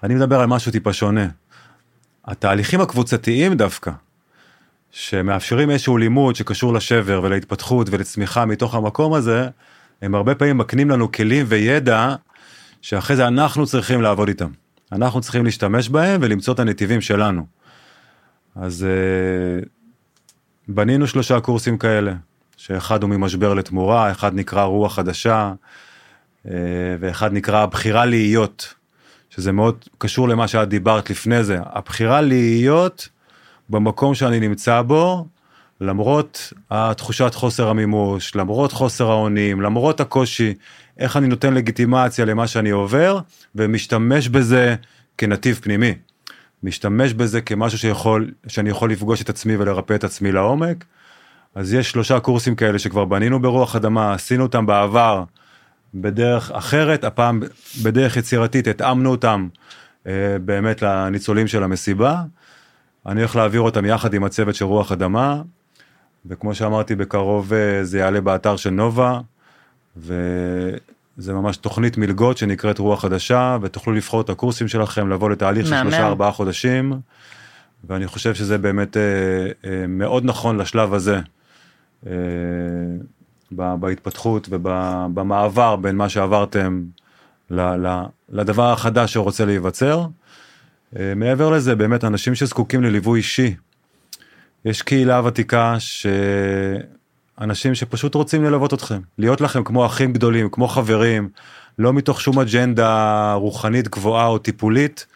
אני 0.03 0.15
מדבר 0.15 0.41
על 0.41 0.47
משהו 0.47 0.73
טיפה 0.73 0.93
שונה. 0.93 1.27
התהליכים 2.25 2.81
הקבוצתיים 2.81 3.55
דווקא, 3.55 3.91
שמאפשרים 4.91 5.71
איזשהו 5.71 5.99
לימוד 5.99 6.37
שקשור 6.37 6.73
לשבר 6.75 7.21
ולהתפתחות 7.23 7.87
ולצמיחה 7.91 8.45
מתוך 8.45 8.75
המקום 8.75 9.15
הזה, 9.15 9.49
הם 10.03 10.15
הרבה 10.15 10.35
פעמים 10.35 10.59
מקנים 10.59 10.91
לנו 10.91 11.13
כלים 11.13 11.47
וידע 11.49 12.15
שאחרי 12.83 13.17
זה 13.17 13.29
אנחנו 13.29 13.67
צריכים 13.67 14.03
לעבוד 14.03 14.29
איתם. 14.29 14.51
אנחנו 14.93 15.21
צריכים 15.21 15.45
להשתמש 15.45 15.89
בהם 15.89 16.21
ולמצוא 16.25 16.55
את 16.55 16.59
הנתיבים 16.59 17.01
שלנו. 17.01 17.47
אז 18.57 18.87
uh, 19.63 19.69
בנינו 20.69 21.07
שלושה 21.07 21.41
קורסים 21.41 21.79
כאלה, 21.79 22.15
שאחד 22.61 23.03
הוא 23.03 23.11
ממשבר 23.11 23.55
לתמורה, 23.55 24.11
אחד 24.11 24.35
נקרא 24.35 24.63
רוח 24.63 24.95
חדשה, 24.95 25.53
uh, 26.47 26.51
ואחד 27.01 27.33
נקרא 27.33 27.63
הבחירה 27.63 28.07
להיות, 28.07 28.75
שזה 29.31 29.53
מאוד 29.53 29.85
קשור 29.99 30.29
למה 30.29 30.49
שאת 30.49 30.69
דיברת 30.69 31.11
לפני 31.11 31.45
זה. 31.45 31.59
הבחירה 31.65 32.21
להיות 32.21 33.09
במקום 33.69 34.15
שאני 34.15 34.41
נמצא 34.41 34.83
בו, 34.83 35.27
למרות 35.81 36.53
התחושת 36.71 37.35
חוסר 37.35 37.69
המימוש, 37.69 38.35
למרות 38.37 38.73
חוסר 38.73 39.11
האונים, 39.11 39.61
למרות 39.61 40.01
הקושי, 40.01 40.55
איך 40.99 41.17
אני 41.17 41.29
נותן 41.29 41.55
לגיטימציה 41.55 42.25
למה 42.25 42.47
שאני 42.47 42.71
עובר, 42.71 43.19
ומשתמש 43.55 44.29
בזה 44.29 44.77
כנתיב 45.19 45.61
פנימי. 45.63 45.95
משתמש 46.63 47.13
בזה 47.13 47.41
כמשהו 47.41 47.79
שיכול, 47.79 48.31
שאני 48.47 48.71
יכול 48.71 48.93
לפגוש 48.93 49.23
את 49.23 49.29
עצמי 49.29 49.57
ולרפא 49.57 49.95
את 49.95 50.05
עצמי 50.05 50.33
לעומק. 50.33 50.85
אז 51.55 51.75
יש 51.75 51.91
שלושה 51.91 52.21
קורסים 52.21 52.55
כאלה 52.55 52.79
שכבר 52.79 53.05
בנינו 53.05 53.43
ברוח 53.43 53.77
אדמה, 53.77 54.15
עשינו 54.15 54.43
אותם 54.43 54.67
בעבר 54.67 55.25
בדרך 55.95 56.51
אחרת, 56.51 57.05
הפעם 57.05 57.43
בדרך 57.83 58.17
יצירתית, 58.17 58.67
התאמנו 58.69 59.11
אותם 59.11 59.49
אה, 60.07 60.37
באמת 60.45 60.83
לניצולים 60.83 61.47
של 61.47 61.63
המסיבה. 61.63 62.23
אני 63.07 63.21
הולך 63.21 63.37
להעביר 63.37 63.61
אותם 63.61 63.85
יחד 63.85 64.15
עם 64.15 64.25
הצוות 64.25 64.55
של 64.55 64.65
רוח 64.65 64.93
אדמה, 64.93 65.43
וכמו 66.27 66.55
שאמרתי, 66.55 66.95
בקרוב 66.95 67.53
אה, 67.53 67.85
זה 67.85 67.99
יעלה 67.99 68.21
באתר 68.21 68.57
של 68.57 68.71
נובה, 68.71 69.21
וזה 69.97 71.33
ממש 71.33 71.57
תוכנית 71.57 71.97
מלגות 71.97 72.39
שנקראת 72.39 72.79
רוח 72.79 73.03
חדשה, 73.03 73.57
ותוכלו 73.63 73.93
לבחור 73.93 74.21
את 74.21 74.31
הקורסים 74.31 74.69
שלכם, 74.69 75.09
לבוא 75.09 75.31
לתהליך 75.31 75.67
של 75.67 75.77
שלושה 75.83 76.07
ארבעה 76.07 76.33
חודשים, 76.33 76.93
ואני 77.85 78.07
חושב 78.07 78.35
שזה 78.35 78.59
באמת 78.59 78.97
אה, 78.97 79.03
אה, 79.65 79.87
מאוד 79.89 80.25
נכון 80.25 80.59
לשלב 80.59 80.95
הזה. 80.95 81.21
אה, 82.07 82.13
בהתפתחות 83.53 84.49
ובמעבר 84.51 85.77
בין 85.77 85.97
מה 85.97 86.09
שעברתם 86.09 86.85
לדבר 88.31 88.73
החדש 88.73 89.13
שרוצה 89.13 89.45
להיווצר. 89.45 90.07
אה, 90.99 91.13
מעבר 91.17 91.51
לזה, 91.51 91.75
באמת 91.75 92.05
אנשים 92.05 92.35
שזקוקים 92.35 92.83
לליווי 92.83 93.19
אישי. 93.19 93.55
יש 94.65 94.83
קהילה 94.83 95.23
ותיקה 95.25 95.77
שאנשים 97.39 97.75
שפשוט 97.75 98.15
רוצים 98.15 98.45
ללוות 98.45 98.75
אתכם, 98.75 99.01
להיות 99.19 99.41
לכם 99.41 99.65
כמו 99.65 99.87
אחים 99.87 100.13
גדולים, 100.13 100.49
כמו 100.49 100.69
חברים, 100.69 101.29
לא 101.79 101.93
מתוך 101.93 102.21
שום 102.21 102.39
אג'נדה 102.39 103.33
רוחנית 103.33 103.89
גבוהה 103.89 104.27
או 104.27 104.39
טיפולית. 104.39 105.07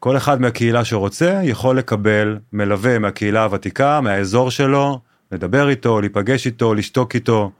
כל 0.00 0.16
אחד 0.16 0.40
מהקהילה 0.40 0.84
שרוצה 0.84 1.40
יכול 1.42 1.78
לקבל 1.78 2.38
מלווה 2.52 2.98
מהקהילה 2.98 3.44
הוותיקה, 3.44 4.00
מהאזור 4.00 4.50
שלו, 4.50 5.00
לדבר 5.32 5.68
איתו, 5.68 6.00
להיפגש 6.00 6.46
איתו, 6.46 6.74
לשתוק 6.74 7.14
איתו, 7.14 7.50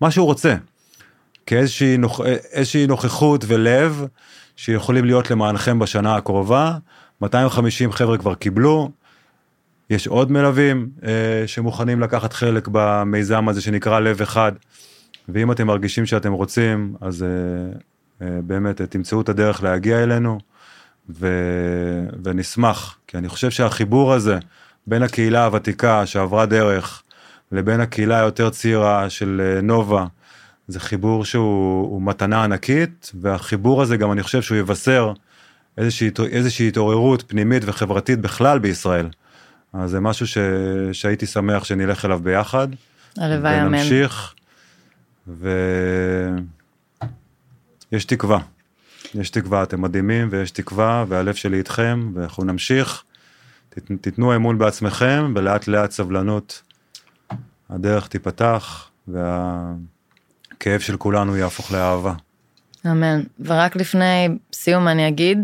מה 0.00 0.10
שהוא 0.10 0.26
רוצה. 0.26 0.54
כאיזושהי 1.46 1.96
נוכ... 1.96 2.20
נוכחות 2.88 3.44
ולב 3.48 4.04
שיכולים 4.56 5.04
להיות 5.04 5.30
למענכם 5.30 5.78
בשנה 5.78 6.16
הקרובה. 6.16 6.78
250 7.20 7.92
חבר'ה 7.92 8.18
כבר 8.18 8.34
קיבלו, 8.34 8.90
יש 9.90 10.06
עוד 10.06 10.32
מלווים 10.32 10.88
אה, 11.04 11.42
שמוכנים 11.46 12.00
לקחת 12.00 12.32
חלק 12.32 12.68
במיזם 12.72 13.48
הזה 13.48 13.60
שנקרא 13.60 14.00
לב 14.00 14.22
אחד. 14.22 14.52
ואם 15.28 15.52
אתם 15.52 15.66
מרגישים 15.66 16.06
שאתם 16.06 16.32
רוצים, 16.32 16.94
אז 17.00 17.22
אה, 17.22 17.28
אה, 18.26 18.40
באמת 18.42 18.80
אה, 18.80 18.86
תמצאו 18.86 19.20
את 19.20 19.28
הדרך 19.28 19.62
להגיע 19.62 20.02
אלינו, 20.02 20.38
ו... 21.10 21.28
ונשמח, 22.24 22.98
כי 23.06 23.18
אני 23.18 23.28
חושב 23.28 23.50
שהחיבור 23.50 24.12
הזה 24.12 24.38
בין 24.86 25.02
הקהילה 25.02 25.44
הוותיקה 25.44 26.06
שעברה 26.06 26.46
דרך, 26.46 27.02
לבין 27.52 27.80
הקהילה 27.80 28.20
היותר 28.20 28.50
צעירה 28.50 29.10
של 29.10 29.42
אה, 29.44 29.60
נובה, 29.60 30.06
זה 30.68 30.80
חיבור 30.80 31.24
שהוא 31.24 32.02
מתנה 32.02 32.44
ענקית, 32.44 33.12
והחיבור 33.20 33.82
הזה 33.82 33.96
גם 33.96 34.12
אני 34.12 34.22
חושב 34.22 34.42
שהוא 34.42 34.58
יבשר 34.58 35.12
איזושהי, 35.78 36.10
איזושהי 36.30 36.68
התעוררות 36.68 37.24
פנימית 37.26 37.62
וחברתית 37.66 38.20
בכלל 38.20 38.58
בישראל. 38.58 39.08
אז 39.72 39.90
זה 39.90 40.00
משהו 40.00 40.26
ש, 40.26 40.38
שהייתי 40.92 41.26
שמח 41.26 41.64
שנלך 41.64 42.04
אליו 42.04 42.20
ביחד. 42.22 42.68
הלוואי, 43.18 43.60
אמן. 43.60 43.66
ונמשיך, 43.66 44.34
ויש 47.92 48.04
תקווה. 48.04 48.38
יש 49.14 49.30
תקווה, 49.30 49.62
אתם 49.62 49.80
מדהימים 49.80 50.28
ויש 50.30 50.50
תקווה, 50.50 51.04
והלב 51.08 51.34
שלי 51.34 51.58
איתכם, 51.58 52.10
ואנחנו 52.14 52.44
נמשיך. 52.44 53.02
תת, 53.68 53.82
תתנו 54.00 54.36
אמון 54.36 54.58
בעצמכם, 54.58 55.32
ולאט 55.36 55.68
לאט 55.68 55.90
סבלנות. 55.90 56.62
הדרך 57.70 58.08
תיפתח, 58.08 58.90
והכאב 59.08 60.80
של 60.80 60.96
כולנו 60.96 61.36
יהפוך 61.36 61.72
לאהבה. 61.72 62.12
אמן. 62.86 63.22
ורק 63.40 63.76
לפני 63.76 64.28
סיום 64.52 64.88
אני 64.88 65.08
אגיד 65.08 65.38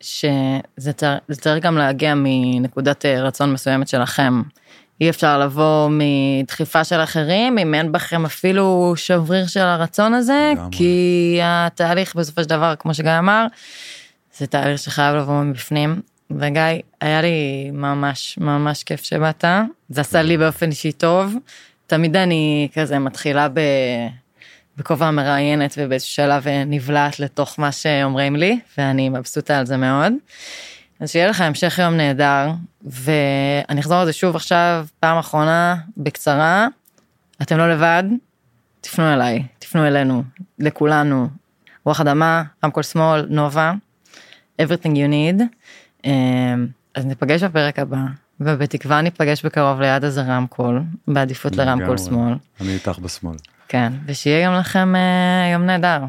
שזה 0.00 0.92
צריך 1.40 1.64
גם 1.64 1.78
להגיע 1.78 2.14
מנקודת 2.16 3.06
אה, 3.06 3.22
רצון 3.22 3.52
מסוימת 3.52 3.88
שלכם. 3.88 4.42
אי 5.00 5.10
אפשר 5.10 5.38
לבוא 5.38 5.90
מדחיפה 5.90 6.84
של 6.84 7.00
אחרים 7.00 7.58
אם 7.58 7.74
אין 7.74 7.92
בכם 7.92 8.24
אפילו 8.24 8.92
שבריר 8.96 9.46
של 9.46 9.60
הרצון 9.60 10.14
הזה, 10.14 10.52
גם 10.56 10.70
כי 10.70 11.40
התהליך 11.42 12.14
בסופו 12.14 12.42
של 12.42 12.48
דבר, 12.48 12.74
כמו 12.78 12.94
שגיא 12.94 13.18
אמר, 13.18 13.46
זה 14.36 14.46
תהליך 14.46 14.78
שחייב 14.78 15.16
לבוא 15.16 15.42
מבפנים. 15.42 16.00
וגיא, 16.30 16.62
היה 17.00 17.22
לי 17.22 17.70
ממש 17.72 18.38
ממש 18.40 18.84
כיף 18.84 19.02
שבאת, 19.02 19.44
זה 19.88 20.00
עשה 20.00 20.22
לי 20.22 20.38
באופן 20.38 20.70
אישי 20.70 20.92
טוב. 20.92 21.34
תמיד 21.88 22.16
אני 22.16 22.68
כזה 22.74 22.98
מתחילה 22.98 23.48
ב... 23.48 23.60
בכובע 24.76 25.10
מראיינת 25.10 25.74
ובאיזשהו 25.78 26.14
שלב 26.14 26.46
נבלעת 26.66 27.20
לתוך 27.20 27.58
מה 27.58 27.72
שאומרים 27.72 28.36
לי, 28.36 28.60
ואני 28.78 29.08
מבסוטה 29.08 29.58
על 29.58 29.66
זה 29.66 29.76
מאוד. 29.76 30.12
אז 31.00 31.10
שיהיה 31.10 31.26
לך 31.26 31.40
המשך 31.40 31.78
יום 31.78 31.94
נהדר, 31.94 32.50
ואני 32.82 33.80
אחזור 33.80 33.96
על 33.98 34.06
זה 34.06 34.12
שוב 34.12 34.36
עכשיו, 34.36 34.86
פעם 35.00 35.18
אחרונה, 35.18 35.76
בקצרה, 35.96 36.66
אתם 37.42 37.58
לא 37.58 37.72
לבד, 37.72 38.04
תפנו 38.80 39.12
אליי, 39.12 39.42
תפנו 39.58 39.86
אלינו, 39.86 40.22
לכולנו, 40.58 41.28
רוח 41.84 42.00
אדמה, 42.00 42.42
רמקול 42.64 42.82
שמאל, 42.82 43.26
נובה, 43.30 43.72
everything 44.62 44.94
you 44.94 45.10
need. 45.10 45.42
אמ, 46.04 46.66
אז 46.94 47.06
ניפגש 47.06 47.42
בפרק 47.42 47.78
הבא, 47.78 47.98
ובתקווה 48.40 49.00
ניפגש 49.00 49.44
בקרוב 49.44 49.80
ליד 49.80 50.04
איזה 50.04 50.22
רמקול, 50.22 50.82
בעדיפות 51.08 51.56
לרמקול 51.56 51.98
שמאל. 51.98 52.34
אני 52.60 52.74
איתך 52.74 52.98
בשמאל. 52.98 53.36
כן, 53.68 53.92
ושיהיה 54.06 54.46
גם 54.46 54.54
לכם 54.54 54.96
אה, 54.96 55.50
יום 55.52 55.62
נהדר. 55.62 56.04